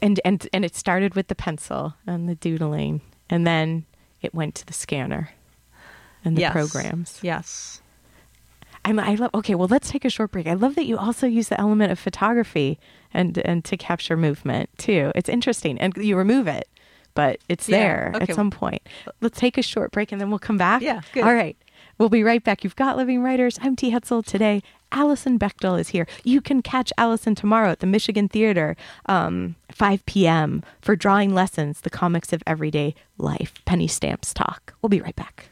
and 0.00 0.20
and 0.24 0.48
and 0.52 0.64
it 0.64 0.74
started 0.74 1.14
with 1.14 1.28
the 1.28 1.34
pencil 1.34 1.94
and 2.06 2.28
the 2.28 2.34
doodling, 2.34 3.02
and 3.28 3.46
then 3.46 3.84
it 4.22 4.34
went 4.34 4.54
to 4.56 4.66
the 4.66 4.72
scanner 4.72 5.30
and 6.24 6.36
the 6.36 6.40
Yes. 6.42 6.52
programs. 6.52 7.18
Yes. 7.22 7.80
I'm, 8.84 8.98
I 8.98 9.14
love. 9.14 9.30
Okay, 9.34 9.54
well, 9.54 9.68
let's 9.68 9.90
take 9.90 10.04
a 10.04 10.10
short 10.10 10.32
break. 10.32 10.46
I 10.48 10.54
love 10.54 10.74
that 10.74 10.86
you 10.86 10.98
also 10.98 11.26
use 11.28 11.48
the 11.48 11.60
element 11.60 11.92
of 11.92 11.98
photography 12.00 12.78
and 13.14 13.38
and 13.44 13.64
to 13.66 13.76
capture 13.76 14.16
movement 14.16 14.70
too. 14.78 15.12
It's 15.14 15.28
interesting, 15.28 15.78
and 15.78 15.96
you 15.96 16.16
remove 16.16 16.48
it, 16.48 16.68
but 17.14 17.38
it's 17.48 17.68
Yeah, 17.68 17.78
there 17.78 18.12
okay. 18.16 18.24
at 18.32 18.34
some 18.34 18.50
point. 18.50 18.82
Let's 19.20 19.38
take 19.38 19.56
a 19.58 19.62
short 19.62 19.92
break, 19.92 20.10
and 20.10 20.20
then 20.20 20.30
we'll 20.30 20.38
come 20.40 20.58
back. 20.58 20.82
Yeah, 20.82 21.02
good. 21.12 21.22
All 21.22 21.34
right, 21.34 21.56
we'll 21.98 22.08
be 22.08 22.22
right 22.22 22.42
back. 22.42 22.64
You've 22.64 22.76
got 22.76 22.96
Living 22.96 23.22
Writers. 23.22 23.58
I'm 23.62 23.76
T. 23.76 23.92
Hetzel 23.92 24.24
today. 24.24 24.62
Alison 24.92 25.38
Bechdel 25.38 25.80
is 25.80 25.88
here. 25.88 26.06
You 26.22 26.40
can 26.40 26.62
catch 26.62 26.92
Alison 26.98 27.34
tomorrow 27.34 27.70
at 27.70 27.80
the 27.80 27.86
Michigan 27.86 28.28
Theater, 28.28 28.76
um, 29.06 29.56
5 29.70 30.04
p.m. 30.04 30.62
for 30.80 30.94
drawing 30.94 31.34
lessons, 31.34 31.80
the 31.80 31.90
comics 31.90 32.32
of 32.32 32.42
everyday 32.46 32.94
life, 33.16 33.54
penny 33.64 33.88
stamps 33.88 34.34
talk. 34.34 34.74
We'll 34.82 34.90
be 34.90 35.00
right 35.00 35.16
back. 35.16 35.51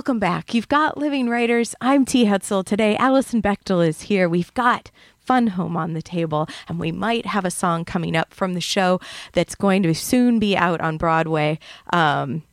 Welcome 0.00 0.18
back. 0.18 0.54
You've 0.54 0.66
got 0.66 0.96
Living 0.96 1.28
Writers. 1.28 1.74
I'm 1.82 2.06
T. 2.06 2.24
Hetzel. 2.24 2.64
Today, 2.64 2.96
Alison 2.96 3.42
Bechdel 3.42 3.86
is 3.86 4.00
here. 4.00 4.30
We've 4.30 4.52
got 4.54 4.90
Fun 5.18 5.48
Home 5.48 5.76
on 5.76 5.92
the 5.92 6.00
table, 6.00 6.48
and 6.68 6.80
we 6.80 6.90
might 6.90 7.26
have 7.26 7.44
a 7.44 7.50
song 7.50 7.84
coming 7.84 8.16
up 8.16 8.32
from 8.32 8.54
the 8.54 8.62
show 8.62 8.98
that's 9.34 9.54
going 9.54 9.82
to 9.82 9.94
soon 9.94 10.38
be 10.38 10.56
out 10.56 10.80
on 10.80 10.96
Broadway. 10.96 11.58
Um, 11.92 12.44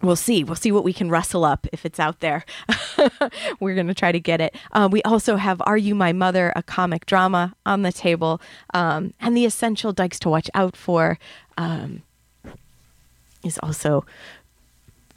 we'll 0.00 0.16
see. 0.16 0.42
We'll 0.42 0.56
see 0.56 0.72
what 0.72 0.82
we 0.82 0.94
can 0.94 1.10
rustle 1.10 1.44
up 1.44 1.66
if 1.74 1.84
it's 1.84 2.00
out 2.00 2.20
there. 2.20 2.46
We're 3.60 3.74
going 3.74 3.88
to 3.88 3.94
try 3.94 4.10
to 4.10 4.18
get 4.18 4.40
it. 4.40 4.56
Uh, 4.72 4.88
we 4.90 5.02
also 5.02 5.36
have 5.36 5.60
Are 5.66 5.76
You 5.76 5.94
My 5.94 6.14
Mother, 6.14 6.54
a 6.56 6.62
comic 6.62 7.04
drama 7.04 7.54
on 7.66 7.82
the 7.82 7.92
table, 7.92 8.40
um, 8.72 9.12
and 9.20 9.36
the 9.36 9.44
essential 9.44 9.92
dykes 9.92 10.18
to 10.20 10.30
watch 10.30 10.48
out 10.54 10.74
for 10.74 11.18
um, 11.58 12.00
is 13.44 13.58
also 13.62 14.06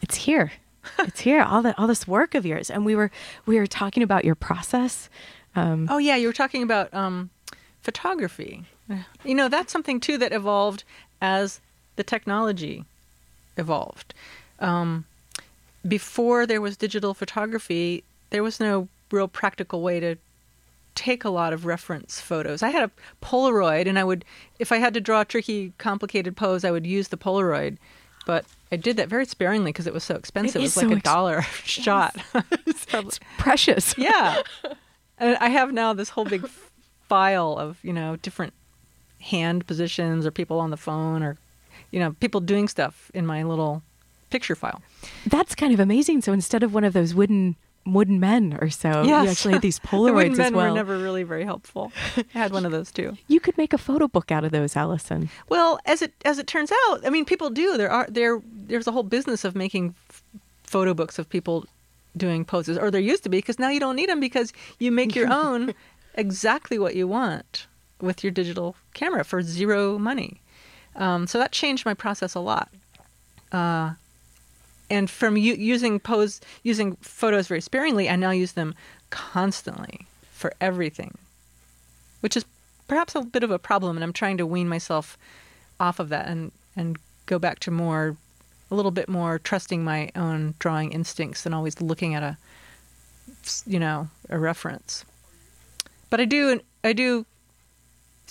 it's 0.01 0.15
here. 0.15 0.51
It's 0.99 1.21
here. 1.21 1.41
All 1.41 1.61
that 1.61 1.77
all 1.77 1.87
this 1.87 2.07
work 2.07 2.35
of 2.35 2.45
yours, 2.45 2.69
and 2.69 2.85
we 2.85 2.95
were 2.95 3.11
we 3.45 3.57
were 3.57 3.67
talking 3.67 4.03
about 4.03 4.25
your 4.25 4.35
process. 4.35 5.09
Um, 5.55 5.87
Oh 5.89 5.97
yeah, 5.97 6.15
you 6.15 6.27
were 6.27 6.33
talking 6.33 6.63
about 6.63 6.93
um, 6.93 7.29
photography. 7.81 8.65
You 9.23 9.35
know, 9.35 9.47
that's 9.47 9.71
something 9.71 10.01
too 10.01 10.17
that 10.17 10.33
evolved 10.33 10.83
as 11.21 11.61
the 11.95 12.03
technology 12.03 12.83
evolved. 13.55 14.13
Um, 14.59 15.05
before 15.87 16.45
there 16.45 16.59
was 16.59 16.75
digital 16.75 17.13
photography, 17.13 18.03
there 18.31 18.43
was 18.43 18.59
no 18.59 18.89
real 19.11 19.27
practical 19.29 19.81
way 19.81 19.99
to 20.01 20.17
take 20.93 21.23
a 21.23 21.29
lot 21.29 21.53
of 21.53 21.65
reference 21.65 22.19
photos. 22.19 22.61
I 22.61 22.69
had 22.69 22.83
a 22.83 22.91
Polaroid, 23.25 23.87
and 23.87 23.97
I 23.97 24.03
would, 24.03 24.25
if 24.59 24.71
I 24.71 24.77
had 24.77 24.93
to 24.93 25.01
draw 25.01 25.21
a 25.21 25.25
tricky, 25.25 25.71
complicated 25.77 26.35
pose, 26.35 26.65
I 26.65 26.71
would 26.71 26.85
use 26.85 27.07
the 27.07 27.17
Polaroid. 27.17 27.77
But 28.31 28.45
I 28.71 28.77
did 28.77 28.95
that 28.95 29.09
very 29.09 29.25
sparingly 29.25 29.73
because 29.73 29.87
it 29.87 29.93
was 29.93 30.05
so 30.05 30.15
expensive. 30.15 30.61
It 30.61 30.63
was 30.63 30.77
like 30.77 30.85
so 30.85 30.91
a 30.93 30.95
ex- 30.95 31.03
dollar 31.03 31.37
a 31.39 31.43
shot. 31.43 32.15
It's 32.65 32.85
probably- 32.85 33.17
precious. 33.37 33.93
yeah. 33.97 34.41
And 35.17 35.35
I 35.41 35.49
have 35.49 35.73
now 35.73 35.91
this 35.91 36.07
whole 36.07 36.23
big 36.23 36.47
file 37.09 37.57
of, 37.57 37.77
you 37.83 37.91
know, 37.91 38.15
different 38.15 38.53
hand 39.19 39.67
positions 39.67 40.25
or 40.25 40.31
people 40.31 40.61
on 40.61 40.69
the 40.69 40.77
phone 40.77 41.23
or, 41.23 41.37
you 41.91 41.99
know, 41.99 42.13
people 42.21 42.39
doing 42.39 42.69
stuff 42.69 43.11
in 43.13 43.25
my 43.25 43.43
little 43.43 43.83
picture 44.29 44.55
file. 44.55 44.81
That's 45.27 45.53
kind 45.53 45.73
of 45.73 45.81
amazing. 45.81 46.21
So 46.21 46.31
instead 46.31 46.63
of 46.63 46.73
one 46.73 46.85
of 46.85 46.93
those 46.93 47.13
wooden 47.13 47.57
wooden 47.85 48.19
men 48.19 48.57
or 48.61 48.69
so, 48.69 49.03
you 49.03 49.13
actually 49.13 49.53
had 49.53 49.61
these 49.61 49.79
the 49.91 49.97
wooden 49.97 50.13
Polaroids 50.15 50.37
men 50.37 50.47
as 50.47 50.51
well. 50.53 50.69
were 50.69 50.75
never 50.75 50.97
really 50.97 51.23
very 51.23 51.43
helpful. 51.43 51.91
I 52.17 52.25
had 52.31 52.51
one 52.51 52.65
of 52.65 52.71
those 52.71 52.91
too. 52.91 53.17
You 53.27 53.39
could 53.39 53.57
make 53.57 53.73
a 53.73 53.77
photo 53.77 54.07
book 54.07 54.31
out 54.31 54.43
of 54.43 54.51
those, 54.51 54.75
Alison. 54.75 55.29
Well, 55.49 55.79
as 55.85 56.01
it 56.01 56.13
as 56.25 56.39
it 56.39 56.47
turns 56.47 56.71
out, 56.71 57.05
I 57.05 57.09
mean, 57.09 57.25
people 57.25 57.49
do. 57.49 57.77
There 57.77 57.91
are 57.91 58.07
there 58.09 58.41
there's 58.45 58.87
a 58.87 58.91
whole 58.91 59.03
business 59.03 59.43
of 59.43 59.55
making 59.55 59.95
f- 60.09 60.23
photo 60.63 60.93
books 60.93 61.17
of 61.19 61.27
people 61.29 61.65
doing 62.15 62.43
poses, 62.45 62.77
or 62.77 62.91
there 62.91 63.01
used 63.01 63.23
to 63.23 63.29
be, 63.29 63.37
because 63.37 63.57
now 63.57 63.69
you 63.69 63.79
don't 63.79 63.95
need 63.95 64.09
them 64.09 64.19
because 64.19 64.51
you 64.79 64.91
make 64.91 65.15
your 65.15 65.31
own 65.33 65.73
exactly 66.15 66.77
what 66.77 66.95
you 66.95 67.07
want 67.07 67.67
with 68.01 68.23
your 68.23 68.31
digital 68.31 68.75
camera 68.93 69.23
for 69.23 69.41
zero 69.41 69.97
money. 69.97 70.41
Um, 70.95 71.25
so 71.25 71.37
that 71.37 71.51
changed 71.51 71.85
my 71.85 71.93
process 71.93 72.35
a 72.35 72.39
lot. 72.39 72.69
Uh, 73.51 73.93
and 74.91 75.09
from 75.09 75.37
u- 75.37 75.55
using 75.55 75.99
pose 75.99 76.41
using 76.63 76.97
photos 76.97 77.47
very 77.47 77.61
sparingly, 77.61 78.09
I 78.09 78.17
now 78.17 78.31
use 78.31 78.51
them 78.51 78.75
constantly 79.09 80.05
for 80.31 80.53
everything, 80.59 81.17
which 82.19 82.35
is 82.35 82.45
perhaps 82.87 83.15
a 83.15 83.21
bit 83.21 83.43
of 83.43 83.51
a 83.51 83.57
problem. 83.57 83.95
And 83.95 84.03
I'm 84.03 84.13
trying 84.13 84.37
to 84.37 84.45
wean 84.45 84.67
myself 84.67 85.17
off 85.79 85.99
of 85.99 86.09
that 86.09 86.27
and 86.27 86.51
and 86.75 86.99
go 87.25 87.39
back 87.39 87.59
to 87.59 87.71
more 87.71 88.17
a 88.69 88.75
little 88.75 88.91
bit 88.91 89.07
more 89.07 89.39
trusting 89.39 89.83
my 89.83 90.11
own 90.15 90.55
drawing 90.59 90.91
instincts 90.91 91.43
than 91.43 91.53
always 91.53 91.81
looking 91.81 92.13
at 92.13 92.23
a 92.23 92.37
you 93.65 93.79
know 93.79 94.07
a 94.29 94.37
reference 94.37 95.03
but 96.09 96.19
i 96.19 96.25
do 96.25 96.59
i 96.83 96.93
do 96.93 97.25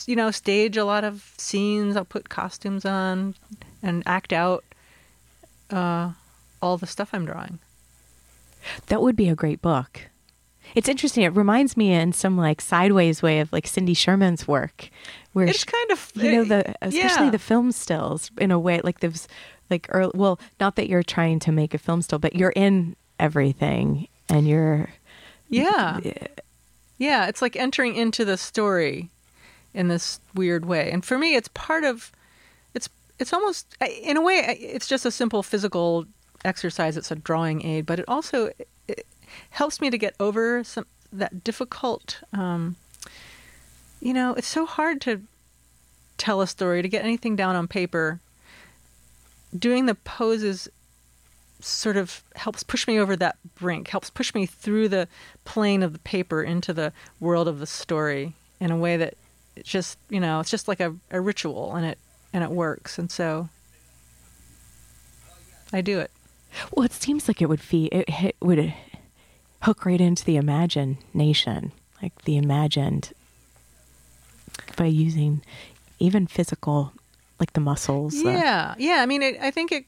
you 0.07 0.15
know 0.15 0.31
stage 0.31 0.77
a 0.77 0.85
lot 0.85 1.05
of 1.05 1.35
scenes 1.37 1.97
i'll 1.97 2.05
put 2.05 2.29
costumes 2.29 2.85
on 2.85 3.35
and 3.83 4.03
act 4.07 4.33
out 4.33 4.65
uh, 5.71 6.11
all 6.63 6.77
the 6.77 6.87
stuff 6.87 7.11
i'm 7.13 7.25
drawing 7.25 7.59
That 8.87 9.01
would 9.03 9.17
be 9.17 9.29
a 9.31 9.35
great 9.35 9.63
book. 9.63 10.03
It's 10.75 10.89
interesting. 10.89 11.25
It 11.25 11.35
reminds 11.35 11.77
me 11.77 11.93
in 11.93 12.13
some 12.13 12.37
like 12.37 12.61
sideways 12.61 13.23
way 13.23 13.41
of 13.41 13.51
like 13.53 13.67
Cindy 13.67 13.95
Sherman's 13.95 14.47
work, 14.47 14.91
where 15.33 15.47
it's 15.47 15.61
she- 15.61 15.67
kind 15.67 15.91
of 15.91 16.13
you 16.15 16.31
know 16.31 16.45
the 16.45 16.75
especially 16.83 17.25
yeah. 17.27 17.31
the 17.31 17.39
film 17.39 17.73
stills 17.73 18.31
in 18.39 18.51
a 18.53 18.59
way 18.59 18.81
like 18.85 19.01
those 19.01 19.27
like 19.71 19.87
early, 19.89 20.13
well 20.15 20.39
not 20.61 20.77
that 20.77 20.89
you're 20.89 21.03
trying 21.03 21.39
to 21.41 21.51
make 21.53 21.73
a 21.75 21.79
film 21.79 22.03
still 22.03 22.19
but 22.19 22.37
you're 22.37 22.53
in 22.55 22.95
everything 23.19 24.07
and 24.29 24.47
you're 24.47 24.91
Yeah. 25.49 25.99
Yeah, 26.99 27.27
it's 27.29 27.41
like 27.43 27.57
entering 27.57 27.97
into 27.97 28.25
the 28.27 28.37
story 28.37 29.09
in 29.73 29.89
this 29.89 30.21
weird 30.35 30.67
way. 30.67 30.91
And 30.93 31.03
for 31.05 31.19
me 31.19 31.35
it's 31.35 31.49
part 31.49 31.83
of 31.85 32.13
it's 32.75 32.89
it's 33.19 33.33
almost 33.33 33.75
in 34.03 34.17
a 34.17 34.23
way 34.23 34.37
it's 34.61 34.87
just 34.87 35.07
a 35.07 35.11
simple 35.11 35.43
physical 35.43 36.05
exercise. 36.45 36.97
It's 36.97 37.11
a 37.11 37.17
drawing 37.17 37.65
aid, 37.65 37.87
but 37.87 37.99
it 37.99 38.05
also 38.09 38.51
it 38.89 39.07
helps 39.51 39.81
me 39.81 39.91
to 39.91 39.99
get 39.99 40.15
over 40.19 40.65
some 40.65 40.87
that 41.13 41.43
difficult 41.45 42.21
um 42.33 42.77
you 44.01 44.15
know, 44.15 44.33
it's 44.35 44.49
so 44.49 44.65
hard 44.65 45.01
to 45.03 45.23
tell 46.17 46.41
a 46.41 46.47
story, 46.47 46.83
to 46.83 46.89
get 46.89 47.05
anything 47.05 47.37
down 47.37 47.55
on 47.55 47.69
paper. 47.69 48.21
Doing 49.57 49.87
the 49.87 49.95
poses 49.95 50.69
sort 51.61 51.97
of 51.97 52.23
helps 52.37 52.63
push 52.63 52.87
me 52.87 52.99
over 52.99 53.17
that 53.17 53.37
brink, 53.57 53.89
helps 53.89 54.09
push 54.09 54.35
me 54.35 54.47
through 54.47 54.89
the 54.89 55.07
plane 55.45 55.83
of 55.83 55.93
the 55.93 55.99
paper 55.99 56.43
into 56.43 56.73
the 56.73 56.93
world 57.19 57.47
of 57.47 57.59
the 57.59 57.67
story 57.67 58.35
in 58.59 58.71
a 58.71 58.77
way 58.77 58.97
that 58.97 59.15
it's 59.57 59.69
just, 59.69 59.99
you 60.09 60.21
know, 60.21 60.41
it's 60.41 60.51
just 60.51 60.69
like 60.69 60.81
a, 60.81 60.95
a 61.11 61.21
ritual 61.21 61.75
and 61.75 61.85
it 61.85 61.99
and 62.33 62.45
it 62.45 62.51
works. 62.51 62.99
And 62.99 63.11
so 63.11 63.49
I 65.73 65.81
do 65.81 65.99
it. 65.99 66.11
Well 66.73 66.85
it 66.85 66.93
seems 66.93 67.29
like 67.29 67.41
it 67.41 67.49
would 67.49 67.61
feed 67.61 67.93
it 67.93 68.09
hit, 68.09 68.37
would 68.41 68.73
hook 69.63 69.85
right 69.85 70.01
into 70.01 70.25
the 70.25 70.37
imagination 70.37 71.73
like 72.03 72.23
the 72.23 72.37
imagined 72.37 73.13
by 74.77 74.87
using 74.87 75.43
even 75.99 76.27
physical 76.27 76.93
like 77.39 77.53
the 77.55 77.61
muscles 77.61 78.15
uh, 78.25 78.29
Yeah, 78.29 78.75
yeah. 78.79 79.03
I 79.03 79.07
mean, 79.07 79.23
it, 79.23 79.39
I 79.41 79.51
think 79.51 79.73
it 79.73 79.87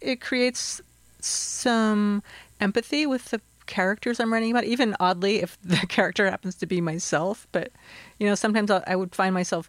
it 0.00 0.20
creates 0.20 0.80
some 1.20 2.22
empathy 2.60 3.06
with 3.06 3.26
the 3.26 3.40
characters 3.66 4.20
I'm 4.20 4.32
writing 4.32 4.50
about. 4.50 4.64
Even 4.64 4.96
oddly, 5.00 5.42
if 5.42 5.58
the 5.64 5.84
character 5.88 6.30
happens 6.30 6.54
to 6.56 6.66
be 6.66 6.80
myself, 6.80 7.46
but 7.52 7.72
you 8.18 8.26
know, 8.26 8.34
sometimes 8.34 8.70
I, 8.70 8.82
I 8.86 8.96
would 8.96 9.14
find 9.14 9.34
myself 9.34 9.68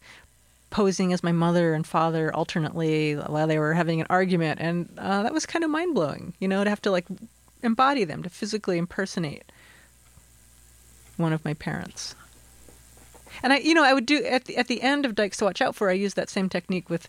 posing 0.69 1.13
as 1.13 1.23
my 1.23 1.31
mother 1.31 1.73
and 1.73 1.85
father 1.85 2.33
alternately 2.33 3.13
while 3.13 3.47
they 3.47 3.59
were 3.59 3.73
having 3.73 4.01
an 4.01 4.07
argument, 4.09 4.59
and 4.59 4.89
uh, 4.97 5.23
that 5.23 5.33
was 5.33 5.45
kind 5.45 5.63
of 5.63 5.71
mind 5.71 5.95
blowing. 5.95 6.33
You 6.39 6.47
know, 6.47 6.63
to 6.63 6.69
have 6.69 6.81
to 6.83 6.91
like 6.91 7.05
embody 7.63 8.03
them, 8.03 8.23
to 8.23 8.29
physically 8.29 8.77
impersonate 8.77 9.43
one 11.17 11.33
of 11.33 11.43
my 11.45 11.53
parents. 11.53 12.15
And 13.43 13.53
I, 13.53 13.57
you 13.57 13.73
know, 13.73 13.83
I 13.83 13.93
would 13.93 14.05
do 14.05 14.23
at 14.23 14.45
the 14.45 14.57
at 14.57 14.67
the 14.67 14.81
end 14.81 15.05
of 15.05 15.15
Dykes 15.15 15.37
to 15.37 15.45
Watch 15.45 15.61
Out 15.61 15.75
For. 15.75 15.89
I 15.89 15.93
used 15.93 16.15
that 16.15 16.29
same 16.29 16.49
technique 16.49 16.89
with 16.89 17.07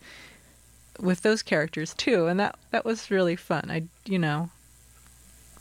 with 0.99 1.23
those 1.23 1.43
characters 1.43 1.95
too, 1.95 2.27
and 2.27 2.41
that 2.41 2.59
that 2.71 2.85
was 2.85 3.11
really 3.11 3.37
fun. 3.37 3.71
I, 3.71 3.85
you 4.05 4.19
know, 4.19 4.51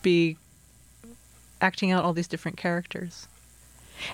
be 0.01 0.37
acting 1.61 1.91
out 1.91 2.03
all 2.03 2.13
these 2.13 2.27
different 2.27 2.57
characters. 2.57 3.27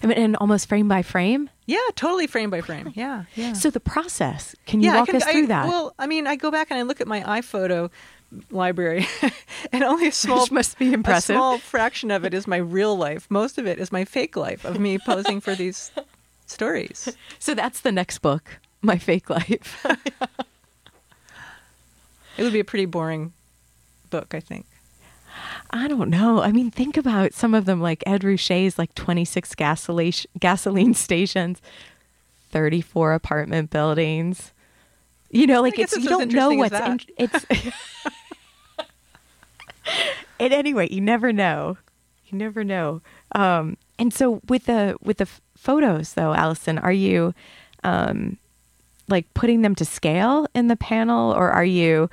I 0.03 0.07
mean, 0.07 0.17
and 0.17 0.35
almost 0.37 0.67
frame 0.67 0.87
by 0.87 1.01
frame 1.01 1.49
Yeah, 1.65 1.79
totally 1.95 2.27
frame 2.27 2.49
by 2.49 2.61
frame. 2.61 2.91
Yeah, 2.95 3.25
yeah. 3.35 3.53
so 3.53 3.69
the 3.69 3.79
process 3.79 4.55
can 4.65 4.81
you 4.81 4.91
yeah, 4.91 4.99
walk 4.99 5.07
can, 5.07 5.17
us 5.17 5.23
through 5.23 5.43
I, 5.43 5.47
that 5.47 5.67
Well, 5.67 5.93
I 5.97 6.07
mean, 6.07 6.27
I 6.27 6.35
go 6.35 6.51
back 6.51 6.71
and 6.71 6.79
I 6.79 6.83
look 6.83 7.01
at 7.01 7.07
my 7.07 7.21
iPhoto 7.21 7.89
library, 8.49 9.07
and 9.71 9.83
only 9.83 10.07
a 10.07 10.11
small 10.23 10.41
Which 10.41 10.51
must 10.51 10.77
be 10.77 10.93
impressive. 10.93 11.35
A 11.35 11.37
small 11.37 11.57
fraction 11.57 12.11
of 12.11 12.25
it 12.25 12.33
is 12.33 12.47
my 12.47 12.57
real 12.57 12.95
life. 12.95 13.27
Most 13.29 13.57
of 13.57 13.67
it 13.67 13.79
is 13.79 13.91
my 13.91 14.05
fake 14.05 14.35
life 14.35 14.65
of 14.65 14.79
me 14.79 14.97
posing 14.97 15.41
for 15.41 15.55
these 15.55 15.91
stories. 16.45 17.15
so 17.39 17.53
that's 17.53 17.81
the 17.81 17.91
next 17.91 18.19
book 18.19 18.59
my 18.83 18.97
fake 18.97 19.29
life 19.29 19.85
It 22.37 22.43
would 22.43 22.53
be 22.53 22.59
a 22.59 22.65
pretty 22.65 22.85
boring 22.85 23.33
book, 24.09 24.33
I 24.33 24.39
think. 24.39 24.65
I 25.71 25.87
don't 25.87 26.09
know. 26.09 26.41
I 26.41 26.51
mean, 26.51 26.71
think 26.71 26.97
about 26.97 27.33
some 27.33 27.53
of 27.53 27.65
them, 27.65 27.81
like 27.81 28.03
Ed 28.05 28.23
Ruscha's, 28.23 28.77
like 28.77 28.93
26 28.95 29.55
gasoline, 29.55 30.13
gasoline 30.39 30.93
stations, 30.95 31.61
34 32.51 33.13
apartment 33.13 33.69
buildings. 33.69 34.51
You 35.29 35.47
know, 35.47 35.61
like 35.61 35.79
it's, 35.79 35.93
it's 35.93 36.03
you 36.03 36.09
don't 36.09 36.33
know 36.33 36.51
what's 36.51 36.77
in, 36.77 36.99
it's. 37.17 37.45
At 40.39 40.51
any 40.51 40.73
rate, 40.73 40.91
you 40.91 41.01
never 41.01 41.31
know. 41.31 41.77
You 42.27 42.37
never 42.37 42.63
know. 42.63 43.01
Um, 43.33 43.77
and 43.97 44.13
so 44.13 44.41
with 44.49 44.65
the 44.65 44.97
with 45.01 45.17
the 45.17 45.27
photos, 45.55 46.13
though, 46.13 46.33
Alison, 46.33 46.77
are 46.79 46.91
you 46.91 47.33
um, 47.83 48.37
like 49.07 49.31
putting 49.33 49.61
them 49.61 49.75
to 49.75 49.85
scale 49.85 50.47
in 50.53 50.67
the 50.67 50.75
panel, 50.75 51.31
or 51.31 51.51
are 51.51 51.65
you? 51.65 52.09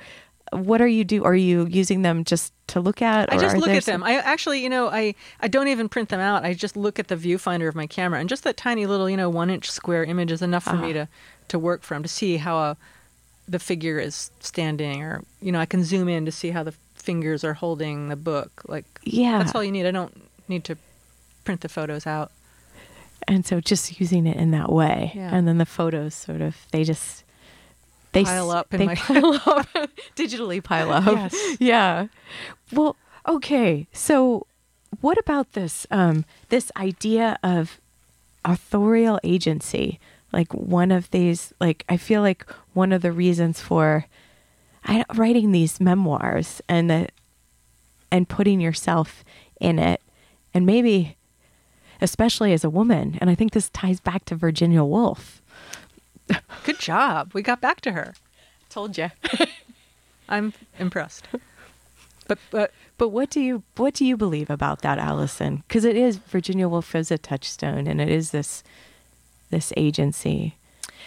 What 0.51 0.81
are 0.81 0.87
you 0.87 1.03
do? 1.03 1.23
Are 1.23 1.35
you 1.35 1.67
using 1.67 2.01
them 2.01 2.23
just 2.23 2.53
to 2.67 2.79
look 2.79 3.01
at? 3.01 3.31
I 3.31 3.37
just 3.37 3.55
look 3.57 3.69
at 3.69 3.83
some- 3.83 4.01
them. 4.01 4.03
I 4.03 4.15
actually, 4.15 4.63
you 4.63 4.69
know, 4.69 4.87
I, 4.87 5.13
I 5.39 5.47
don't 5.47 5.67
even 5.67 5.89
print 5.89 6.09
them 6.09 6.19
out. 6.19 6.43
I 6.43 6.53
just 6.53 6.75
look 6.75 6.97
at 6.99 7.07
the 7.07 7.15
viewfinder 7.15 7.67
of 7.67 7.75
my 7.75 7.85
camera, 7.87 8.19
and 8.19 8.27
just 8.27 8.43
that 8.45 8.57
tiny 8.57 8.85
little, 8.85 9.09
you 9.09 9.17
know, 9.17 9.29
one 9.29 9.49
inch 9.49 9.69
square 9.69 10.03
image 10.03 10.31
is 10.31 10.41
enough 10.41 10.63
for 10.63 10.73
me 10.75 10.91
uh-huh. 10.91 11.05
to, 11.05 11.07
to 11.49 11.59
work 11.59 11.83
from 11.83 12.01
to 12.03 12.09
see 12.09 12.37
how 12.37 12.57
a, 12.57 12.77
the 13.47 13.59
figure 13.59 13.99
is 13.99 14.31
standing, 14.39 15.03
or 15.03 15.23
you 15.41 15.51
know, 15.51 15.59
I 15.59 15.65
can 15.65 15.83
zoom 15.83 16.07
in 16.09 16.25
to 16.25 16.31
see 16.31 16.49
how 16.49 16.63
the 16.63 16.73
fingers 16.95 17.43
are 17.43 17.53
holding 17.53 18.09
the 18.09 18.15
book. 18.15 18.63
Like 18.67 18.85
Yeah. 19.03 19.37
that's 19.39 19.53
all 19.55 19.63
you 19.63 19.71
need. 19.71 19.85
I 19.85 19.91
don't 19.91 20.19
need 20.47 20.63
to 20.65 20.77
print 21.45 21.61
the 21.61 21.69
photos 21.69 22.05
out. 22.07 22.31
and 23.27 23.45
so 23.45 23.59
just 23.59 23.99
using 23.99 24.25
it 24.25 24.37
in 24.37 24.51
that 24.51 24.71
way 24.71 25.11
Yeah. 25.13 25.29
and 25.35 25.47
then 25.47 25.57
the 25.57 25.65
photos 25.65 26.15
sort 26.15 26.41
of 26.41 26.55
they 26.71 26.83
just 26.83 27.23
they 28.11 28.23
Pile 28.23 28.51
up 28.51 28.73
in 28.73 28.79
they 28.79 28.85
my- 28.87 28.95
pile 28.95 29.33
up. 29.45 29.67
Digitally 30.15 30.63
pile 30.63 30.91
up. 30.91 31.05
Yes. 31.05 31.35
yeah. 31.59 32.07
Well 32.71 32.95
okay. 33.27 33.87
So 33.93 34.45
what 35.01 35.17
about 35.17 35.53
this 35.53 35.85
um 35.91 36.25
this 36.49 36.71
idea 36.75 37.37
of 37.43 37.79
authorial 38.45 39.19
agency? 39.23 39.99
Like 40.31 40.53
one 40.53 40.91
of 40.91 41.09
these 41.11 41.53
like 41.59 41.83
i 41.89 41.97
feel 41.97 42.21
like 42.21 42.45
one 42.73 42.91
of 42.91 43.01
the 43.01 43.11
reasons 43.11 43.59
for 43.59 44.05
I, 44.85 45.03
writing 45.15 45.51
these 45.51 45.79
memoirs 45.81 46.61
and 46.69 46.87
the 46.89 47.07
and 48.11 48.29
putting 48.29 48.61
yourself 48.61 49.23
in 49.59 49.79
it 49.79 50.01
and 50.53 50.65
maybe 50.67 51.17
especially 51.99 52.53
as 52.53 52.63
a 52.63 52.69
woman 52.69 53.17
and 53.19 53.29
i 53.29 53.35
think 53.35 53.53
this 53.53 53.69
ties 53.71 53.99
back 53.99 54.23
to 54.25 54.35
virginia 54.35 54.83
woolf 54.83 55.38
Good 56.63 56.79
job. 56.79 57.31
We 57.33 57.41
got 57.41 57.61
back 57.61 57.81
to 57.81 57.91
her. 57.91 58.13
told 58.69 58.97
you 58.97 59.09
I'm 60.29 60.53
impressed. 60.77 61.27
But 62.27 62.37
but 62.51 62.71
but 62.97 63.09
what 63.09 63.29
do 63.29 63.39
you 63.39 63.63
what 63.77 63.93
do 63.95 64.05
you 64.05 64.15
believe 64.15 64.49
about 64.49 64.81
that 64.81 64.99
alison 64.99 65.63
because 65.67 65.83
it 65.83 65.95
is 65.95 66.17
virginia 66.17 66.69
woolf 66.69 66.93
is 66.93 67.09
a 67.09 67.17
touchstone 67.17 67.87
and 67.87 67.99
it 67.99 68.09
is 68.09 68.29
this 68.29 68.63
this 69.49 69.73
agency 69.75 70.55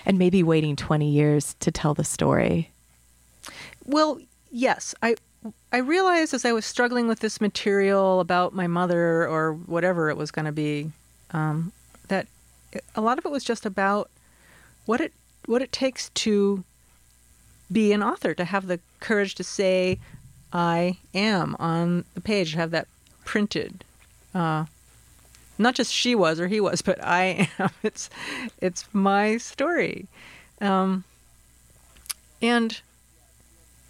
and 0.05 0.18
maybe 0.18 0.43
waiting 0.43 0.75
20 0.75 1.09
years 1.09 1.55
to 1.61 1.70
tell 1.70 1.95
the 1.95 2.03
story 2.03 2.70
Well, 3.85 4.18
yes. 4.51 4.95
I 5.03 5.14
I 5.73 5.79
realized 5.79 6.35
as 6.35 6.45
I 6.45 6.53
was 6.53 6.64
struggling 6.64 7.09
with 7.09 7.18
this 7.20 7.41
material 7.41 8.20
about 8.20 8.55
my 8.55 8.66
mother 8.66 9.27
or 9.27 9.55
whatever 9.55 10.09
it 10.11 10.16
was 10.16 10.31
going 10.31 10.45
to 10.45 10.53
be, 10.53 10.93
um, 11.33 11.73
that 12.09 12.27
a 12.95 13.01
lot 13.01 13.18
of 13.18 13.27
it 13.27 13.33
was 13.33 13.43
just 13.43 13.66
about 13.66 14.09
what 14.87 15.01
it 15.01 15.12
what 15.47 15.62
it 15.62 15.72
takes 15.72 16.09
to 16.11 16.64
be 17.70 17.93
an 17.93 18.03
author, 18.03 18.35
to 18.35 18.45
have 18.45 18.66
the 18.66 18.80
courage 19.01 19.35
to 19.37 19.45
say 19.45 19.99
"I 20.53 20.99
am" 21.14 21.57
on 21.59 22.05
the 22.14 22.20
page, 22.20 22.55
have 22.55 22.70
that 22.70 22.89
printed. 23.24 23.85
Uh, 24.35 24.66
not 25.59 25.74
just 25.74 25.93
she 25.93 26.14
was 26.14 26.41
or 26.41 26.49
he 26.49 26.61
was, 26.61 26.83
but 26.83 27.03
I 27.05 27.49
am. 27.59 27.70
It's 27.83 28.11
it's 28.61 28.85
my 28.93 29.37
story, 29.39 30.07
um, 30.61 31.05
and 32.41 32.80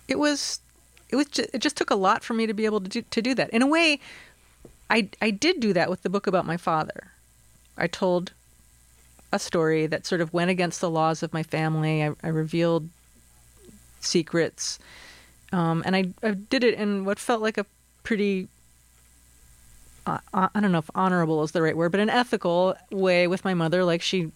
it 0.09 0.19
was 0.19 0.61
it 1.09 1.17
was 1.17 1.27
just, 1.27 1.51
it 1.55 1.59
just 1.59 1.77
took 1.77 1.91
a 1.91 1.95
lot 1.95 2.25
for 2.25 2.35
me 2.35 2.47
to 2.47 2.55
be 2.55 2.65
able 2.65 2.81
to 2.81 2.89
do, 2.89 3.03
to 3.03 3.23
do 3.23 3.35
that. 3.35 3.51
In 3.51 3.63
a 3.63 3.67
way, 3.67 4.01
I 4.91 5.09
I 5.21 5.31
did 5.31 5.61
do 5.61 5.73
that 5.73 5.91
with 5.91 6.03
the 6.03 6.11
book 6.11 6.27
about 6.27 6.47
my 6.47 6.57
father. 6.57 7.13
I 7.77 7.87
told 7.87 8.33
a 9.33 9.39
story 9.39 9.87
that 9.87 10.07
sort 10.07 10.21
of 10.21 10.33
went 10.33 10.51
against 10.51 10.81
the 10.81 10.91
laws 10.91 11.23
of 11.23 11.33
my 11.33 11.43
family. 11.43 12.05
I, 12.05 12.13
I 12.23 12.29
revealed 12.29 12.89
secrets, 14.01 14.79
um, 15.53 15.83
and 15.87 15.97
I, 15.97 16.13
I 16.23 16.33
did 16.33 16.65
it 16.65 16.75
in 16.75 17.05
what 17.05 17.19
felt 17.19 17.43
like 17.43 17.59
a 17.59 17.67
pretty 18.03 18.49
uh, 20.07 20.19
I 20.35 20.61
don't 20.61 20.73
know 20.73 20.79
if 20.79 20.91
honorable 20.95 21.43
is 21.43 21.53
the 21.53 21.63
right 21.63 21.77
word, 21.77 21.93
but 21.93 22.01
an 22.01 22.11
ethical 22.11 22.77
way 22.91 23.27
with 23.27 23.45
my 23.45 23.55
mother. 23.55 23.85
Like 23.85 24.03
she 24.03 24.33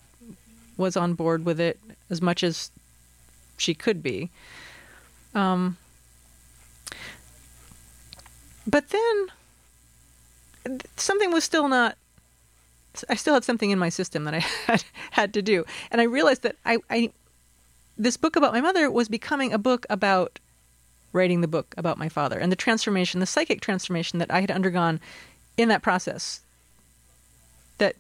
was 0.77 0.97
on 0.97 1.15
board 1.15 1.45
with 1.45 1.59
it 1.59 1.79
as 2.11 2.23
much 2.23 2.45
as 2.45 2.71
she 3.57 3.75
could 3.75 4.03
be. 4.03 4.31
Um, 5.35 5.77
but 8.67 8.91
then 8.91 9.27
something 10.97 11.33
was 11.33 11.45
still 11.45 11.69
not. 11.69 11.97
I 13.09 13.15
still 13.15 13.35
had 13.35 13.45
something 13.45 13.71
in 13.71 13.79
my 13.79 13.89
system 13.89 14.25
that 14.25 14.35
I 14.35 14.39
had 14.67 14.85
had 15.11 15.35
to 15.35 15.43
do, 15.43 15.65
and 15.91 16.01
I 16.01 16.05
realized 16.05 16.43
that 16.43 16.57
I, 16.65 16.79
I 16.91 17.11
this 17.97 18.17
book 18.17 18.37
about 18.37 18.53
my 18.53 18.61
mother 18.61 18.91
was 18.91 19.09
becoming 19.09 19.53
a 19.53 19.59
book 19.59 19.87
about 19.89 20.39
writing 21.13 21.41
the 21.41 21.49
book 21.49 21.75
about 21.79 21.99
my 21.99 22.09
father 22.09 22.39
and 22.39 22.53
the 22.53 22.57
transformation, 22.57 23.21
the 23.21 23.27
psychic 23.27 23.61
transformation 23.61 24.19
that 24.19 24.31
I 24.31 24.41
had 24.41 24.51
undergone 24.51 25.01
in 25.57 25.69
that 25.69 25.83
process. 25.83 26.41
That 27.79 27.97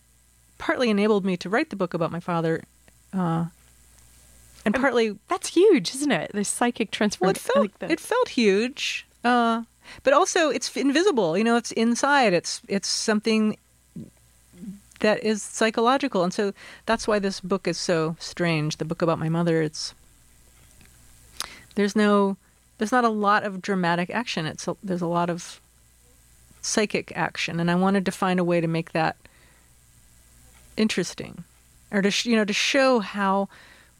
partly 0.59 0.91
enabled 0.91 1.25
me 1.25 1.37
to 1.39 1.49
write 1.49 1.71
the 1.71 1.77
book 1.77 1.95
about 1.95 2.11
my 2.11 2.21
father, 2.21 2.65
uh, 3.13 3.47
and 4.65 4.75
partly 4.75 5.19
that's 5.29 5.49
huge 5.49 5.95
isn't 5.95 6.13
it 6.13 6.31
the 6.33 6.45
psychic 6.45 6.89
well, 6.89 6.93
transformation 6.93 7.37
it 7.37 7.73
felt 7.79 7.91
it 7.93 8.01
felt 8.01 8.29
huge, 8.31 9.07
uh, 9.25 9.63
but 10.03 10.13
also 10.13 10.51
it's 10.51 10.77
invisible. 10.77 11.37
You 11.37 11.45
know, 11.45 11.57
it's 11.57 11.73
inside. 11.73 12.33
It's 12.33 12.61
it's 12.69 12.89
something 12.89 13.57
that 15.01 15.23
is 15.23 15.43
psychological, 15.43 16.25
and 16.25 16.33
so 16.33 16.53
that's 16.87 17.07
why 17.07 17.19
this 17.19 17.41
book 17.41 17.69
is 17.69 17.79
so 17.79 18.17
strange. 18.19 18.77
The 18.77 18.85
book 18.85 19.03
about 19.03 19.19
my 19.19 19.29
mother. 19.29 19.63
It's 19.63 19.95
there's 21.75 21.97
no 21.97 22.37
there's 22.79 22.93
not 22.93 23.05
a 23.05 23.09
lot 23.09 23.45
of 23.45 23.63
dramatic 23.63 24.11
action. 24.11 24.47
It's 24.47 24.69
a, 24.69 24.77
there's 24.83 25.03
a 25.03 25.07
lot 25.07 25.31
of 25.31 25.61
psychic 26.63 27.13
action, 27.17 27.61
and 27.61 27.71
I 27.71 27.75
wanted 27.75 28.05
to 28.07 28.13
find 28.13 28.41
a 28.41 28.45
way 28.45 28.61
to 28.61 28.67
make 28.67 28.93
that 28.93 29.17
interesting, 30.77 31.45
or 31.91 32.03
to 32.03 32.29
you 32.29 32.37
know 32.37 32.45
to 32.45 32.53
show 32.53 33.01
how 33.01 33.49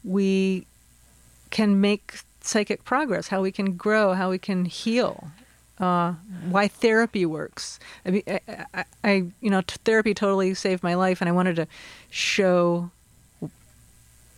we 0.03 0.65
can 1.49 1.79
make 1.81 2.19
psychic 2.41 2.83
progress, 2.83 3.27
how 3.27 3.41
we 3.41 3.51
can 3.51 3.75
grow, 3.75 4.13
how 4.13 4.29
we 4.29 4.37
can 4.37 4.65
heal, 4.65 5.31
uh, 5.79 6.13
why 6.49 6.67
therapy 6.67 7.25
works. 7.25 7.79
I 8.05 8.11
mean, 8.11 8.23
I, 8.27 8.85
I, 9.03 9.11
you 9.41 9.49
know, 9.49 9.61
t- 9.61 9.75
therapy 9.83 10.13
totally 10.13 10.53
saved 10.53 10.83
my 10.83 10.95
life, 10.95 11.21
and 11.21 11.29
I 11.29 11.31
wanted 11.31 11.55
to 11.57 11.67
show. 12.09 12.89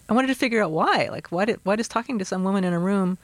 I 0.10 0.14
wanted 0.14 0.28
to 0.28 0.36
figure 0.36 0.62
out 0.64 0.72
why. 0.72 1.10
Like, 1.12 1.32
why 1.32 1.46
did 1.46 1.60
why 1.64 1.76
does 1.76 1.88
talking 1.88 2.20
to 2.20 2.26
some 2.26 2.44
woman 2.44 2.64
in 2.64 2.74
a 2.74 2.80
room 2.80 3.18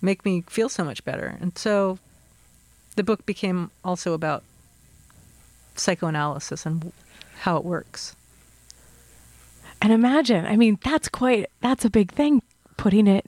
make 0.00 0.24
me 0.24 0.42
feel 0.48 0.68
so 0.68 0.84
much 0.84 1.04
better? 1.04 1.36
And 1.40 1.56
so, 1.56 1.98
the 2.96 3.02
book 3.02 3.24
became 3.26 3.70
also 3.84 4.12
about 4.12 4.42
psychoanalysis 5.74 6.66
and 6.66 6.92
how 7.40 7.56
it 7.56 7.64
works. 7.64 8.16
And 9.80 9.92
imagine, 9.92 10.46
I 10.46 10.56
mean, 10.56 10.78
that's 10.84 11.08
quite, 11.08 11.50
that's 11.60 11.84
a 11.84 11.90
big 11.90 12.12
thing, 12.12 12.42
putting 12.76 13.08
it 13.08 13.26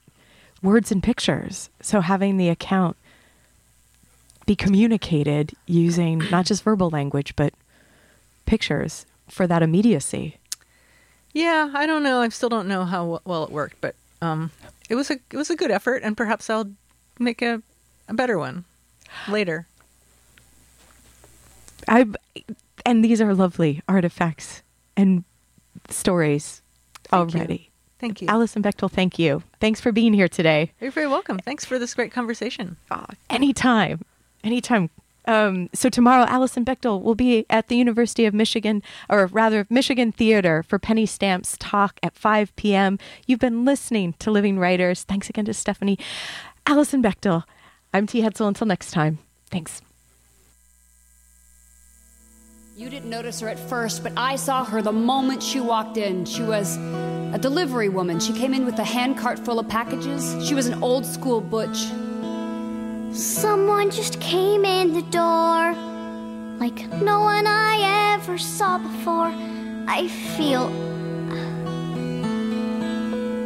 words 0.61 0.91
and 0.91 1.03
pictures. 1.03 1.69
So 1.81 1.99
having 1.99 2.37
the 2.37 2.47
account 2.47 2.95
be 4.45 4.55
communicated 4.55 5.53
using 5.65 6.19
not 6.29 6.45
just 6.45 6.63
verbal 6.63 6.89
language, 6.89 7.35
but 7.35 7.53
pictures 8.45 9.05
for 9.27 9.47
that 9.47 9.63
immediacy. 9.63 10.37
Yeah, 11.33 11.71
I 11.73 11.85
don't 11.85 12.03
know. 12.03 12.21
I 12.21 12.29
still 12.29 12.49
don't 12.49 12.67
know 12.67 12.85
how 12.85 13.19
well 13.25 13.43
it 13.43 13.51
worked, 13.51 13.81
but 13.81 13.95
um, 14.21 14.51
it 14.89 14.95
was 14.95 15.09
a 15.09 15.15
it 15.31 15.37
was 15.37 15.49
a 15.49 15.55
good 15.55 15.71
effort, 15.71 16.01
and 16.03 16.15
perhaps 16.15 16.49
I'll 16.49 16.71
make 17.19 17.41
a 17.41 17.61
a 18.07 18.13
better 18.13 18.37
one 18.37 18.65
later. 19.27 19.67
I, 21.87 22.05
and 22.85 23.03
these 23.03 23.21
are 23.21 23.33
lovely 23.33 23.81
artifacts 23.87 24.63
and 24.95 25.23
stories 25.89 26.61
Thank 27.03 27.33
you. 27.33 27.39
already. 27.39 27.69
Thank 27.99 28.21
you. 28.21 28.27
Alison 28.27 28.61
Bechdel, 28.61 28.91
thank 28.91 29.17
you. 29.19 29.43
Thanks 29.59 29.79
for 29.79 29.91
being 29.91 30.13
here 30.13 30.27
today. 30.27 30.71
You're 30.79 30.91
very 30.91 31.07
welcome. 31.07 31.39
Thanks 31.39 31.65
for 31.65 31.79
this 31.79 31.93
great 31.93 32.11
conversation. 32.11 32.77
Anytime. 33.29 34.01
Anytime. 34.45 34.91
Um, 35.27 35.69
so 35.73 35.89
tomorrow, 35.89 36.25
Alison 36.27 36.63
Bechdel 36.63 37.01
will 37.01 37.15
be 37.15 37.47
at 37.49 37.67
the 37.67 37.75
University 37.75 38.25
of 38.25 38.33
Michigan, 38.33 38.83
or 39.09 39.25
rather, 39.25 39.65
Michigan 39.71 40.11
Theater 40.11 40.61
for 40.61 40.77
Penny 40.77 41.07
Stamp's 41.07 41.57
talk 41.59 41.99
at 42.03 42.15
5 42.15 42.55
p.m. 42.55 42.99
You've 43.25 43.39
been 43.39 43.65
listening 43.65 44.13
to 44.19 44.29
Living 44.29 44.59
Writers. 44.59 45.01
Thanks 45.03 45.29
again 45.29 45.45
to 45.45 45.53
Stephanie. 45.53 45.97
Alison 46.67 47.01
Bechdel. 47.01 47.43
I'm 47.91 48.05
T. 48.05 48.21
Hetzel. 48.21 48.47
Until 48.47 48.67
next 48.67 48.91
time. 48.91 49.17
Thanks. 49.49 49.81
You 52.77 52.89
didn't 52.89 53.09
notice 53.09 53.39
her 53.39 53.47
at 53.47 53.57
first, 53.57 54.03
but 54.03 54.11
I 54.17 54.35
saw 54.35 54.63
her 54.63 54.81
the 54.81 54.91
moment 54.91 55.41
she 55.41 55.59
walked 55.59 55.97
in. 55.97 56.25
She 56.25 56.43
was 56.43 56.77
a 56.77 57.39
delivery 57.41 57.89
woman. 57.89 58.19
She 58.19 58.33
came 58.33 58.53
in 58.53 58.65
with 58.65 58.77
a 58.77 58.83
handcart 58.83 59.39
full 59.39 59.59
of 59.59 59.67
packages. 59.69 60.35
She 60.45 60.53
was 60.53 60.67
an 60.67 60.83
old 60.83 61.05
school 61.05 61.41
butch. 61.41 61.87
Someone 63.11 63.91
just 63.91 64.19
came 64.19 64.65
in 64.65 64.93
the 64.93 65.01
door 65.03 65.75
like 66.59 66.89
no 67.01 67.19
one 67.21 67.45
I 67.47 68.13
ever 68.13 68.37
saw 68.37 68.77
before. 68.77 69.31
I 69.87 70.07
feel. 70.07 70.65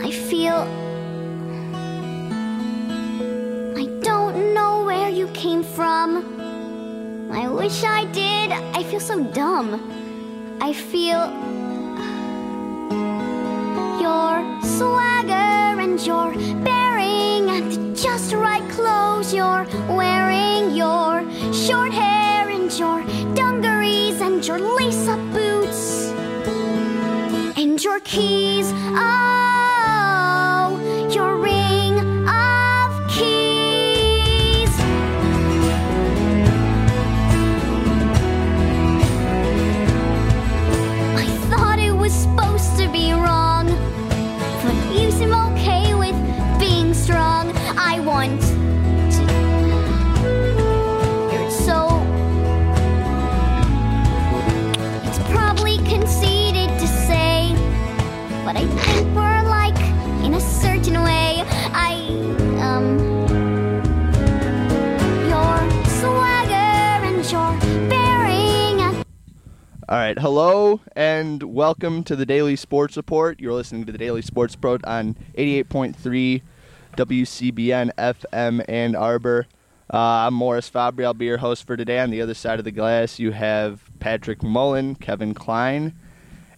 I 0.01 0.11
feel. 0.11 0.59
I 3.81 3.85
don't 4.01 4.53
know 4.53 4.85
where 4.85 5.09
you 5.09 5.27
came 5.29 5.63
from. 5.63 7.29
I 7.31 7.47
wish 7.49 7.83
I 7.83 8.05
did. 8.05 8.51
I 8.51 8.83
feel 8.83 8.99
so 8.99 9.23
dumb. 9.23 9.69
I 10.61 10.71
feel. 10.73 11.21
Your 13.99 14.61
swagger 14.61 15.48
and 15.89 16.05
you're 16.05 16.33
bearing 16.63 17.49
at 17.49 17.67
the 17.71 17.93
just 17.95 18.33
right 18.33 18.67
clothes 18.69 19.33
you're 19.33 19.65
wearing, 19.87 20.75
your 20.75 21.23
short 21.51 21.91
hair 21.91 22.47
and 22.49 22.71
your 22.77 23.03
dungarees 23.33 24.21
and 24.21 24.45
your 24.45 24.59
lace 24.59 25.07
up 25.07 25.19
boots 25.33 26.11
and 27.57 27.83
your 27.83 27.99
keys. 28.01 28.71
Oh, 28.75 29.48
All 69.89 69.97
right, 69.97 70.17
hello 70.19 70.81
and 70.95 71.41
welcome 71.41 72.03
to 72.03 72.15
the 72.15 72.25
Daily 72.25 72.55
Sports 72.55 72.95
Report. 72.95 73.39
You're 73.39 73.53
listening 73.53 73.85
to 73.85 73.91
the 73.91 73.97
Daily 73.97 74.21
Sports 74.21 74.53
Report 74.55 74.85
on 74.85 75.15
88.3 75.35 76.43
WCBN 76.95 77.91
FM 77.97 78.65
Ann 78.69 78.95
Arbor. 78.95 79.47
Uh, 79.91 79.97
I'm 79.97 80.35
Morris 80.35 80.69
Fabry. 80.69 81.05
I'll 81.05 81.15
be 81.15 81.25
your 81.25 81.39
host 81.39 81.65
for 81.65 81.75
today. 81.75 81.97
On 81.99 82.11
the 82.11 82.21
other 82.21 82.35
side 82.35 82.59
of 82.59 82.65
the 82.65 82.71
glass, 82.71 83.17
you 83.17 83.31
have 83.31 83.81
Patrick 83.99 84.43
Mullen, 84.43 84.93
Kevin 84.93 85.33
Klein, 85.33 85.95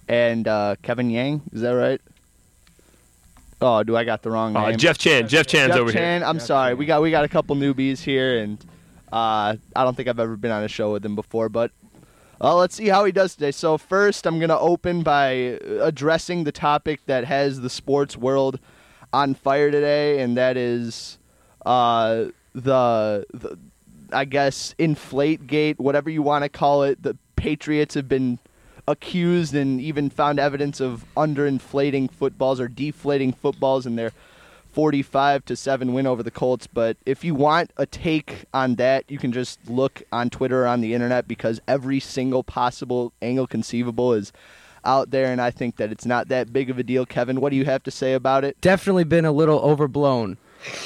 and 0.10 0.46
uh, 0.50 0.76
Kevin 0.82 1.10
Yang. 1.10 1.42
Is 1.54 1.62
that 1.62 1.72
right? 1.72 2.02
Oh, 3.62 3.82
do 3.84 3.96
I 3.96 4.04
got 4.04 4.24
the 4.24 4.32
wrong 4.32 4.58
Uh, 4.58 4.72
name? 4.72 4.78
Jeff 4.78 4.98
Chan. 4.98 5.30
Jeff 5.30 5.48
Chan's 5.48 5.70
Jeff 5.70 5.80
over 5.80 5.92
here. 5.94 6.02
Chan, 6.02 6.24
I'm 6.24 6.42
sorry. 6.42 6.74
We 6.74 6.86
got 6.86 7.02
we 7.02 7.12
got 7.12 7.24
a 7.24 7.30
couple 7.30 7.56
newbies 7.56 8.00
here, 8.00 8.40
and 8.40 8.58
uh, 9.14 9.56
I 9.74 9.84
don't 9.86 9.96
think 9.96 10.10
I've 10.10 10.20
ever 10.20 10.36
been 10.36 10.52
on 10.52 10.66
a 10.66 10.68
show 10.68 10.92
with 10.92 11.06
him 11.06 11.16
before. 11.16 11.48
But 11.48 11.72
uh, 12.42 12.56
let's 12.56 12.76
see 12.76 12.88
how 12.88 13.06
he 13.06 13.12
does 13.12 13.36
today. 13.36 13.52
So 13.52 13.78
first, 13.78 14.26
I'm 14.26 14.40
gonna 14.40 14.58
open 14.58 15.04
by 15.04 15.30
addressing 15.82 16.44
the 16.44 16.52
topic 16.52 17.02
that 17.06 17.26
has 17.26 17.62
the 17.62 17.70
sports 17.70 18.18
world 18.18 18.60
on 19.14 19.36
fire 19.36 19.70
today, 19.70 20.22
and 20.22 20.36
that 20.38 20.58
is 20.58 21.20
uh, 21.66 22.26
the, 22.54 23.26
the 23.34 23.60
I 24.12 24.26
guess 24.26 24.74
inflate 24.78 25.46
gate, 25.48 25.80
whatever 25.80 26.10
you 26.10 26.22
want 26.24 26.44
to 26.44 26.50
call 26.50 26.84
it. 26.84 27.04
The 27.04 27.16
Patriots 27.36 27.94
have 27.96 28.10
been 28.10 28.40
accused 28.88 29.54
and 29.54 29.80
even 29.80 30.10
found 30.10 30.40
evidence 30.40 30.80
of 30.80 31.06
underinflating 31.16 32.12
footballs 32.12 32.60
or 32.60 32.68
deflating 32.68 33.34
footballs 33.34 33.86
in 33.86 33.96
their 33.96 34.12
45 34.72 35.46
to 35.46 35.56
7 35.56 35.94
win 35.94 36.08
over 36.08 36.24
the 36.24 36.32
Colts. 36.32 36.68
But 36.68 36.98
if 37.06 37.24
you 37.24 37.36
want 37.36 37.72
a 37.78 37.86
take 37.86 38.46
on 38.54 38.76
that, 38.76 39.10
you 39.10 39.18
can 39.18 39.32
just 39.32 39.60
look 39.70 40.04
on 40.12 40.30
Twitter 40.30 40.64
or 40.64 40.68
on 40.68 40.82
the 40.82 40.94
internet 40.94 41.28
because 41.28 41.60
every 41.68 42.00
single 42.00 42.44
possible 42.44 43.14
angle 43.22 43.48
conceivable 43.48 44.14
is 44.14 44.32
out 44.84 45.12
there. 45.12 45.32
And 45.32 45.42
I 45.42 45.52
think 45.52 45.78
that 45.78 45.92
it's 45.92 46.06
not 46.06 46.28
that 46.30 46.54
big 46.54 46.70
of 46.70 46.78
a 46.80 46.84
deal. 46.84 47.06
Kevin, 47.06 47.42
what 47.42 47.50
do 47.50 47.56
you 47.56 47.66
have 47.66 47.84
to 47.84 47.92
say 47.92 48.14
about 48.14 48.44
it? 48.44 48.60
Definitely 48.62 49.04
been 49.04 49.26
a 49.26 49.32
little 49.32 49.60
overblown. 49.60 50.38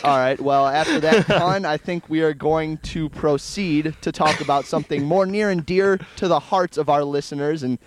All 0.03 0.17
right. 0.17 0.39
Well, 0.39 0.67
after 0.67 0.99
that 1.01 1.25
pun, 1.27 1.65
I 1.65 1.77
think 1.77 2.09
we 2.09 2.21
are 2.21 2.33
going 2.33 2.77
to 2.77 3.09
proceed 3.09 3.95
to 4.01 4.11
talk 4.11 4.39
about 4.41 4.65
something 4.65 5.03
more 5.03 5.25
near 5.25 5.49
and 5.49 5.65
dear 5.65 5.99
to 6.17 6.27
the 6.27 6.39
hearts 6.39 6.77
of 6.77 6.89
our 6.89 7.03
listeners, 7.03 7.61
and 7.61 7.77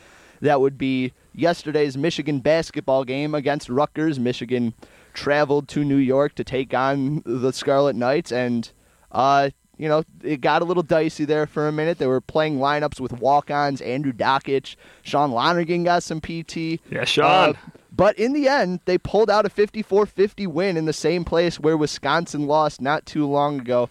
that 0.40 0.60
would 0.60 0.76
be 0.76 1.12
yesterday's 1.34 1.96
Michigan 1.96 2.40
basketball 2.40 3.04
game 3.04 3.34
against 3.34 3.68
Rutgers. 3.68 4.18
Michigan 4.18 4.74
traveled 5.18 5.66
to 5.68 5.84
New 5.84 5.96
York 5.96 6.36
to 6.36 6.44
take 6.44 6.72
on 6.72 7.22
the 7.26 7.52
Scarlet 7.52 7.96
Knights, 7.96 8.30
and 8.30 8.70
uh, 9.10 9.50
you 9.76 9.88
know 9.88 10.04
it 10.22 10.40
got 10.40 10.62
a 10.62 10.64
little 10.64 10.84
dicey 10.84 11.24
there 11.24 11.46
for 11.46 11.66
a 11.66 11.72
minute. 11.72 11.98
They 11.98 12.06
were 12.06 12.20
playing 12.20 12.58
lineups 12.58 13.00
with 13.00 13.12
walk-ons, 13.12 13.80
Andrew 13.80 14.12
Dakich, 14.12 14.76
Sean 15.02 15.32
Lonergan 15.32 15.84
got 15.84 16.04
some 16.04 16.20
PT. 16.20 16.80
Yeah, 16.90 17.04
Sean. 17.04 17.50
Uh, 17.50 17.52
but 17.90 18.16
in 18.16 18.32
the 18.32 18.46
end, 18.46 18.78
they 18.84 18.96
pulled 18.96 19.28
out 19.28 19.44
a 19.44 19.50
54 19.50 20.06
50 20.06 20.46
win 20.46 20.76
in 20.76 20.84
the 20.84 20.92
same 20.92 21.24
place 21.24 21.58
where 21.58 21.76
Wisconsin 21.76 22.46
lost 22.46 22.80
not 22.80 23.04
too 23.04 23.26
long 23.26 23.60
ago. 23.60 23.86